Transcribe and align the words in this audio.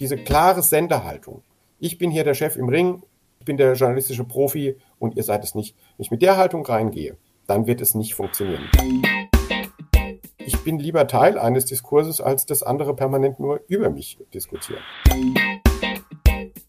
Diese 0.00 0.16
klare 0.16 0.62
Senderhaltung. 0.62 1.42
Ich 1.78 1.98
bin 1.98 2.10
hier 2.10 2.24
der 2.24 2.34
Chef 2.34 2.56
im 2.56 2.68
Ring, 2.68 3.02
ich 3.38 3.44
bin 3.46 3.56
der 3.56 3.74
journalistische 3.74 4.24
Profi 4.24 4.76
und 4.98 5.16
ihr 5.16 5.22
seid 5.22 5.44
es 5.44 5.54
nicht. 5.54 5.76
Wenn 5.96 6.04
ich 6.04 6.10
mit 6.10 6.22
der 6.22 6.36
Haltung 6.36 6.64
reingehe, 6.64 7.16
dann 7.46 7.66
wird 7.66 7.80
es 7.80 7.94
nicht 7.94 8.14
funktionieren. 8.14 8.68
Ich 10.46 10.62
bin 10.62 10.78
lieber 10.78 11.06
Teil 11.06 11.38
eines 11.38 11.64
Diskurses, 11.64 12.20
als 12.20 12.46
dass 12.46 12.62
andere 12.62 12.94
permanent 12.94 13.40
nur 13.40 13.60
über 13.68 13.90
mich 13.90 14.18
diskutieren. 14.32 14.82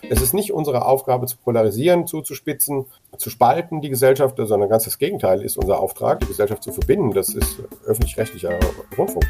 Es 0.09 0.21
ist 0.21 0.33
nicht 0.33 0.53
unsere 0.53 0.85
Aufgabe 0.85 1.25
zu 1.25 1.37
polarisieren, 1.37 2.07
zuzuspitzen, 2.07 2.85
zu 3.17 3.29
spalten 3.29 3.81
die 3.81 3.89
Gesellschaft, 3.89 4.37
sondern 4.37 4.69
ganz 4.69 4.83
das 4.83 4.97
Gegenteil 4.97 5.41
ist 5.41 5.57
unser 5.57 5.79
Auftrag, 5.79 6.19
die 6.19 6.27
Gesellschaft 6.27 6.63
zu 6.63 6.71
verbinden. 6.71 7.11
Das 7.11 7.29
ist 7.29 7.61
öffentlich-rechtlicher 7.85 8.59
Rundfunk. 8.97 9.25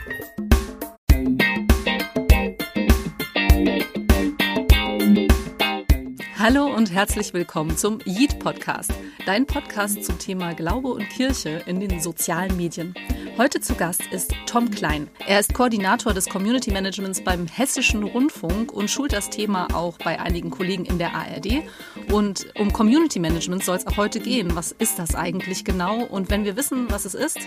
Hallo 6.48 6.68
und 6.68 6.94
herzlich 6.94 7.34
willkommen 7.34 7.76
zum 7.76 7.98
Yeet 8.06 8.38
Podcast, 8.38 8.94
dein 9.26 9.48
Podcast 9.48 10.04
zum 10.04 10.20
Thema 10.20 10.54
Glaube 10.54 10.90
und 10.90 11.10
Kirche 11.10 11.64
in 11.66 11.80
den 11.80 12.00
sozialen 12.00 12.56
Medien. 12.56 12.94
Heute 13.36 13.62
zu 13.62 13.74
Gast 13.74 14.04
ist 14.12 14.32
Tom 14.46 14.70
Klein. 14.70 15.08
Er 15.26 15.40
ist 15.40 15.56
Koordinator 15.56 16.14
des 16.14 16.30
Community 16.30 16.72
Managements 16.72 17.24
beim 17.24 17.48
Hessischen 17.48 18.04
Rundfunk 18.04 18.72
und 18.72 18.92
schult 18.92 19.14
das 19.14 19.32
Thema 19.32 19.74
auch 19.74 19.98
bei 19.98 20.20
einigen 20.20 20.52
Kollegen 20.52 20.86
in 20.86 21.00
der 21.00 21.16
ARD. 21.16 21.64
Und 22.12 22.46
um 22.60 22.72
Community 22.72 23.18
Management 23.18 23.64
soll 23.64 23.78
es 23.78 23.88
auch 23.88 23.98
heute 23.98 24.20
gehen. 24.20 24.56
Was 24.56 24.72
ist 24.72 25.00
das 25.00 25.16
eigentlich 25.16 25.66
genau? 25.66 26.04
Und 26.04 26.30
wenn 26.30 26.46
wir 26.46 26.56
wissen, 26.56 26.92
was 26.92 27.06
es 27.06 27.16
ist, 27.16 27.40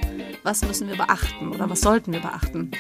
was 0.42 0.62
müssen 0.62 0.89
wir 0.89 0.97
beachten 0.97 1.53
oder 1.53 1.70
was 1.70 1.83
sollten 1.83 2.12
wir 2.12 2.20
beachten? 2.20 2.73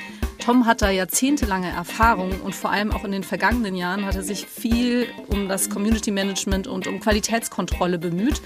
Tom 0.48 0.64
hat 0.64 0.80
da 0.80 0.88
jahrzehntelange 0.88 1.68
Erfahrung 1.68 2.40
und 2.42 2.54
vor 2.54 2.70
allem 2.70 2.90
auch 2.90 3.04
in 3.04 3.12
den 3.12 3.22
vergangenen 3.22 3.74
Jahren 3.74 4.06
hat 4.06 4.16
er 4.16 4.22
sich 4.22 4.46
viel 4.46 5.06
um 5.28 5.46
das 5.46 5.68
Community 5.68 6.10
Management 6.10 6.66
und 6.66 6.86
um 6.86 7.00
Qualitätskontrolle 7.00 7.98
bemüht. 7.98 8.40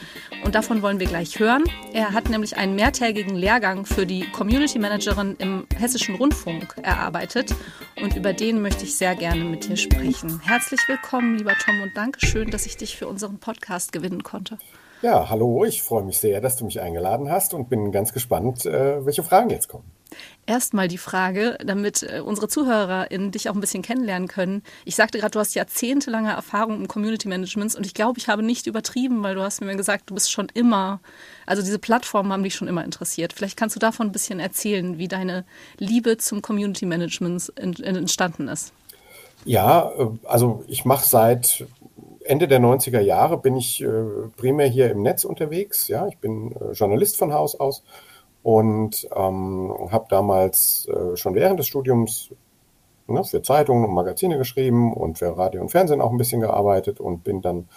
Und 0.44 0.56
davon 0.56 0.82
wollen 0.82 0.98
wir 0.98 1.06
gleich 1.06 1.38
hören. 1.38 1.62
Er 1.92 2.12
hat 2.12 2.28
nämlich 2.28 2.56
einen 2.56 2.74
mehrtägigen 2.74 3.36
Lehrgang 3.36 3.86
für 3.86 4.04
die 4.04 4.28
Community 4.32 4.80
Managerin 4.80 5.36
im 5.38 5.64
Hessischen 5.78 6.16
Rundfunk 6.16 6.74
erarbeitet. 6.82 7.54
Und 8.00 8.16
über 8.16 8.32
den 8.32 8.62
möchte 8.62 8.82
ich 8.82 8.96
sehr 8.96 9.14
gerne 9.14 9.44
mit 9.44 9.68
dir 9.68 9.76
sprechen. 9.76 10.40
Herzlich 10.40 10.80
willkommen, 10.88 11.38
lieber 11.38 11.54
Tom, 11.64 11.82
und 11.82 11.92
danke 11.96 12.18
schön, 12.26 12.50
dass 12.50 12.66
ich 12.66 12.76
dich 12.76 12.96
für 12.96 13.06
unseren 13.06 13.38
Podcast 13.38 13.92
gewinnen 13.92 14.24
konnte. 14.24 14.58
Ja, 15.02 15.30
hallo, 15.30 15.64
ich 15.64 15.84
freue 15.84 16.02
mich 16.02 16.18
sehr, 16.18 16.40
dass 16.40 16.56
du 16.56 16.64
mich 16.64 16.80
eingeladen 16.80 17.30
hast 17.30 17.54
und 17.54 17.68
bin 17.68 17.92
ganz 17.92 18.12
gespannt, 18.12 18.66
äh, 18.66 19.06
welche 19.06 19.22
Fragen 19.22 19.50
jetzt 19.50 19.68
kommen. 19.68 19.91
Erstmal 20.44 20.88
die 20.88 20.98
Frage, 20.98 21.56
damit 21.64 22.02
äh, 22.02 22.20
unsere 22.20 22.48
ZuhörerInnen 22.48 23.30
dich 23.30 23.48
auch 23.48 23.54
ein 23.54 23.60
bisschen 23.60 23.82
kennenlernen 23.82 24.26
können. 24.26 24.62
Ich 24.84 24.96
sagte 24.96 25.18
gerade, 25.18 25.30
du 25.30 25.38
hast 25.38 25.54
jahrzehntelange 25.54 26.32
Erfahrung 26.32 26.80
im 26.80 26.88
Community 26.88 27.28
Management 27.28 27.76
und 27.76 27.86
ich 27.86 27.94
glaube, 27.94 28.18
ich 28.18 28.28
habe 28.28 28.42
nicht 28.42 28.66
übertrieben, 28.66 29.22
weil 29.22 29.36
du 29.36 29.42
hast 29.42 29.60
mir 29.60 29.76
gesagt, 29.76 30.10
du 30.10 30.14
bist 30.14 30.32
schon 30.32 30.48
immer, 30.52 31.00
also 31.46 31.62
diese 31.62 31.78
Plattformen 31.78 32.32
haben 32.32 32.42
dich 32.42 32.56
schon 32.56 32.66
immer 32.66 32.84
interessiert. 32.84 33.32
Vielleicht 33.32 33.56
kannst 33.56 33.76
du 33.76 33.80
davon 33.80 34.08
ein 34.08 34.12
bisschen 34.12 34.40
erzählen, 34.40 34.98
wie 34.98 35.06
deine 35.06 35.44
Liebe 35.78 36.18
zum 36.18 36.42
Community 36.42 36.86
Management 36.86 37.52
entstanden 37.56 38.48
ist. 38.48 38.72
Ja, 39.44 39.92
äh, 39.96 40.08
also 40.24 40.64
ich 40.66 40.84
mache 40.84 41.08
seit 41.08 41.66
Ende 42.24 42.48
der 42.48 42.60
90er 42.60 43.00
Jahre 43.00 43.38
bin 43.38 43.56
ich 43.56 43.82
äh, 43.82 43.88
primär 44.36 44.66
hier 44.66 44.90
im 44.90 45.02
Netz 45.02 45.24
unterwegs. 45.24 45.88
Ja, 45.88 46.06
ich 46.08 46.18
bin 46.18 46.52
äh, 46.52 46.72
Journalist 46.72 47.16
von 47.16 47.32
Haus 47.32 47.58
aus 47.58 47.82
und 48.42 49.08
ähm, 49.14 49.72
habe 49.90 50.06
damals 50.08 50.88
äh, 50.88 51.16
schon 51.16 51.34
während 51.34 51.58
des 51.58 51.68
Studiums 51.68 52.30
ne, 53.06 53.22
für 53.24 53.42
Zeitungen 53.42 53.84
und 53.84 53.94
Magazine 53.94 54.38
geschrieben 54.38 54.92
und 54.92 55.18
für 55.18 55.36
Radio 55.36 55.60
und 55.60 55.70
Fernsehen 55.70 56.00
auch 56.00 56.10
ein 56.10 56.18
bisschen 56.18 56.40
gearbeitet 56.40 57.00
und 57.00 57.24
bin 57.24 57.40
dann 57.40 57.68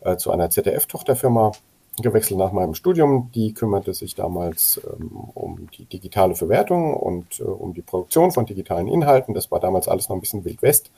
äh, 0.00 0.16
zu 0.16 0.30
einer 0.30 0.50
ZDF-Tochterfirma 0.50 1.52
gewechselt 2.00 2.38
nach 2.38 2.52
meinem 2.52 2.74
Studium. 2.74 3.30
Die 3.34 3.52
kümmerte 3.52 3.94
sich 3.94 4.14
damals 4.14 4.80
ähm, 4.84 5.10
um 5.34 5.68
die 5.76 5.84
digitale 5.84 6.34
Verwertung 6.34 6.94
und 6.94 7.40
äh, 7.40 7.44
um 7.44 7.74
die 7.74 7.82
Produktion 7.82 8.30
von 8.30 8.46
digitalen 8.46 8.88
Inhalten. 8.88 9.34
Das 9.34 9.50
war 9.50 9.60
damals 9.60 9.88
alles 9.88 10.08
noch 10.08 10.16
ein 10.16 10.20
bisschen 10.20 10.44
Wild 10.44 10.62
West. 10.62 10.90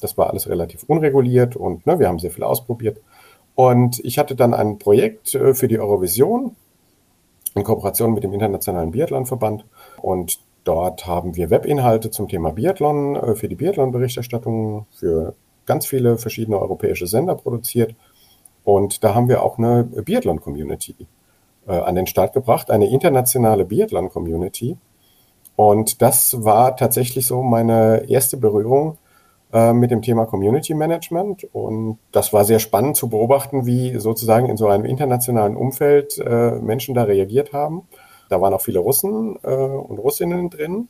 Das 0.00 0.16
war 0.16 0.30
alles 0.30 0.48
relativ 0.48 0.84
unreguliert 0.84 1.56
und 1.56 1.86
ne, 1.86 1.98
wir 1.98 2.08
haben 2.08 2.18
sehr 2.18 2.30
viel 2.30 2.44
ausprobiert. 2.44 3.00
Und 3.54 3.98
ich 4.04 4.18
hatte 4.18 4.34
dann 4.34 4.54
ein 4.54 4.78
Projekt 4.78 5.34
äh, 5.34 5.54
für 5.54 5.68
die 5.68 5.78
Eurovision 5.78 6.56
in 7.54 7.64
Kooperation 7.64 8.14
mit 8.14 8.24
dem 8.24 8.32
Internationalen 8.32 8.90
Biathlonverband. 8.90 9.64
Und 10.00 10.40
dort 10.64 11.06
haben 11.06 11.36
wir 11.36 11.50
Webinhalte 11.50 12.10
zum 12.10 12.28
Thema 12.28 12.52
Biathlon 12.52 13.16
äh, 13.16 13.34
für 13.34 13.48
die 13.48 13.56
Biathlon-Berichterstattung 13.56 14.86
für 14.92 15.34
ganz 15.66 15.86
viele 15.86 16.18
verschiedene 16.18 16.58
europäische 16.58 17.06
Sender 17.06 17.34
produziert. 17.34 17.94
Und 18.64 19.04
da 19.04 19.14
haben 19.14 19.28
wir 19.28 19.42
auch 19.42 19.58
eine 19.58 19.84
Biathlon-Community 19.84 20.94
äh, 21.66 21.72
an 21.72 21.94
den 21.94 22.06
Start 22.06 22.32
gebracht, 22.32 22.70
eine 22.70 22.88
internationale 22.88 23.64
Biathlon-Community. 23.64 24.76
Und 25.56 26.02
das 26.02 26.44
war 26.44 26.76
tatsächlich 26.76 27.26
so 27.26 27.42
meine 27.42 28.08
erste 28.08 28.36
Berührung 28.36 28.98
äh, 29.52 29.72
mit 29.72 29.90
dem 29.90 30.02
Thema 30.02 30.26
Community 30.26 30.74
Management. 30.74 31.44
Und 31.52 31.98
das 32.12 32.32
war 32.32 32.44
sehr 32.44 32.58
spannend 32.58 32.96
zu 32.96 33.08
beobachten, 33.08 33.66
wie 33.66 33.98
sozusagen 33.98 34.48
in 34.48 34.56
so 34.56 34.68
einem 34.68 34.84
internationalen 34.84 35.56
Umfeld 35.56 36.18
äh, 36.18 36.52
Menschen 36.52 36.94
da 36.94 37.04
reagiert 37.04 37.52
haben. 37.52 37.82
Da 38.28 38.40
waren 38.40 38.54
auch 38.54 38.60
viele 38.60 38.78
Russen 38.78 39.38
äh, 39.42 39.54
und 39.54 39.98
Russinnen 39.98 40.50
drin. 40.50 40.88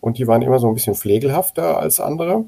Und 0.00 0.18
die 0.18 0.28
waren 0.28 0.42
immer 0.42 0.60
so 0.60 0.68
ein 0.68 0.74
bisschen 0.74 0.94
pflegelhafter 0.94 1.78
als 1.78 1.98
andere, 1.98 2.44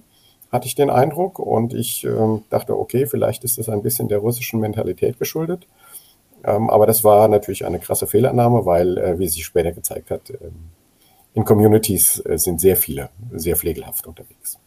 hatte 0.52 0.68
ich 0.68 0.76
den 0.76 0.88
Eindruck. 0.88 1.38
Und 1.40 1.74
ich 1.74 2.04
äh, 2.04 2.40
dachte, 2.48 2.78
okay, 2.78 3.06
vielleicht 3.06 3.42
ist 3.42 3.58
das 3.58 3.68
ein 3.68 3.82
bisschen 3.82 4.08
der 4.08 4.18
russischen 4.18 4.60
Mentalität 4.60 5.18
geschuldet. 5.18 5.66
Ähm, 6.44 6.70
aber 6.70 6.86
das 6.86 7.04
war 7.04 7.28
natürlich 7.28 7.66
eine 7.66 7.80
krasse 7.80 8.06
Fehlannahme, 8.06 8.64
weil, 8.64 8.98
äh, 8.98 9.18
wie 9.18 9.28
sich 9.28 9.44
später 9.44 9.72
gezeigt 9.72 10.10
hat, 10.10 10.30
ähm, 10.30 10.70
in 11.34 11.44
Communities 11.44 12.22
äh, 12.24 12.38
sind 12.38 12.60
sehr 12.60 12.76
viele 12.76 13.10
sehr 13.32 13.56
pflegelhaft 13.56 14.06
unterwegs. 14.06 14.58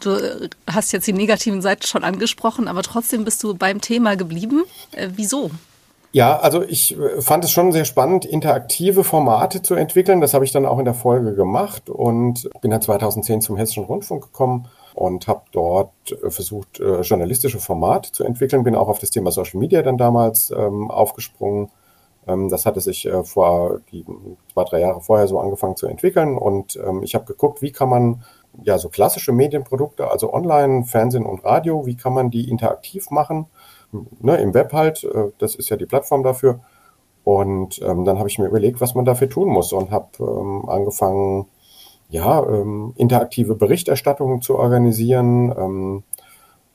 Du 0.00 0.10
äh, 0.10 0.48
hast 0.66 0.92
jetzt 0.92 1.06
die 1.06 1.12
negativen 1.12 1.62
Seiten 1.62 1.86
schon 1.86 2.04
angesprochen, 2.04 2.68
aber 2.68 2.82
trotzdem 2.82 3.24
bist 3.24 3.42
du 3.42 3.54
beim 3.54 3.80
Thema 3.80 4.16
geblieben. 4.16 4.64
Äh, 4.92 5.08
wieso? 5.16 5.50
Ja, 6.12 6.38
also 6.38 6.62
ich 6.62 6.98
äh, 6.98 7.20
fand 7.20 7.44
es 7.44 7.50
schon 7.50 7.72
sehr 7.72 7.84
spannend, 7.84 8.24
interaktive 8.24 9.04
Formate 9.04 9.62
zu 9.62 9.74
entwickeln. 9.74 10.20
Das 10.20 10.34
habe 10.34 10.44
ich 10.44 10.52
dann 10.52 10.66
auch 10.66 10.78
in 10.78 10.84
der 10.84 10.94
Folge 10.94 11.34
gemacht 11.34 11.90
und 11.90 12.48
bin 12.60 12.70
dann 12.70 12.82
2010 12.82 13.40
zum 13.40 13.56
Hessischen 13.56 13.84
Rundfunk 13.84 14.24
gekommen 14.24 14.68
und 14.94 15.28
habe 15.28 15.42
dort 15.52 15.92
äh, 16.10 16.30
versucht, 16.30 16.78
journalistische 16.78 17.58
Formate 17.58 18.12
zu 18.12 18.24
entwickeln. 18.24 18.64
Bin 18.64 18.74
auch 18.74 18.88
auf 18.88 18.98
das 18.98 19.10
Thema 19.10 19.30
Social 19.30 19.60
Media 19.60 19.82
dann 19.82 19.98
damals 19.98 20.50
ähm, 20.50 20.90
aufgesprungen. 20.90 21.70
Ähm, 22.28 22.48
das 22.48 22.66
hatte 22.66 22.80
sich 22.80 23.06
äh, 23.06 23.24
vor 23.24 23.80
die, 23.90 24.04
zwei, 24.52 24.64
drei 24.64 24.80
Jahre 24.80 25.00
vorher 25.00 25.26
so 25.26 25.40
angefangen 25.40 25.76
zu 25.76 25.86
entwickeln 25.86 26.36
und 26.36 26.76
ähm, 26.76 27.02
ich 27.02 27.14
habe 27.14 27.24
geguckt, 27.24 27.62
wie 27.62 27.72
kann 27.72 27.88
man 27.88 28.22
ja, 28.62 28.78
so 28.78 28.88
klassische 28.88 29.32
Medienprodukte, 29.32 30.10
also 30.10 30.32
Online, 30.32 30.84
Fernsehen 30.84 31.26
und 31.26 31.44
Radio, 31.44 31.86
wie 31.86 31.96
kann 31.96 32.12
man 32.12 32.30
die 32.30 32.48
interaktiv 32.48 33.10
machen? 33.10 33.46
Ne, 34.20 34.36
Im 34.36 34.54
Web 34.54 34.72
halt, 34.72 35.04
äh, 35.04 35.30
das 35.38 35.54
ist 35.54 35.68
ja 35.70 35.76
die 35.76 35.86
Plattform 35.86 36.22
dafür. 36.22 36.60
Und 37.24 37.80
ähm, 37.82 38.04
dann 38.04 38.18
habe 38.18 38.28
ich 38.28 38.38
mir 38.38 38.46
überlegt, 38.46 38.80
was 38.80 38.94
man 38.94 39.04
dafür 39.04 39.28
tun 39.28 39.48
muss 39.48 39.72
und 39.72 39.90
habe 39.90 40.08
ähm, 40.20 40.68
angefangen, 40.68 41.46
ja, 42.08 42.42
ähm, 42.42 42.94
interaktive 42.96 43.54
Berichterstattungen 43.54 44.40
zu 44.40 44.56
organisieren, 44.56 45.54
ähm, 45.56 46.02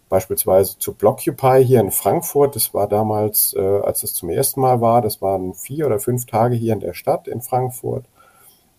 beispielsweise 0.09 0.77
zu 0.77 0.94
Blockupy 0.94 1.65
hier 1.65 1.79
in 1.79 1.89
Frankfurt. 1.89 2.55
Das 2.55 2.73
war 2.73 2.88
damals, 2.88 3.55
äh, 3.57 3.79
als 3.79 4.03
es 4.03 4.13
zum 4.13 4.29
ersten 4.29 4.61
Mal 4.61 4.79
war, 4.79 5.01
das 5.01 5.23
waren 5.23 5.55
vier 5.55 5.88
oder 5.88 6.00
fünf 6.00 6.27
Tage 6.27 6.55
hier 6.55 6.73
in 6.73 6.81
der 6.81 6.94
Stadt 6.94 7.27
in 7.27 7.41
Frankfurt. 7.41 8.05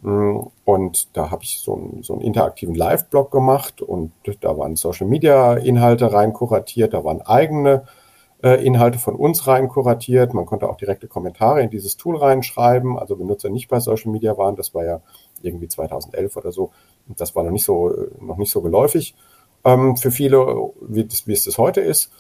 Mm, 0.05 0.49
und 0.67 1.17
da 1.17 1.31
habe 1.31 1.45
ich 1.45 1.61
so, 1.61 1.75
einen, 1.75 2.03
so 2.03 2.13
einen 2.13 2.23
interaktiven 2.23 2.75
Live-Blog 2.75 3.31
gemacht 3.31 3.81
und 3.81 4.13
da 4.43 4.59
waren 4.59 4.77
Social-Media-Inhalte 4.77 6.13
rein 6.13 6.35
kuratiert, 6.35 6.93
da 6.93 7.05
waren 7.05 7.23
eigene 7.23 7.85
äh, 8.43 8.63
Inhalte 8.63 8.99
von 8.99 9.17
uns 9.17 9.47
rein 9.47 9.67
kuratiert. 9.69 10.35
Man 10.35 10.45
konnte 10.45 10.69
auch 10.69 10.77
direkte 10.77 11.09
Kommentare 11.09 11.63
in 11.63 11.71
dieses 11.71 11.97
Tool 11.97 12.19
reinschreiben, 12.19 12.99
also 12.99 13.17
Benutzer 13.17 13.49
nicht 13.49 13.69
bei 13.69 13.81
Social 13.81 14.13
Media 14.13 14.37
waren. 14.37 14.57
Das 14.57 14.75
war 14.75 14.85
ja 14.85 15.01
irgendwie 15.41 15.69
2011 15.69 16.37
oder 16.37 16.53
so. 16.53 16.71
Das 17.09 17.35
war 17.35 17.43
noch 17.43 17.51
nicht 17.51 17.65
so, 17.65 17.91
noch 18.21 18.37
nicht 18.37 18.53
so 18.53 18.61
geläufig 18.61 19.15
ähm, 19.65 19.97
für 19.97 20.11
viele, 20.11 20.71
wie, 20.83 21.05
das, 21.05 21.27
wie 21.27 21.33
es 21.33 21.45
das 21.45 21.57
heute 21.57 21.81
ist. 21.81 22.13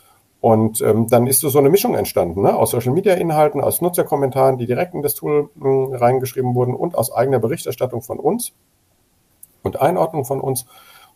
Und 0.44 0.82
ähm, 0.82 1.08
dann 1.08 1.26
ist 1.26 1.40
so 1.40 1.58
eine 1.58 1.70
Mischung 1.70 1.94
entstanden, 1.94 2.42
ne? 2.42 2.54
aus 2.54 2.72
Social-Media-Inhalten, 2.72 3.62
aus 3.62 3.80
Nutzerkommentaren, 3.80 4.58
die 4.58 4.66
direkt 4.66 4.92
in 4.92 5.00
das 5.00 5.14
Tool 5.14 5.48
mh, 5.54 5.64
hm, 5.64 5.94
reingeschrieben 5.94 6.54
wurden 6.54 6.74
und 6.74 6.98
aus 6.98 7.10
eigener 7.10 7.38
Berichterstattung 7.38 8.02
von 8.02 8.18
uns 8.18 8.52
und 9.62 9.80
Einordnung 9.80 10.26
von 10.26 10.42
uns. 10.42 10.66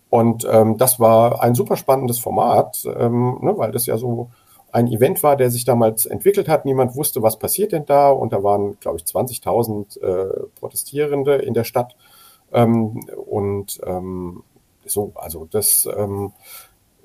Und 0.09 0.49
ähm, 0.51 0.79
das 0.79 0.99
war 0.99 1.43
ein 1.43 1.55
super 1.55 1.77
spannendes 1.77 2.19
Format, 2.19 2.87
ähm, 2.87 3.37
ne? 3.43 3.53
weil 3.59 3.71
das 3.71 3.85
ja 3.85 3.99
so 3.99 4.31
ein 4.73 4.87
Event 4.87 5.23
war, 5.23 5.37
der 5.37 5.51
sich 5.51 5.67
damals 5.67 6.07
entwickelt 6.07 6.49
hat. 6.49 6.65
Niemand 6.65 6.97
wusste, 6.97 7.23
was 7.23 7.39
passiert 7.39 7.73
denn 7.73 7.85
da. 7.85 8.09
Und 8.09 8.33
da 8.33 8.43
waren, 8.43 8.81
glaube 8.81 8.97
ich, 8.97 9.05
20.000 9.05 10.01
äh, 10.01 10.47
Protestierende 10.59 11.35
in 11.35 11.53
der 11.53 11.65
Stadt. 11.65 11.97
Ähm, 12.51 13.07
und 13.27 13.79
ähm, 13.85 14.43
So, 14.87 15.13
also 15.17 15.47
das 15.51 15.87
ähm, 15.95 16.33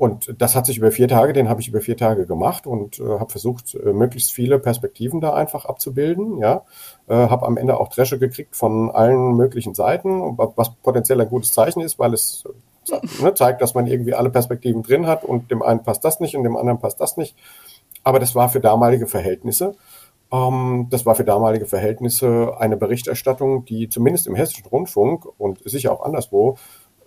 und 0.04 0.36
das 0.38 0.54
hat 0.54 0.66
sich 0.66 0.80
über 0.80 0.92
vier 0.92 1.08
Tage, 1.08 1.32
den 1.32 1.48
habe 1.48 1.62
ich 1.62 1.70
über 1.70 1.80
vier 1.80 1.96
Tage 1.96 2.26
gemacht 2.26 2.68
und 2.68 3.00
äh, 3.00 3.04
habe 3.06 3.32
versucht, 3.32 3.74
äh, 3.74 3.94
möglichst 3.94 4.34
viele 4.34 4.60
Perspektiven 4.60 5.22
da 5.22 5.34
einfach 5.34 5.64
abzubilden. 5.64 6.40
Ja, 6.40 6.64
äh, 7.08 7.14
habe 7.16 7.46
am 7.46 7.56
Ende 7.56 7.80
auch 7.80 7.88
Dresche 7.88 8.20
gekriegt 8.20 8.54
von 8.54 8.92
allen 8.92 9.38
möglichen 9.38 9.76
Seiten, 9.76 10.38
was 10.38 10.76
potenziell 10.84 11.22
ein 11.22 11.30
gutes 11.30 11.54
Zeichen 11.54 11.80
ist, 11.80 12.00
weil 12.00 12.14
es 12.14 12.44
äh, 12.92 13.24
ne, 13.24 13.34
zeigt, 13.34 13.62
dass 13.62 13.76
man 13.76 13.88
irgendwie 13.88 14.14
alle 14.14 14.30
Perspektiven 14.30 14.84
drin 14.84 15.08
hat 15.08 15.24
und 15.24 15.50
dem 15.52 15.62
einen 15.62 15.84
passt 15.84 16.04
das 16.04 16.20
nicht 16.20 16.36
und 16.36 16.44
dem 16.44 16.58
anderen 16.58 16.82
passt 16.82 17.00
das 17.00 17.16
nicht. 17.16 17.38
Aber 18.04 18.20
das 18.20 18.36
war 18.36 18.50
für 18.50 18.60
damalige 18.60 19.08
Verhältnisse. 19.08 19.74
Ähm, 20.34 20.88
das 20.90 21.06
war 21.06 21.16
für 21.16 21.24
damalige 21.24 21.66
Verhältnisse 21.66 22.56
eine 22.60 22.76
Berichterstattung, 22.76 23.64
die 23.64 23.88
zumindest 23.88 24.28
im 24.28 24.36
Hessischen 24.36 24.66
Rundfunk 24.66 25.26
und 25.38 25.60
sicher 25.64 25.94
auch 25.94 26.04
anderswo 26.04 26.58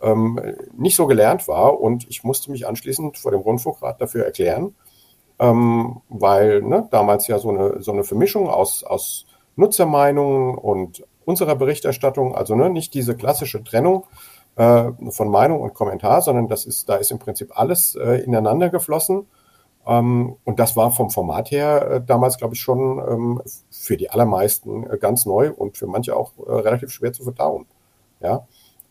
ähm, 0.02 0.40
nicht 0.76 0.96
so 0.96 1.06
gelernt 1.06 1.48
war. 1.48 1.80
Und 1.80 2.08
ich 2.08 2.24
musste 2.24 2.50
mich 2.50 2.66
anschließend 2.66 3.18
vor 3.18 3.30
dem 3.30 3.40
Rundfunkrat 3.40 4.00
dafür 4.00 4.24
erklären, 4.24 4.74
ähm, 5.38 6.00
weil 6.08 6.62
ne, 6.62 6.88
damals 6.90 7.26
ja 7.26 7.38
so 7.38 7.50
eine, 7.50 7.82
so 7.82 7.92
eine 7.92 8.04
Vermischung 8.04 8.48
aus, 8.48 8.84
aus 8.84 9.26
Nutzermeinungen 9.56 10.56
und 10.56 11.04
unserer 11.24 11.56
Berichterstattung, 11.56 12.34
also 12.34 12.54
ne, 12.54 12.70
nicht 12.70 12.94
diese 12.94 13.16
klassische 13.16 13.62
Trennung 13.64 14.04
äh, 14.56 14.90
von 15.10 15.28
Meinung 15.28 15.60
und 15.60 15.74
Kommentar, 15.74 16.22
sondern 16.22 16.48
das 16.48 16.64
ist, 16.64 16.88
da 16.88 16.96
ist 16.96 17.10
im 17.10 17.18
Prinzip 17.18 17.58
alles 17.58 17.94
äh, 17.94 18.22
ineinander 18.22 18.70
geflossen. 18.70 19.26
Ähm, 19.86 20.36
und 20.44 20.58
das 20.58 20.76
war 20.76 20.90
vom 20.90 21.10
Format 21.10 21.50
her 21.50 21.90
äh, 21.90 22.00
damals, 22.04 22.38
glaube 22.38 22.54
ich, 22.54 22.60
schon 22.60 22.98
ähm, 22.98 23.42
für 23.70 23.96
die 23.96 24.10
allermeisten 24.10 24.88
äh, 24.90 24.98
ganz 24.98 25.26
neu 25.26 25.52
und 25.52 25.76
für 25.76 25.86
manche 25.86 26.16
auch 26.16 26.32
äh, 26.38 26.52
relativ 26.52 26.90
schwer 26.90 27.12
zu 27.12 27.22
verdauen. 27.22 27.66
Ja. 28.20 28.46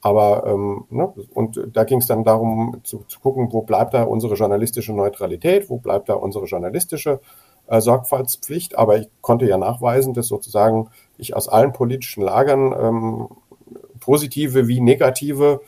Aber 0.06 0.46
ähm, 0.46 0.86
ne, 0.92 1.12
und 1.34 1.60
da 1.74 1.84
ging 1.84 1.98
es 1.98 2.06
dann 2.06 2.24
darum 2.24 2.80
zu, 2.84 3.06
zu, 3.08 3.20
gucken, 3.20 3.52
wo 3.52 3.64
bleibt 3.64 3.96
da 3.96 4.04
unsere 4.04 4.36
journalistische 4.36 4.94
Neutralität, 4.94 5.68
wo 5.72 5.78
bleibt 5.78 6.10
da 6.10 6.14
unsere 6.14 6.46
journalistische 6.46 7.22
äh, 7.66 7.82
Sorgfaltspflicht. 7.82 8.78
Aber 8.78 9.00
ich 9.00 9.10
konnte 9.22 9.48
ja 9.48 9.58
nachweisen, 9.58 10.14
dass 10.14 10.28
sozusagen 10.28 10.92
ich 11.18 11.36
aus 11.36 11.50
allen 11.50 11.74
politischen 11.74 12.22
Lagern 12.22 12.72
ähm, 12.80 13.30
positive 14.00 14.68
wie 14.68 14.80
negative 14.80 15.62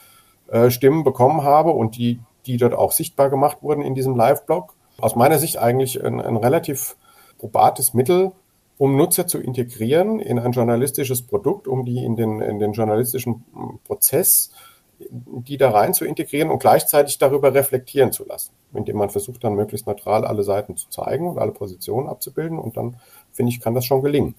äh, 0.50 0.70
Stimmen 0.70 1.04
bekommen 1.04 1.42
habe 1.42 1.72
und 1.72 1.98
die, 1.98 2.20
die 2.46 2.58
dort 2.58 2.76
auch 2.76 2.92
sichtbar 2.92 3.32
gemacht 3.32 3.64
wurden 3.64 3.82
in 3.82 3.96
diesem 3.96 4.16
Live-Blog. 4.16 4.76
Aus 5.00 5.16
meiner 5.16 5.40
Sicht 5.40 5.58
eigentlich 5.58 6.06
ein, 6.06 6.22
ein 6.22 6.38
relativ 6.38 6.96
probates 7.40 7.96
Mittel, 7.96 8.34
um 8.78 8.96
Nutzer 8.96 9.28
zu 9.28 9.40
integrieren 9.40 10.20
in 10.20 10.40
ein 10.40 10.52
journalistisches 10.52 11.24
Produkt, 11.24 11.68
um 11.68 11.86
die 11.86 12.04
in 12.04 12.16
den, 12.16 12.42
in 12.42 12.60
den 12.60 12.74
journalistischen 12.74 13.46
hm, 13.54 13.80
Prozess, 13.86 14.52
die 15.00 15.58
da 15.58 15.72
rein 15.72 15.94
zu 15.94 16.06
integrieren 16.06 16.50
und 16.50 16.60
gleichzeitig 16.60 17.18
darüber 17.18 17.54
reflektieren 17.54 18.12
zu 18.12 18.26
lassen, 18.26 18.52
indem 18.74 18.98
man 18.98 19.10
versucht 19.10 19.44
dann 19.44 19.54
möglichst 19.54 19.86
neutral 19.86 20.26
alle 20.26 20.44
Seiten 20.44 20.76
zu 20.76 20.90
zeigen 20.90 21.28
und 21.28 21.38
alle 21.38 21.52
Positionen 21.52 22.08
abzubilden 22.08 22.58
und 22.58 22.78
dann 22.78 22.98
finde 23.32 23.52
ich, 23.52 23.60
kann 23.60 23.76
das 23.76 23.86
schon 23.86 24.02
gelingen. 24.02 24.36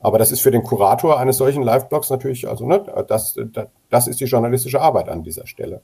Aber 0.00 0.18
das 0.18 0.30
ist 0.30 0.40
für 0.40 0.50
den 0.50 0.62
Kurator 0.62 1.18
eines 1.18 1.38
solchen 1.38 1.62
Live-Blogs 1.62 2.10
natürlich, 2.10 2.48
also 2.48 2.66
ne, 2.66 2.84
das, 3.08 3.36
das, 3.52 3.66
das 3.90 4.06
ist 4.06 4.20
die 4.20 4.26
journalistische 4.26 4.80
Arbeit 4.80 5.08
an 5.08 5.24
dieser 5.24 5.46
Stelle. 5.46 5.82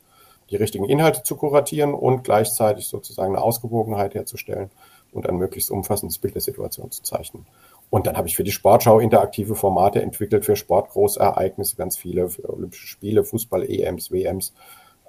Die 0.50 0.56
richtigen 0.56 0.85
Inhalte 0.85 1.23
zu 1.23 1.37
kuratieren 1.37 1.94
und 1.94 2.23
gleichzeitig 2.23 2.87
sozusagen 2.87 3.35
eine 3.35 3.43
Ausgewogenheit 3.43 4.15
herzustellen 4.15 4.71
und 5.14 5.28
ein 5.28 5.37
möglichst 5.37 5.70
umfassendes 5.70 6.19
Bild 6.19 6.34
der 6.34 6.43
Situation 6.43 6.90
zu 6.90 7.02
zeichnen. 7.02 7.46
Und 7.90 8.06
dann 8.06 8.16
habe 8.16 8.28
ich 8.28 8.37
für 8.37 8.44
die 8.44 8.52
Sportschau 8.52 8.99
interaktive 8.99 9.55
Formate 9.55 10.02
entwickelt, 10.02 10.44
für 10.44 10.56
Sportgroßereignisse, 10.56 11.76
ganz 11.76 11.96
viele, 11.96 12.28
für 12.28 12.52
Olympische 12.52 12.87
Spiele, 12.87 13.25
Fußball, 13.25 13.64
EMs, 13.69 14.11
WMs. 14.11 14.52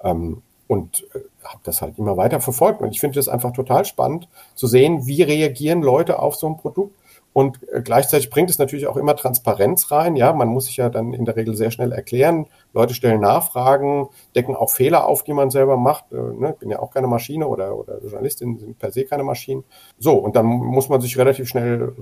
Ähm, 0.02 0.42
und 0.68 1.06
äh, 1.14 1.20
habe 1.44 1.60
das 1.64 1.82
halt 1.82 1.98
immer 1.98 2.16
weiter 2.16 2.40
verfolgt. 2.40 2.80
Und 2.80 2.90
ich 2.90 3.00
finde 3.00 3.16
das 3.16 3.28
einfach 3.28 3.52
total 3.52 3.84
spannend 3.84 4.28
zu 4.54 4.66
sehen, 4.66 5.06
wie 5.06 5.22
reagieren 5.22 5.82
Leute 5.82 6.18
auf 6.18 6.36
so 6.36 6.46
ein 6.46 6.56
Produkt 6.56 6.94
und 7.36 7.68
äh, 7.70 7.82
gleichzeitig 7.82 8.30
bringt 8.30 8.48
es 8.48 8.58
natürlich 8.58 8.86
auch 8.86 8.96
immer 8.96 9.14
Transparenz 9.14 9.90
rein. 9.90 10.16
Ja, 10.16 10.32
man 10.32 10.48
muss 10.48 10.64
sich 10.64 10.78
ja 10.78 10.88
dann 10.88 11.12
in 11.12 11.26
der 11.26 11.36
Regel 11.36 11.54
sehr 11.54 11.70
schnell 11.70 11.92
erklären. 11.92 12.46
Leute 12.72 12.94
stellen 12.94 13.20
Nachfragen, 13.20 14.08
decken 14.34 14.56
auch 14.56 14.70
Fehler 14.70 15.06
auf, 15.06 15.22
die 15.22 15.34
man 15.34 15.50
selber 15.50 15.76
macht. 15.76 16.10
Äh, 16.12 16.16
ne? 16.16 16.52
Ich 16.54 16.60
bin 16.60 16.70
ja 16.70 16.78
auch 16.78 16.94
keine 16.94 17.08
Maschine 17.08 17.46
oder, 17.46 17.76
oder 17.76 18.00
Journalistin 18.00 18.56
sind 18.56 18.78
per 18.78 18.90
se 18.90 19.04
keine 19.04 19.22
Maschinen. 19.22 19.64
So, 19.98 20.14
und 20.14 20.34
dann 20.34 20.46
muss 20.46 20.88
man 20.88 21.02
sich 21.02 21.18
relativ 21.18 21.46
schnell 21.46 21.92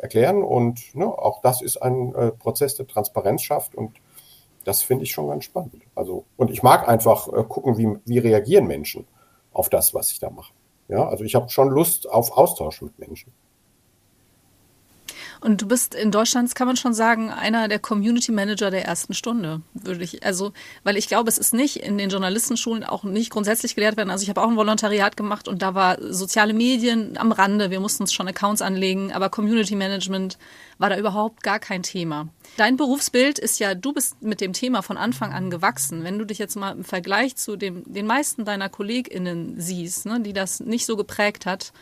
erklären. 0.00 0.42
Und 0.42 0.94
ne, 0.94 1.06
auch 1.06 1.40
das 1.40 1.62
ist 1.62 1.78
ein 1.78 2.14
äh, 2.14 2.32
Prozess, 2.32 2.74
der 2.74 2.86
Transparenz 2.86 3.40
schafft. 3.40 3.74
Und 3.74 3.92
das 4.64 4.82
finde 4.82 5.04
ich 5.04 5.12
schon 5.12 5.28
ganz 5.28 5.46
spannend. 5.46 5.76
Also, 5.94 6.26
und 6.36 6.50
ich 6.50 6.62
mag 6.62 6.86
einfach 6.86 7.28
äh, 7.28 7.42
gucken, 7.44 7.78
wie, 7.78 7.88
wie 8.04 8.18
reagieren 8.18 8.66
Menschen 8.66 9.06
auf 9.50 9.70
das, 9.70 9.94
was 9.94 10.10
ich 10.10 10.18
da 10.18 10.28
mache. 10.28 10.52
Ja, 10.88 11.08
also 11.08 11.24
ich 11.24 11.34
habe 11.36 11.48
schon 11.48 11.70
Lust 11.70 12.06
auf 12.06 12.36
Austausch 12.36 12.82
mit 12.82 12.98
Menschen. 12.98 13.32
Und 15.40 15.62
du 15.62 15.68
bist 15.68 15.94
in 15.94 16.10
Deutschland, 16.10 16.54
kann 16.54 16.66
man 16.66 16.76
schon 16.76 16.94
sagen, 16.94 17.30
einer 17.30 17.68
der 17.68 17.78
Community 17.78 18.32
Manager 18.32 18.70
der 18.70 18.84
ersten 18.84 19.14
Stunde, 19.14 19.62
würde 19.74 20.04
ich. 20.04 20.24
Also, 20.24 20.52
weil 20.82 20.96
ich 20.96 21.08
glaube, 21.08 21.28
es 21.28 21.38
ist 21.38 21.54
nicht 21.54 21.76
in 21.76 21.98
den 21.98 22.10
Journalistenschulen 22.10 22.84
auch 22.84 23.04
nicht 23.04 23.30
grundsätzlich 23.30 23.74
gelehrt 23.74 23.96
werden. 23.96 24.10
Also 24.10 24.22
ich 24.22 24.28
habe 24.28 24.42
auch 24.42 24.48
ein 24.48 24.56
Volontariat 24.56 25.16
gemacht 25.16 25.48
und 25.48 25.62
da 25.62 25.74
war 25.74 25.96
soziale 26.00 26.52
Medien 26.52 27.16
am 27.18 27.32
Rande. 27.32 27.70
Wir 27.70 27.80
mussten 27.80 28.02
uns 28.02 28.12
schon 28.12 28.28
Accounts 28.28 28.62
anlegen, 28.62 29.12
aber 29.12 29.28
Community 29.28 29.76
Management 29.76 30.38
war 30.78 30.90
da 30.90 30.98
überhaupt 30.98 31.42
gar 31.42 31.58
kein 31.58 31.82
Thema. 31.82 32.28
Dein 32.56 32.76
Berufsbild 32.76 33.38
ist 33.38 33.58
ja, 33.58 33.74
du 33.74 33.92
bist 33.92 34.22
mit 34.22 34.40
dem 34.40 34.52
Thema 34.52 34.82
von 34.82 34.96
Anfang 34.96 35.32
an 35.32 35.50
gewachsen. 35.50 36.04
Wenn 36.04 36.18
du 36.18 36.24
dich 36.24 36.38
jetzt 36.38 36.56
mal 36.56 36.72
im 36.72 36.84
Vergleich 36.84 37.36
zu 37.36 37.56
dem, 37.56 37.82
den 37.86 38.06
meisten 38.06 38.44
deiner 38.44 38.68
KollegInnen 38.68 39.60
siehst, 39.60 40.06
ne, 40.06 40.20
die 40.20 40.32
das 40.32 40.60
nicht 40.60 40.86
so 40.86 40.96
geprägt 40.96 41.46
hat, 41.46 41.72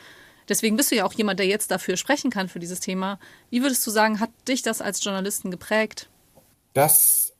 Deswegen 0.52 0.76
bist 0.76 0.90
du 0.90 0.96
ja 0.96 1.06
auch 1.06 1.14
jemand, 1.14 1.38
der 1.38 1.46
jetzt 1.46 1.70
dafür 1.70 1.96
sprechen 1.96 2.30
kann 2.30 2.46
für 2.46 2.58
dieses 2.58 2.78
Thema. 2.78 3.18
Wie 3.48 3.62
würdest 3.62 3.86
du 3.86 3.90
sagen, 3.90 4.20
hat 4.20 4.28
dich 4.46 4.60
das 4.60 4.82
als 4.82 5.02
Journalisten 5.02 5.50
geprägt? 5.50 6.10
Das, 6.74 7.32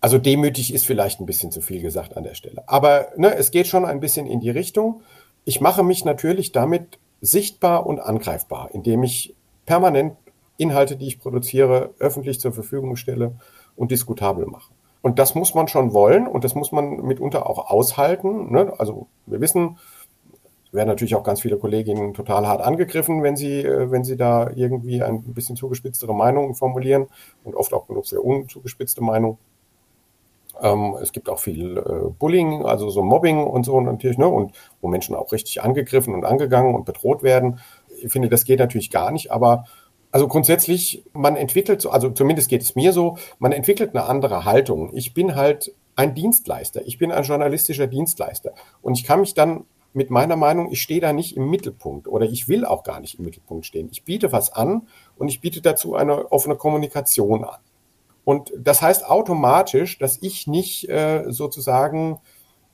also 0.00 0.16
demütig 0.16 0.72
ist 0.72 0.86
vielleicht 0.86 1.20
ein 1.20 1.26
bisschen 1.26 1.52
zu 1.52 1.60
viel 1.60 1.82
gesagt 1.82 2.16
an 2.16 2.24
der 2.24 2.32
Stelle. 2.32 2.66
Aber 2.66 3.08
ne, 3.18 3.34
es 3.34 3.50
geht 3.50 3.66
schon 3.66 3.84
ein 3.84 4.00
bisschen 4.00 4.26
in 4.26 4.40
die 4.40 4.48
Richtung. 4.48 5.02
Ich 5.44 5.60
mache 5.60 5.82
mich 5.82 6.06
natürlich 6.06 6.52
damit 6.52 6.98
sichtbar 7.20 7.84
und 7.84 8.00
angreifbar, 8.00 8.70
indem 8.72 9.02
ich 9.02 9.34
permanent 9.66 10.16
Inhalte, 10.56 10.96
die 10.96 11.08
ich 11.08 11.20
produziere, 11.20 11.90
öffentlich 11.98 12.40
zur 12.40 12.54
Verfügung 12.54 12.96
stelle 12.96 13.34
und 13.76 13.90
diskutabel 13.90 14.46
mache. 14.46 14.72
Und 15.02 15.18
das 15.18 15.34
muss 15.34 15.52
man 15.52 15.68
schon 15.68 15.92
wollen 15.92 16.26
und 16.26 16.44
das 16.44 16.54
muss 16.54 16.72
man 16.72 17.02
mitunter 17.02 17.46
auch 17.46 17.70
aushalten. 17.70 18.50
Ne? 18.50 18.72
Also 18.78 19.06
wir 19.26 19.42
wissen, 19.42 19.76
werden 20.74 20.88
natürlich 20.88 21.14
auch 21.14 21.22
ganz 21.22 21.40
viele 21.40 21.56
Kolleginnen 21.56 22.14
total 22.14 22.46
hart 22.46 22.60
angegriffen, 22.60 23.22
wenn 23.22 23.36
sie, 23.36 23.60
äh, 23.60 23.90
wenn 23.90 24.04
sie 24.04 24.16
da 24.16 24.50
irgendwie 24.54 25.02
ein 25.02 25.22
bisschen 25.22 25.56
zugespitztere 25.56 26.14
Meinungen 26.14 26.54
formulieren 26.54 27.06
und 27.44 27.54
oft 27.54 27.72
auch 27.72 27.86
genug 27.86 28.06
sehr 28.06 28.24
unzugespitzte 28.24 29.02
Meinungen. 29.02 29.38
Ähm, 30.60 30.96
es 31.00 31.12
gibt 31.12 31.28
auch 31.28 31.38
viel 31.38 31.78
äh, 31.78 32.10
Bullying, 32.18 32.64
also 32.64 32.90
so 32.90 33.02
Mobbing 33.02 33.44
und 33.44 33.64
so 33.64 33.80
natürlich, 33.80 34.18
ne, 34.18 34.28
und 34.28 34.52
wo 34.80 34.88
Menschen 34.88 35.14
auch 35.14 35.32
richtig 35.32 35.62
angegriffen 35.62 36.14
und 36.14 36.24
angegangen 36.24 36.74
und 36.74 36.84
bedroht 36.84 37.22
werden. 37.22 37.60
Ich 38.02 38.12
finde, 38.12 38.28
das 38.28 38.44
geht 38.44 38.58
natürlich 38.58 38.90
gar 38.90 39.10
nicht, 39.10 39.32
aber 39.32 39.64
also 40.12 40.28
grundsätzlich, 40.28 41.04
man 41.12 41.34
entwickelt 41.34 41.80
so, 41.80 41.90
also 41.90 42.08
zumindest 42.10 42.48
geht 42.48 42.62
es 42.62 42.76
mir 42.76 42.92
so, 42.92 43.18
man 43.40 43.50
entwickelt 43.50 43.96
eine 43.96 44.04
andere 44.04 44.44
Haltung. 44.44 44.90
Ich 44.94 45.12
bin 45.12 45.34
halt 45.34 45.74
ein 45.96 46.14
Dienstleister. 46.14 46.82
Ich 46.86 46.98
bin 46.98 47.10
ein 47.10 47.24
journalistischer 47.24 47.88
Dienstleister. 47.88 48.52
Und 48.80 48.96
ich 48.96 49.04
kann 49.04 49.20
mich 49.20 49.34
dann 49.34 49.64
mit 49.94 50.10
meiner 50.10 50.36
Meinung, 50.36 50.70
ich 50.72 50.82
stehe 50.82 51.00
da 51.00 51.12
nicht 51.12 51.36
im 51.36 51.48
Mittelpunkt 51.48 52.08
oder 52.08 52.26
ich 52.26 52.48
will 52.48 52.66
auch 52.66 52.82
gar 52.82 53.00
nicht 53.00 53.18
im 53.18 53.24
Mittelpunkt 53.24 53.64
stehen. 53.64 53.88
Ich 53.92 54.04
biete 54.04 54.32
was 54.32 54.52
an 54.52 54.88
und 55.16 55.28
ich 55.28 55.40
biete 55.40 55.62
dazu 55.62 55.94
eine 55.94 56.32
offene 56.32 56.56
Kommunikation 56.56 57.44
an. 57.44 57.60
Und 58.24 58.52
das 58.58 58.82
heißt 58.82 59.08
automatisch, 59.08 59.98
dass 59.98 60.20
ich 60.20 60.48
nicht 60.48 60.88
äh, 60.88 61.24
sozusagen 61.28 62.18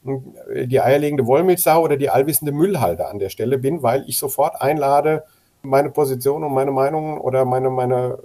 äh, 0.04 0.66
die 0.66 0.80
eierlegende 0.80 1.26
Wollmilchsau 1.26 1.82
oder 1.82 1.98
die 1.98 2.08
allwissende 2.08 2.52
Müllhalter 2.52 3.10
an 3.10 3.18
der 3.18 3.28
Stelle 3.28 3.58
bin, 3.58 3.82
weil 3.82 4.04
ich 4.08 4.18
sofort 4.18 4.60
einlade, 4.62 5.24
meine 5.62 5.90
Position 5.90 6.42
und 6.42 6.54
meine 6.54 6.70
Meinung 6.70 7.20
oder 7.20 7.44
meine, 7.44 7.68
meine, 7.68 8.18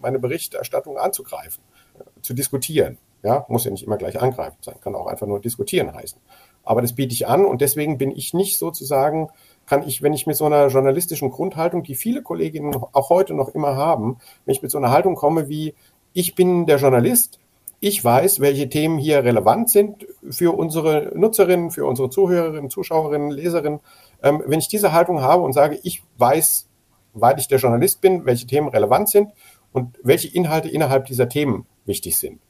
meine 0.00 0.18
Berichterstattung 0.18 0.98
anzugreifen, 0.98 1.62
äh, 1.98 2.20
zu 2.20 2.34
diskutieren. 2.34 2.98
Ja, 3.22 3.46
muss 3.48 3.64
ja 3.64 3.70
nicht 3.70 3.84
immer 3.84 3.96
gleich 3.96 4.20
angreifen 4.20 4.58
sein, 4.60 4.76
kann 4.80 4.94
auch 4.94 5.06
einfach 5.06 5.26
nur 5.26 5.40
diskutieren 5.40 5.92
heißen. 5.92 6.20
Aber 6.68 6.82
das 6.82 6.92
biete 6.92 7.14
ich 7.14 7.26
an 7.26 7.46
und 7.46 7.62
deswegen 7.62 7.96
bin 7.96 8.10
ich 8.10 8.34
nicht 8.34 8.58
sozusagen, 8.58 9.30
kann 9.64 9.88
ich, 9.88 10.02
wenn 10.02 10.12
ich 10.12 10.26
mit 10.26 10.36
so 10.36 10.44
einer 10.44 10.66
journalistischen 10.66 11.30
Grundhaltung, 11.30 11.82
die 11.82 11.94
viele 11.94 12.22
Kolleginnen 12.22 12.76
auch 12.92 13.08
heute 13.08 13.32
noch 13.32 13.48
immer 13.54 13.74
haben, 13.74 14.18
wenn 14.44 14.52
ich 14.52 14.60
mit 14.60 14.70
so 14.70 14.76
einer 14.76 14.90
Haltung 14.90 15.14
komme 15.14 15.48
wie, 15.48 15.74
ich 16.12 16.34
bin 16.34 16.66
der 16.66 16.76
Journalist, 16.76 17.40
ich 17.80 18.04
weiß, 18.04 18.40
welche 18.40 18.68
Themen 18.68 18.98
hier 18.98 19.24
relevant 19.24 19.70
sind 19.70 20.06
für 20.28 20.54
unsere 20.58 21.10
Nutzerinnen, 21.14 21.70
für 21.70 21.86
unsere 21.86 22.10
Zuhörerinnen, 22.10 22.68
Zuschauerinnen, 22.68 23.30
Leserinnen. 23.30 23.80
Ähm, 24.22 24.42
wenn 24.44 24.58
ich 24.58 24.68
diese 24.68 24.92
Haltung 24.92 25.22
habe 25.22 25.44
und 25.44 25.54
sage, 25.54 25.80
ich 25.84 26.02
weiß, 26.18 26.68
weil 27.14 27.38
ich 27.38 27.48
der 27.48 27.60
Journalist 27.60 28.02
bin, 28.02 28.26
welche 28.26 28.46
Themen 28.46 28.68
relevant 28.68 29.08
sind 29.08 29.32
und 29.72 29.98
welche 30.02 30.28
Inhalte 30.28 30.68
innerhalb 30.68 31.06
dieser 31.06 31.30
Themen 31.30 31.64
wichtig 31.86 32.18
sind. 32.18 32.40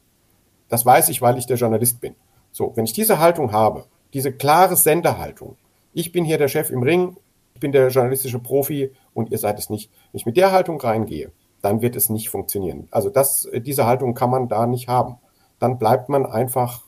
Das 0.68 0.84
weiß 0.84 1.08
ich, 1.08 1.22
weil 1.22 1.38
ich 1.38 1.46
der 1.46 1.56
Journalist 1.56 2.00
bin. 2.00 2.16
So, 2.50 2.72
wenn 2.74 2.84
ich 2.84 2.92
diese 2.92 3.20
Haltung 3.20 3.52
habe, 3.52 3.84
diese 4.12 4.32
klare 4.32 4.76
Senderhaltung, 4.76 5.56
ich 5.92 6.12
bin 6.12 6.24
hier 6.24 6.38
der 6.38 6.48
Chef 6.48 6.70
im 6.70 6.82
Ring, 6.82 7.16
ich 7.54 7.60
bin 7.60 7.72
der 7.72 7.88
journalistische 7.88 8.38
Profi 8.38 8.92
und 9.14 9.30
ihr 9.30 9.38
seid 9.38 9.58
es 9.58 9.70
nicht. 9.70 9.90
Wenn 10.12 10.18
ich 10.18 10.26
mit 10.26 10.36
der 10.36 10.52
Haltung 10.52 10.80
reingehe, 10.80 11.32
dann 11.60 11.82
wird 11.82 11.96
es 11.96 12.08
nicht 12.08 12.30
funktionieren. 12.30 12.88
Also 12.90 13.10
das, 13.10 13.48
diese 13.52 13.86
Haltung 13.86 14.14
kann 14.14 14.30
man 14.30 14.48
da 14.48 14.66
nicht 14.66 14.88
haben. 14.88 15.16
Dann 15.58 15.78
bleibt 15.78 16.08
man 16.08 16.24
einfach, 16.24 16.84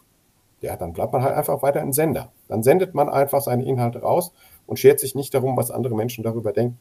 ja, 0.61 0.77
dann 0.77 0.93
bleibt 0.93 1.13
man 1.13 1.23
halt 1.23 1.35
einfach 1.35 1.63
weiter 1.63 1.81
ein 1.81 1.93
Sender. 1.93 2.31
Dann 2.49 2.63
sendet 2.63 2.95
man 2.95 3.09
einfach 3.09 3.41
seine 3.41 3.65
Inhalte 3.65 4.03
raus 4.03 4.33
und 4.67 4.79
schert 4.79 5.01
sich 5.01 5.15
nicht 5.15 5.35
darum, 5.35 5.57
was 5.57 5.73
andere 5.73 5.97
Menschen 5.97 6.23
darüber 6.23 6.53
denken. 6.53 6.79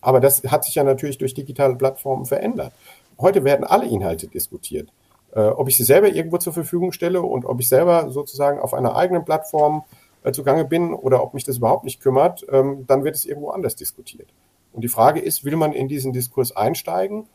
Aber 0.00 0.20
das 0.20 0.44
hat 0.44 0.64
sich 0.64 0.76
ja 0.76 0.84
natürlich 0.84 1.18
durch 1.18 1.34
digitale 1.34 1.74
Plattformen 1.74 2.26
verändert. 2.26 2.72
Heute 3.18 3.42
werden 3.42 3.64
alle 3.64 3.86
Inhalte 3.86 4.28
diskutiert. 4.28 4.92
Äh, 5.34 5.48
ob 5.48 5.68
ich 5.68 5.76
sie 5.76 5.84
selber 5.84 6.08
irgendwo 6.08 6.38
zur 6.38 6.52
Verfügung 6.52 6.92
stelle 6.92 7.22
und 7.22 7.44
ob 7.44 7.60
ich 7.60 7.68
selber 7.68 8.10
sozusagen 8.10 8.60
auf 8.60 8.72
einer 8.72 8.94
eigenen 8.94 9.24
Plattform 9.24 9.82
äh, 10.22 10.32
zugange 10.32 10.64
bin 10.64 10.94
oder 10.94 11.22
ob 11.22 11.34
mich 11.34 11.44
das 11.44 11.58
überhaupt 11.58 11.84
nicht 11.84 12.00
kümmert, 12.00 12.46
ähm, 12.50 12.84
dann 12.86 13.04
wird 13.04 13.16
es 13.16 13.24
irgendwo 13.24 13.50
anders 13.50 13.74
diskutiert. 13.74 14.28
Und 14.72 14.82
die 14.82 14.88
Frage 14.88 15.20
ist, 15.20 15.44
will 15.44 15.56
man 15.56 15.72
in 15.72 15.88
diesen 15.88 16.12
Diskurs 16.12 16.56
einsteigen? 16.56 17.26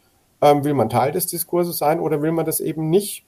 Ähm, 0.41 0.63
will 0.63 0.73
man 0.73 0.89
Teil 0.89 1.11
des 1.11 1.27
Diskurses 1.27 1.77
sein 1.77 1.99
oder 1.99 2.21
will 2.21 2.31
man 2.31 2.45
das 2.45 2.61
eben 2.61 2.89
nicht? 2.89 3.25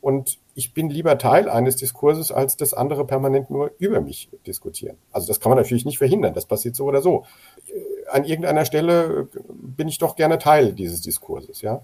Und 0.00 0.38
ich 0.54 0.74
bin 0.74 0.90
lieber 0.90 1.16
Teil 1.16 1.48
eines 1.48 1.76
Diskurses, 1.76 2.30
als 2.30 2.56
dass 2.56 2.74
andere 2.74 3.06
permanent 3.06 3.50
nur 3.50 3.70
über 3.78 4.00
mich 4.00 4.28
diskutieren. 4.46 4.98
Also 5.12 5.28
das 5.28 5.40
kann 5.40 5.50
man 5.50 5.58
natürlich 5.58 5.84
nicht 5.84 5.98
verhindern, 5.98 6.34
das 6.34 6.46
passiert 6.46 6.76
so 6.76 6.84
oder 6.84 7.02
so. 7.02 7.24
Äh, 7.68 8.08
an 8.10 8.24
irgendeiner 8.24 8.64
Stelle 8.64 9.28
bin 9.48 9.86
ich 9.86 9.98
doch 9.98 10.16
gerne 10.16 10.38
Teil 10.38 10.72
dieses 10.72 11.00
Diskurses, 11.00 11.62
ja. 11.62 11.82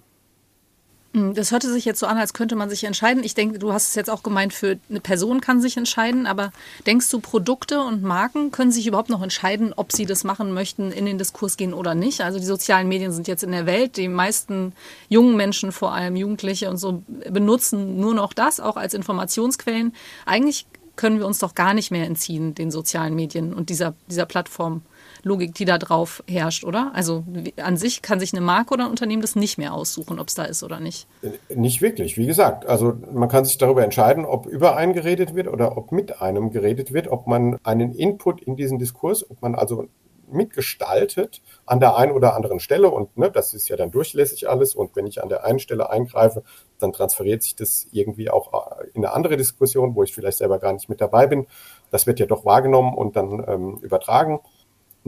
Hm, 1.15 1.35
das 1.35 1.53
hörte 1.53 1.73
sich 1.73 1.87
jetzt 1.87 2.01
so 2.01 2.07
an, 2.07 2.19
als 2.19 2.35
könnte 2.35 2.55
man 2.55 2.69
sich 2.69 2.85
entscheiden. 2.85 3.25
Ich 3.25 3.35
denke, 3.35 3.59
du 3.59 3.73
hast 3.73 3.89
es 3.89 3.95
jetzt 3.95 4.11
auch 4.11 4.23
gemeint, 4.23 4.53
für 4.53 4.79
eine 4.91 5.01
Person 5.01 5.41
kann 5.41 5.61
sich 5.61 5.77
entscheiden, 5.77 6.27
aber 6.27 6.53
denkst 6.87 7.09
du, 7.11 7.19
Produkte 7.21 7.81
und 7.81 8.03
Marken 8.03 8.51
können 8.51 8.73
sich 8.73 8.87
überhaupt 8.87 9.09
noch 9.09 9.23
entscheiden, 9.23 9.73
ob 9.75 9.93
sie 9.93 10.05
das 10.05 10.25
machen 10.25 10.53
möchten, 10.53 10.93
in 10.93 11.07
den 11.07 11.17
Diskurs 11.17 11.57
gehen 11.57 11.73
oder 11.73 11.95
nicht? 11.95 12.21
Also 12.21 12.39
die 12.39 12.45
sozialen 12.45 12.89
Medien 12.89 13.13
sind 13.13 13.27
jetzt 13.27 13.43
in 13.43 13.53
der 13.53 13.65
Welt, 13.65 13.97
die 13.97 14.09
meisten 14.09 14.75
jungen 15.09 15.37
Menschen, 15.37 15.73
vor 15.73 15.93
allem 15.93 16.15
Jugendliche 16.15 16.69
und 16.69 16.77
so, 16.77 17.03
benutzen 17.31 17.99
nur 17.99 18.15
noch 18.15 18.35
das, 18.35 18.61
auch 18.61 18.77
als 18.77 18.93
Informationsquellen. 18.93 19.95
Eigentlich 20.27 20.67
können 20.97 21.19
wir 21.19 21.27
uns 21.27 21.39
doch 21.39 21.55
gar 21.55 21.73
nicht 21.73 21.91
mehr 21.91 22.05
entziehen, 22.05 22.55
den 22.55 22.71
sozialen 22.71 23.15
Medien 23.15 23.55
und 23.55 23.71
dieser, 23.71 23.95
dieser 24.09 24.27
Plattform. 24.27 24.83
Logik, 25.23 25.55
die 25.55 25.65
da 25.65 25.79
drauf 25.79 26.23
herrscht, 26.29 26.65
oder? 26.65 26.93
Also 26.95 27.25
an 27.57 27.77
sich 27.77 28.03
kann 28.03 28.21
sich 28.21 28.33
eine 28.33 28.41
Marke 28.41 28.75
oder 28.75 28.85
ein 28.85 28.91
Unternehmen 28.91 29.23
das 29.23 29.37
nicht 29.37 29.59
mehr 29.59 29.75
aussuchen, 29.75 30.19
ob 30.19 30.29
es 30.29 30.35
da 30.35 30.45
ist 30.45 30.63
oder 30.63 30.81
nicht. 30.81 31.07
Nicht 31.49 31.83
wirklich, 31.83 32.17
wie 32.17 32.27
gesagt. 32.27 32.67
Also 32.67 32.95
man 33.13 33.29
kann 33.29 33.45
sich 33.45 33.59
darüber 33.59 33.85
entscheiden, 33.85 34.25
ob 34.25 34.47
über 34.47 34.77
einen 34.77 34.93
geredet 34.93 35.35
wird 35.35 35.49
oder 35.49 35.77
ob 35.77 35.93
mit 35.93 36.21
einem 36.21 36.51
geredet 36.51 36.93
wird, 36.93 37.09
ob 37.09 37.27
man 37.27 37.59
einen 37.63 37.95
Input 37.95 38.43
in 38.43 38.57
diesen 38.57 38.79
Diskurs, 38.79 39.29
ob 39.29 39.43
man 39.43 39.55
also 39.55 39.89
mitgestaltet 40.31 41.43
an 41.67 41.81
der 41.81 41.97
einen 41.97 42.13
oder 42.13 42.35
anderen 42.35 42.61
Stelle 42.61 42.91
und 42.91 43.17
ne, 43.17 43.31
das 43.31 43.55
ist 43.55 43.69
ja 43.69 43.77
dann 43.77 43.91
durchlässig 43.91 44.49
alles 44.49 44.75
und 44.75 44.95
wenn 44.97 45.07
ich 45.07 45.23
an 45.23 45.29
der 45.29 45.45
einen 45.45 45.59
Stelle 45.59 45.91
eingreife, 45.91 46.43
dann 46.79 46.93
transferiert 46.93 47.43
sich 47.43 47.57
das 47.57 47.87
irgendwie 47.93 48.31
auch 48.31 48.53
in 48.95 49.05
eine 49.05 49.15
andere 49.15 49.37
Diskussion, 49.37 49.95
wo 49.95 50.03
ich 50.03 50.15
vielleicht 50.15 50.39
selber 50.39 50.59
gar 50.59 50.73
nicht 50.73 50.89
mit 50.89 51.01
dabei 51.01 51.27
bin. 51.27 51.47
Das 51.91 52.07
wird 52.07 52.21
ja 52.21 52.27
doch 52.27 52.45
wahrgenommen 52.45 52.95
und 52.95 53.17
dann 53.17 53.45
ähm, 53.47 53.79
übertragen. 53.83 54.41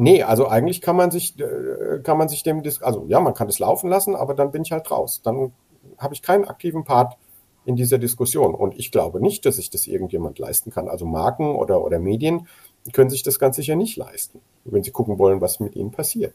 Nee, 0.00 0.22
also 0.22 0.48
eigentlich 0.48 0.80
kann 0.80 0.96
man 0.96 1.10
sich, 1.10 1.38
äh, 1.38 2.00
kann 2.02 2.16
man 2.16 2.26
sich 2.26 2.42
dem, 2.42 2.62
also 2.80 3.04
ja, 3.08 3.20
man 3.20 3.34
kann 3.34 3.48
das 3.48 3.58
laufen 3.58 3.90
lassen, 3.90 4.16
aber 4.16 4.32
dann 4.32 4.50
bin 4.50 4.62
ich 4.62 4.72
halt 4.72 4.90
raus. 4.90 5.20
Dann 5.22 5.52
habe 5.98 6.14
ich 6.14 6.22
keinen 6.22 6.46
aktiven 6.46 6.84
Part 6.84 7.18
in 7.66 7.76
dieser 7.76 7.98
Diskussion. 7.98 8.54
Und 8.54 8.78
ich 8.78 8.92
glaube 8.92 9.20
nicht, 9.20 9.44
dass 9.44 9.56
sich 9.56 9.68
das 9.68 9.86
irgendjemand 9.86 10.38
leisten 10.38 10.70
kann. 10.70 10.88
Also 10.88 11.04
Marken 11.04 11.54
oder, 11.54 11.84
oder 11.84 11.98
Medien 11.98 12.48
können 12.94 13.10
sich 13.10 13.22
das 13.22 13.38
ganz 13.38 13.56
sicher 13.56 13.76
nicht 13.76 13.98
leisten, 13.98 14.40
wenn 14.64 14.82
sie 14.82 14.90
gucken 14.90 15.18
wollen, 15.18 15.42
was 15.42 15.60
mit 15.60 15.76
ihnen 15.76 15.90
passiert. 15.90 16.32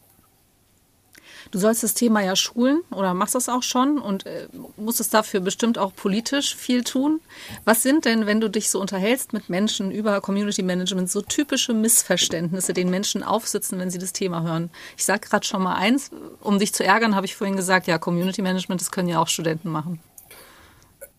Du 1.52 1.60
sollst 1.60 1.84
das 1.84 1.94
Thema 1.94 2.22
ja 2.22 2.36
schulen 2.36 2.82
oder 2.92 3.14
machst 3.14 3.36
das 3.36 3.50
auch 3.50 3.64
schon 3.64 4.00
und 4.00 4.26
äh, 4.26 4.48
musstest 4.78 5.14
dafür 5.14 5.40
bestimmt 5.40 5.78
auch 5.78 5.94
politisch 5.96 6.56
viel 6.56 6.84
tun. 6.84 7.20
Was 7.64 7.84
sind 7.84 8.06
denn, 8.06 8.26
wenn 8.26 8.42
du 8.42 8.50
dich 8.50 8.70
so 8.70 8.80
unterhältst 8.80 9.34
mit 9.34 9.50
Menschen 9.50 9.92
über 9.92 10.22
Community 10.22 10.64
Management, 10.64 11.10
so 11.10 11.22
typische 11.22 11.74
Missverständnisse, 11.74 12.74
den 12.74 12.90
Menschen 12.90 13.24
aufsitzen, 13.24 13.80
wenn 13.80 13.90
sie 13.90 14.00
das 14.00 14.14
Thema 14.14 14.44
hören? 14.44 14.70
Ich 14.98 15.06
sage 15.06 15.28
gerade 15.28 15.46
schon 15.46 15.64
mal 15.64 15.76
eins, 15.76 16.12
um 16.42 16.60
dich 16.60 16.74
zu 16.74 16.84
ärgern, 16.84 17.16
habe 17.16 17.26
ich 17.26 17.36
vorhin 17.36 17.56
gesagt, 17.56 17.88
ja, 17.88 17.98
Community 17.98 18.42
Management, 18.42 18.82
das 18.82 18.92
können 18.92 19.08
ja 19.10 19.22
auch 19.22 19.28
Studenten 19.28 19.70
machen. 19.70 20.00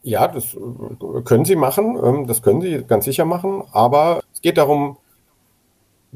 Ja, 0.03 0.29
das 0.29 0.55
äh, 0.55 1.23
können 1.25 1.45
sie 1.45 1.57
machen, 1.57 1.99
ähm, 2.03 2.27
das 2.27 2.43
können 2.43 2.61
sie 2.61 2.85
ganz 2.87 3.05
sicher 3.05 3.25
machen, 3.25 3.65
aber 3.73 4.21
es 4.33 4.41
geht 4.41 4.57
darum, 4.57 4.99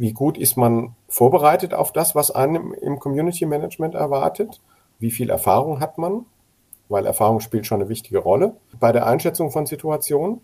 wie 0.01 0.15
gut 0.15 0.39
ist 0.39 0.57
man 0.57 0.95
vorbereitet 1.09 1.75
auf 1.75 1.93
das, 1.93 2.15
was 2.15 2.31
einem 2.31 2.73
im 2.73 2.99
Community 2.99 3.45
Management 3.45 3.95
erwartet? 3.95 4.63
Wie 4.99 5.11
viel 5.11 5.29
Erfahrung 5.29 5.79
hat 5.79 5.99
man? 5.99 6.25
Weil 6.89 7.05
Erfahrung 7.05 7.41
spielt 7.41 7.67
schon 7.67 7.83
eine 7.83 7.91
wichtige 7.91 8.17
Rolle 8.17 8.57
bei 8.79 8.93
der 8.93 9.07
Einschätzung 9.07 9.51
von 9.51 9.67
Situationen. 9.67 10.41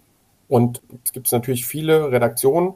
Und 0.46 0.82
es 1.02 1.10
gibt 1.10 1.32
natürlich 1.32 1.64
viele 1.64 2.12
Redaktionen, 2.12 2.74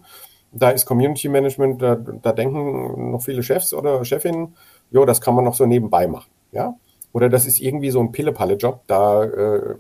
da 0.52 0.70
ist 0.70 0.86
Community 0.86 1.28
Management, 1.28 1.82
da, 1.82 1.96
da 1.96 2.32
denken 2.32 3.10
noch 3.10 3.20
viele 3.20 3.42
Chefs 3.42 3.74
oder 3.74 4.02
Chefinnen, 4.06 4.56
jo, 4.90 5.04
das 5.04 5.20
kann 5.20 5.34
man 5.34 5.44
noch 5.44 5.54
so 5.54 5.66
nebenbei 5.66 6.06
machen, 6.06 6.30
ja. 6.50 6.76
Oder 7.12 7.28
das 7.28 7.44
ist 7.44 7.60
irgendwie 7.60 7.90
so 7.90 8.00
ein 8.00 8.10
Pille-Palle-Job, 8.10 8.84
da 8.86 9.22
äh, 9.22 9.76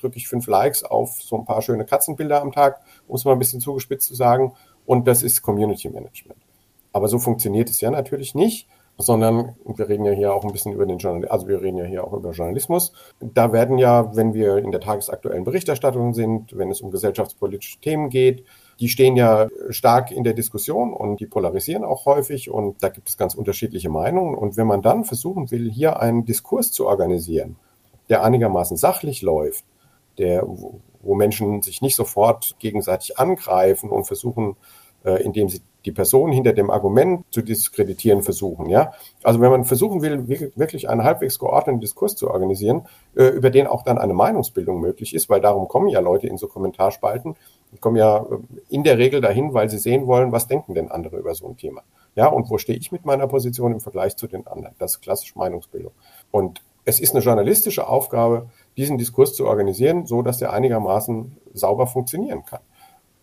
drücke 0.00 0.18
ich 0.18 0.28
fünf 0.28 0.46
Likes 0.46 0.84
auf 0.84 1.20
so 1.20 1.36
ein 1.36 1.44
paar 1.44 1.62
schöne 1.62 1.84
Katzenbilder 1.84 2.40
am 2.40 2.52
Tag, 2.52 2.80
um 3.08 3.16
es 3.16 3.24
mal 3.24 3.32
ein 3.32 3.40
bisschen 3.40 3.60
zugespitzt 3.60 4.06
zu 4.06 4.14
sagen, 4.14 4.52
und 4.86 5.08
das 5.08 5.24
ist 5.24 5.42
Community 5.42 5.88
Management. 5.90 6.43
Aber 6.94 7.08
so 7.08 7.18
funktioniert 7.18 7.68
es 7.68 7.80
ja 7.80 7.90
natürlich 7.90 8.36
nicht, 8.36 8.68
sondern 8.98 9.56
wir 9.64 9.88
reden 9.88 10.04
ja 10.04 10.12
hier 10.12 10.32
auch 10.32 10.44
ein 10.44 10.52
bisschen 10.52 10.72
über 10.72 10.86
den 10.86 10.98
Journalismus, 10.98 11.32
also 11.32 11.48
wir 11.48 11.60
reden 11.60 11.76
ja 11.76 11.84
hier 11.84 12.04
auch 12.04 12.12
über 12.12 12.30
Journalismus. 12.30 12.92
Da 13.20 13.52
werden 13.52 13.78
ja, 13.78 14.14
wenn 14.14 14.32
wir 14.32 14.58
in 14.58 14.70
der 14.70 14.80
tagesaktuellen 14.80 15.42
Berichterstattung 15.42 16.14
sind, 16.14 16.56
wenn 16.56 16.70
es 16.70 16.80
um 16.80 16.92
gesellschaftspolitische 16.92 17.80
Themen 17.80 18.10
geht, 18.10 18.44
die 18.78 18.88
stehen 18.88 19.16
ja 19.16 19.48
stark 19.70 20.12
in 20.12 20.22
der 20.22 20.34
Diskussion 20.34 20.92
und 20.92 21.18
die 21.18 21.26
polarisieren 21.26 21.82
auch 21.82 22.06
häufig 22.06 22.48
und 22.48 22.80
da 22.80 22.90
gibt 22.90 23.08
es 23.08 23.16
ganz 23.16 23.34
unterschiedliche 23.34 23.90
Meinungen. 23.90 24.36
Und 24.36 24.56
wenn 24.56 24.68
man 24.68 24.80
dann 24.80 25.04
versuchen 25.04 25.50
will, 25.50 25.72
hier 25.72 25.98
einen 25.98 26.24
Diskurs 26.24 26.70
zu 26.70 26.86
organisieren, 26.86 27.56
der 28.08 28.22
einigermaßen 28.22 28.76
sachlich 28.76 29.20
läuft, 29.20 29.64
der, 30.18 30.46
wo 30.46 31.14
Menschen 31.16 31.60
sich 31.60 31.82
nicht 31.82 31.96
sofort 31.96 32.54
gegenseitig 32.60 33.18
angreifen 33.18 33.90
und 33.90 34.04
versuchen, 34.04 34.54
äh, 35.04 35.20
indem 35.20 35.48
sie 35.48 35.60
die 35.84 35.92
Person 35.92 36.32
hinter 36.32 36.52
dem 36.52 36.70
Argument 36.70 37.24
zu 37.30 37.42
diskreditieren 37.42 38.22
versuchen. 38.22 38.68
Ja? 38.68 38.92
Also 39.22 39.40
wenn 39.40 39.50
man 39.50 39.64
versuchen 39.64 40.02
will, 40.02 40.26
wirklich 40.56 40.88
einen 40.88 41.04
halbwegs 41.04 41.38
geordneten 41.38 41.80
Diskurs 41.80 42.16
zu 42.16 42.30
organisieren, 42.30 42.86
äh, 43.16 43.26
über 43.26 43.50
den 43.50 43.66
auch 43.66 43.82
dann 43.82 43.98
eine 43.98 44.14
Meinungsbildung 44.14 44.80
möglich 44.80 45.14
ist, 45.14 45.28
weil 45.28 45.40
darum 45.40 45.68
kommen 45.68 45.88
ja 45.88 46.00
Leute 46.00 46.26
in 46.26 46.38
so 46.38 46.46
Kommentarspalten, 46.46 47.36
die 47.72 47.78
kommen 47.78 47.96
ja 47.96 48.18
äh, 48.18 48.24
in 48.68 48.84
der 48.84 48.98
Regel 48.98 49.20
dahin, 49.20 49.52
weil 49.52 49.68
sie 49.68 49.78
sehen 49.78 50.06
wollen, 50.06 50.32
was 50.32 50.46
denken 50.46 50.74
denn 50.74 50.90
andere 50.90 51.18
über 51.18 51.34
so 51.34 51.46
ein 51.46 51.56
Thema. 51.56 51.82
Ja, 52.14 52.28
und 52.28 52.48
wo 52.48 52.58
stehe 52.58 52.78
ich 52.78 52.92
mit 52.92 53.04
meiner 53.04 53.26
Position 53.26 53.72
im 53.72 53.80
Vergleich 53.80 54.16
zu 54.16 54.26
den 54.26 54.46
anderen? 54.46 54.74
Das 54.78 54.92
ist 54.92 55.00
klassisch 55.00 55.34
Meinungsbildung. 55.34 55.92
Und 56.30 56.62
es 56.84 57.00
ist 57.00 57.14
eine 57.14 57.24
journalistische 57.24 57.88
Aufgabe, 57.88 58.48
diesen 58.76 58.98
Diskurs 58.98 59.34
zu 59.34 59.46
organisieren, 59.46 60.06
so 60.06 60.22
dass 60.22 60.38
der 60.38 60.52
einigermaßen 60.52 61.36
sauber 61.52 61.86
funktionieren 61.86 62.44
kann. 62.44 62.60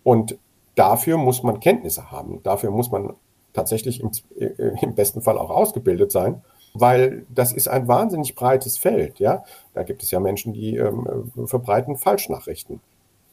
Und 0.03 0.37
dafür 0.81 1.17
muss 1.17 1.43
man 1.43 1.59
Kenntnisse 1.59 2.09
haben. 2.09 2.41
Dafür 2.41 2.71
muss 2.71 2.89
man 2.89 3.13
tatsächlich 3.53 4.01
im, 4.01 4.09
äh, 4.35 4.73
im 4.81 4.95
besten 4.95 5.21
Fall 5.21 5.37
auch 5.37 5.51
ausgebildet 5.51 6.11
sein, 6.11 6.41
weil 6.73 7.27
das 7.29 7.53
ist 7.53 7.67
ein 7.67 7.87
wahnsinnig 7.87 8.33
breites 8.33 8.79
Feld. 8.79 9.19
Ja, 9.19 9.43
da 9.75 9.83
gibt 9.83 10.01
es 10.01 10.09
ja 10.09 10.19
Menschen, 10.19 10.53
die 10.53 10.77
ähm, 10.77 11.31
verbreiten 11.45 11.97
Falschnachrichten, 11.97 12.81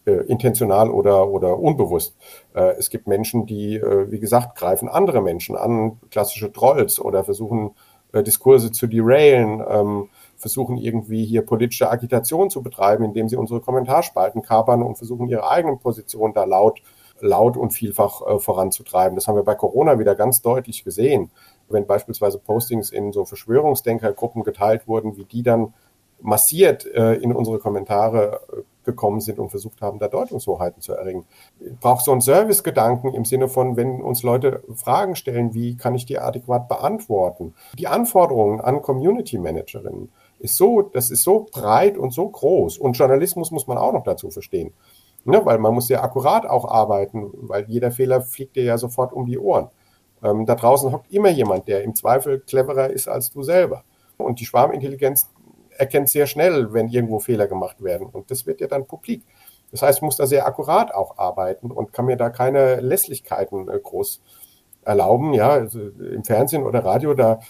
äh, 0.05 0.13
intentional 0.27 0.91
oder 0.91 1.29
oder 1.29 1.59
unbewusst. 1.59 2.17
Äh, 2.55 2.75
es 2.79 2.91
gibt 2.91 3.07
Menschen, 3.07 3.47
die, 3.47 3.77
äh, 3.77 4.11
wie 4.11 4.21
gesagt, 4.21 4.59
greifen 4.59 4.91
andere 4.91 5.23
Menschen 5.23 5.57
an, 5.57 5.99
klassische 6.11 6.53
Trolls 6.53 7.01
oder 7.01 7.25
versuchen 7.25 7.71
äh, 8.13 8.23
Diskurse 8.23 8.73
zu 8.73 8.87
derailen. 8.87 9.65
Ähm, 9.67 10.09
versuchen 10.37 10.77
irgendwie 10.77 11.25
hier 11.25 11.43
politische 11.43 11.91
Agitation 11.91 12.49
zu 12.49 12.63
betreiben, 12.63 13.05
indem 13.05 13.29
sie 13.29 13.37
unsere 13.37 13.61
Kommentarspalten 13.61 14.43
kapern 14.43 14.83
und 14.83 14.97
versuchen 14.97 15.29
ihre 15.29 15.51
eigenen 15.51 15.81
Positionen 15.81 16.33
da 16.33 16.45
laut 16.45 16.81
laut 17.21 17.57
und 17.57 17.71
vielfach 17.71 18.23
äh, 18.27 18.39
voranzutreiben. 18.39 19.17
Das 19.17 19.29
haben 19.29 19.37
wir 19.37 19.45
bei 19.45 19.55
Corona 19.55 19.99
wieder 19.99 20.15
ganz 20.15 20.43
deutlich 20.43 20.85
gesehen. 20.85 21.31
Wenn 21.69 21.87
beispielsweise 21.87 22.39
Postings 22.39 22.91
in 22.91 23.13
so 23.13 23.25
Verschwörungsdenkergruppen 23.25 24.43
geteilt 24.43 24.89
wurden, 24.89 25.17
wie 25.17 25.25
die 25.25 25.43
dann 25.43 25.75
massiert 26.21 26.87
äh, 26.87 27.15
in 27.15 27.33
unsere 27.33 27.59
Kommentare 27.59 28.41
äh, 28.53 28.63
gekommen 28.85 29.21
sind 29.21 29.39
und 29.39 29.51
versucht 29.51 29.83
haben, 29.83 29.99
da 29.99 30.09
Deutungshoheiten 30.09 30.81
zu 30.81 30.93
erringen. 30.93 31.27
Ich 31.61 31.79
brauche 31.79 32.03
so 32.03 32.11
einen 32.11 32.23
Servicegedanken 32.23 33.13
im 33.13 33.25
Sinne 33.25 33.49
von, 33.49 33.77
wenn 33.77 34.01
uns 34.03 34.23
Leute 34.23 34.63
Fragen 34.75 35.15
stellen, 35.15 35.53
wie 35.55 35.77
kann 35.77 35.95
ich 35.95 36.07
die 36.07 36.19
adäquat 36.19 36.69
beantworten? 36.69 37.55
Die 37.79 37.87
Anforderungen 37.87 38.61
an 38.61 38.81
Community 38.83 39.39
Managerinnen 39.39 40.11
ist 40.39 40.57
so, 40.57 40.83
das 40.83 41.11
ist 41.11 41.23
so 41.23 41.47
breit 41.53 41.99
und 41.99 42.13
so 42.13 42.29
groß 42.29 42.79
und 42.79 42.95
Journalismus 42.95 43.51
muss 43.51 43.67
man 43.67 43.77
auch 43.77 43.93
noch 43.93 44.05
dazu 44.05 44.31
verstehen. 44.31 44.73
Ne? 45.25 45.41
Weil 45.45 45.59
man 45.59 45.75
muss 45.75 45.89
sehr 45.89 46.03
akkurat 46.03 46.47
auch 46.47 46.71
arbeiten, 46.71 47.31
weil 47.33 47.65
jeder 47.69 47.91
Fehler 47.91 48.23
fliegt 48.23 48.57
dir 48.57 48.65
ja 48.65 48.79
sofort 48.79 49.13
um 49.13 49.27
die 49.27 49.39
Ohren. 49.39 49.69
Ähm, 50.23 50.47
da 50.47 50.55
draußen 50.55 50.91
hockt 50.93 51.13
immer 51.13 51.31
jemand, 51.31 51.69
der 51.69 51.83
im 51.85 51.95
Zweifel 51.95 52.41
cleverer 52.41 52.91
ist 52.91 53.09
als 53.09 53.31
du 53.31 53.43
selber. 53.43 53.85
Und 54.17 54.41
die 54.41 54.47
Schwarmintelligenz 54.47 55.31
erkennt 55.77 56.09
sehr 56.09 56.27
schnell, 56.27 56.73
wenn 56.73 56.89
irgendwo 56.89 57.21
Fehler 57.21 57.47
gemacht 57.47 57.83
werden. 57.83 58.09
Und 58.09 58.31
das 58.31 58.47
wird 58.47 58.61
ja 58.61 58.67
dann 58.67 58.87
publik. 58.87 59.23
Das 59.71 59.83
heißt, 59.83 59.99
ich 59.99 60.03
muss 60.03 60.17
da 60.17 60.27
sehr 60.27 60.47
akkurat 60.47 60.93
auch 60.95 61.19
arbeiten 61.19 61.71
und 61.71 61.93
kann 61.93 62.07
mir 62.07 62.17
da 62.17 62.31
keine 62.31 62.81
Lässlichkeiten 62.81 63.69
äh, 63.69 63.79
groß 63.79 64.21
erlauben. 64.85 65.35
Ja, 65.35 65.51
also 65.51 65.81
im 65.81 66.25
Fernsehen 66.25 66.65
oder 66.65 66.85
Radio, 66.85 67.15
da 67.15 67.41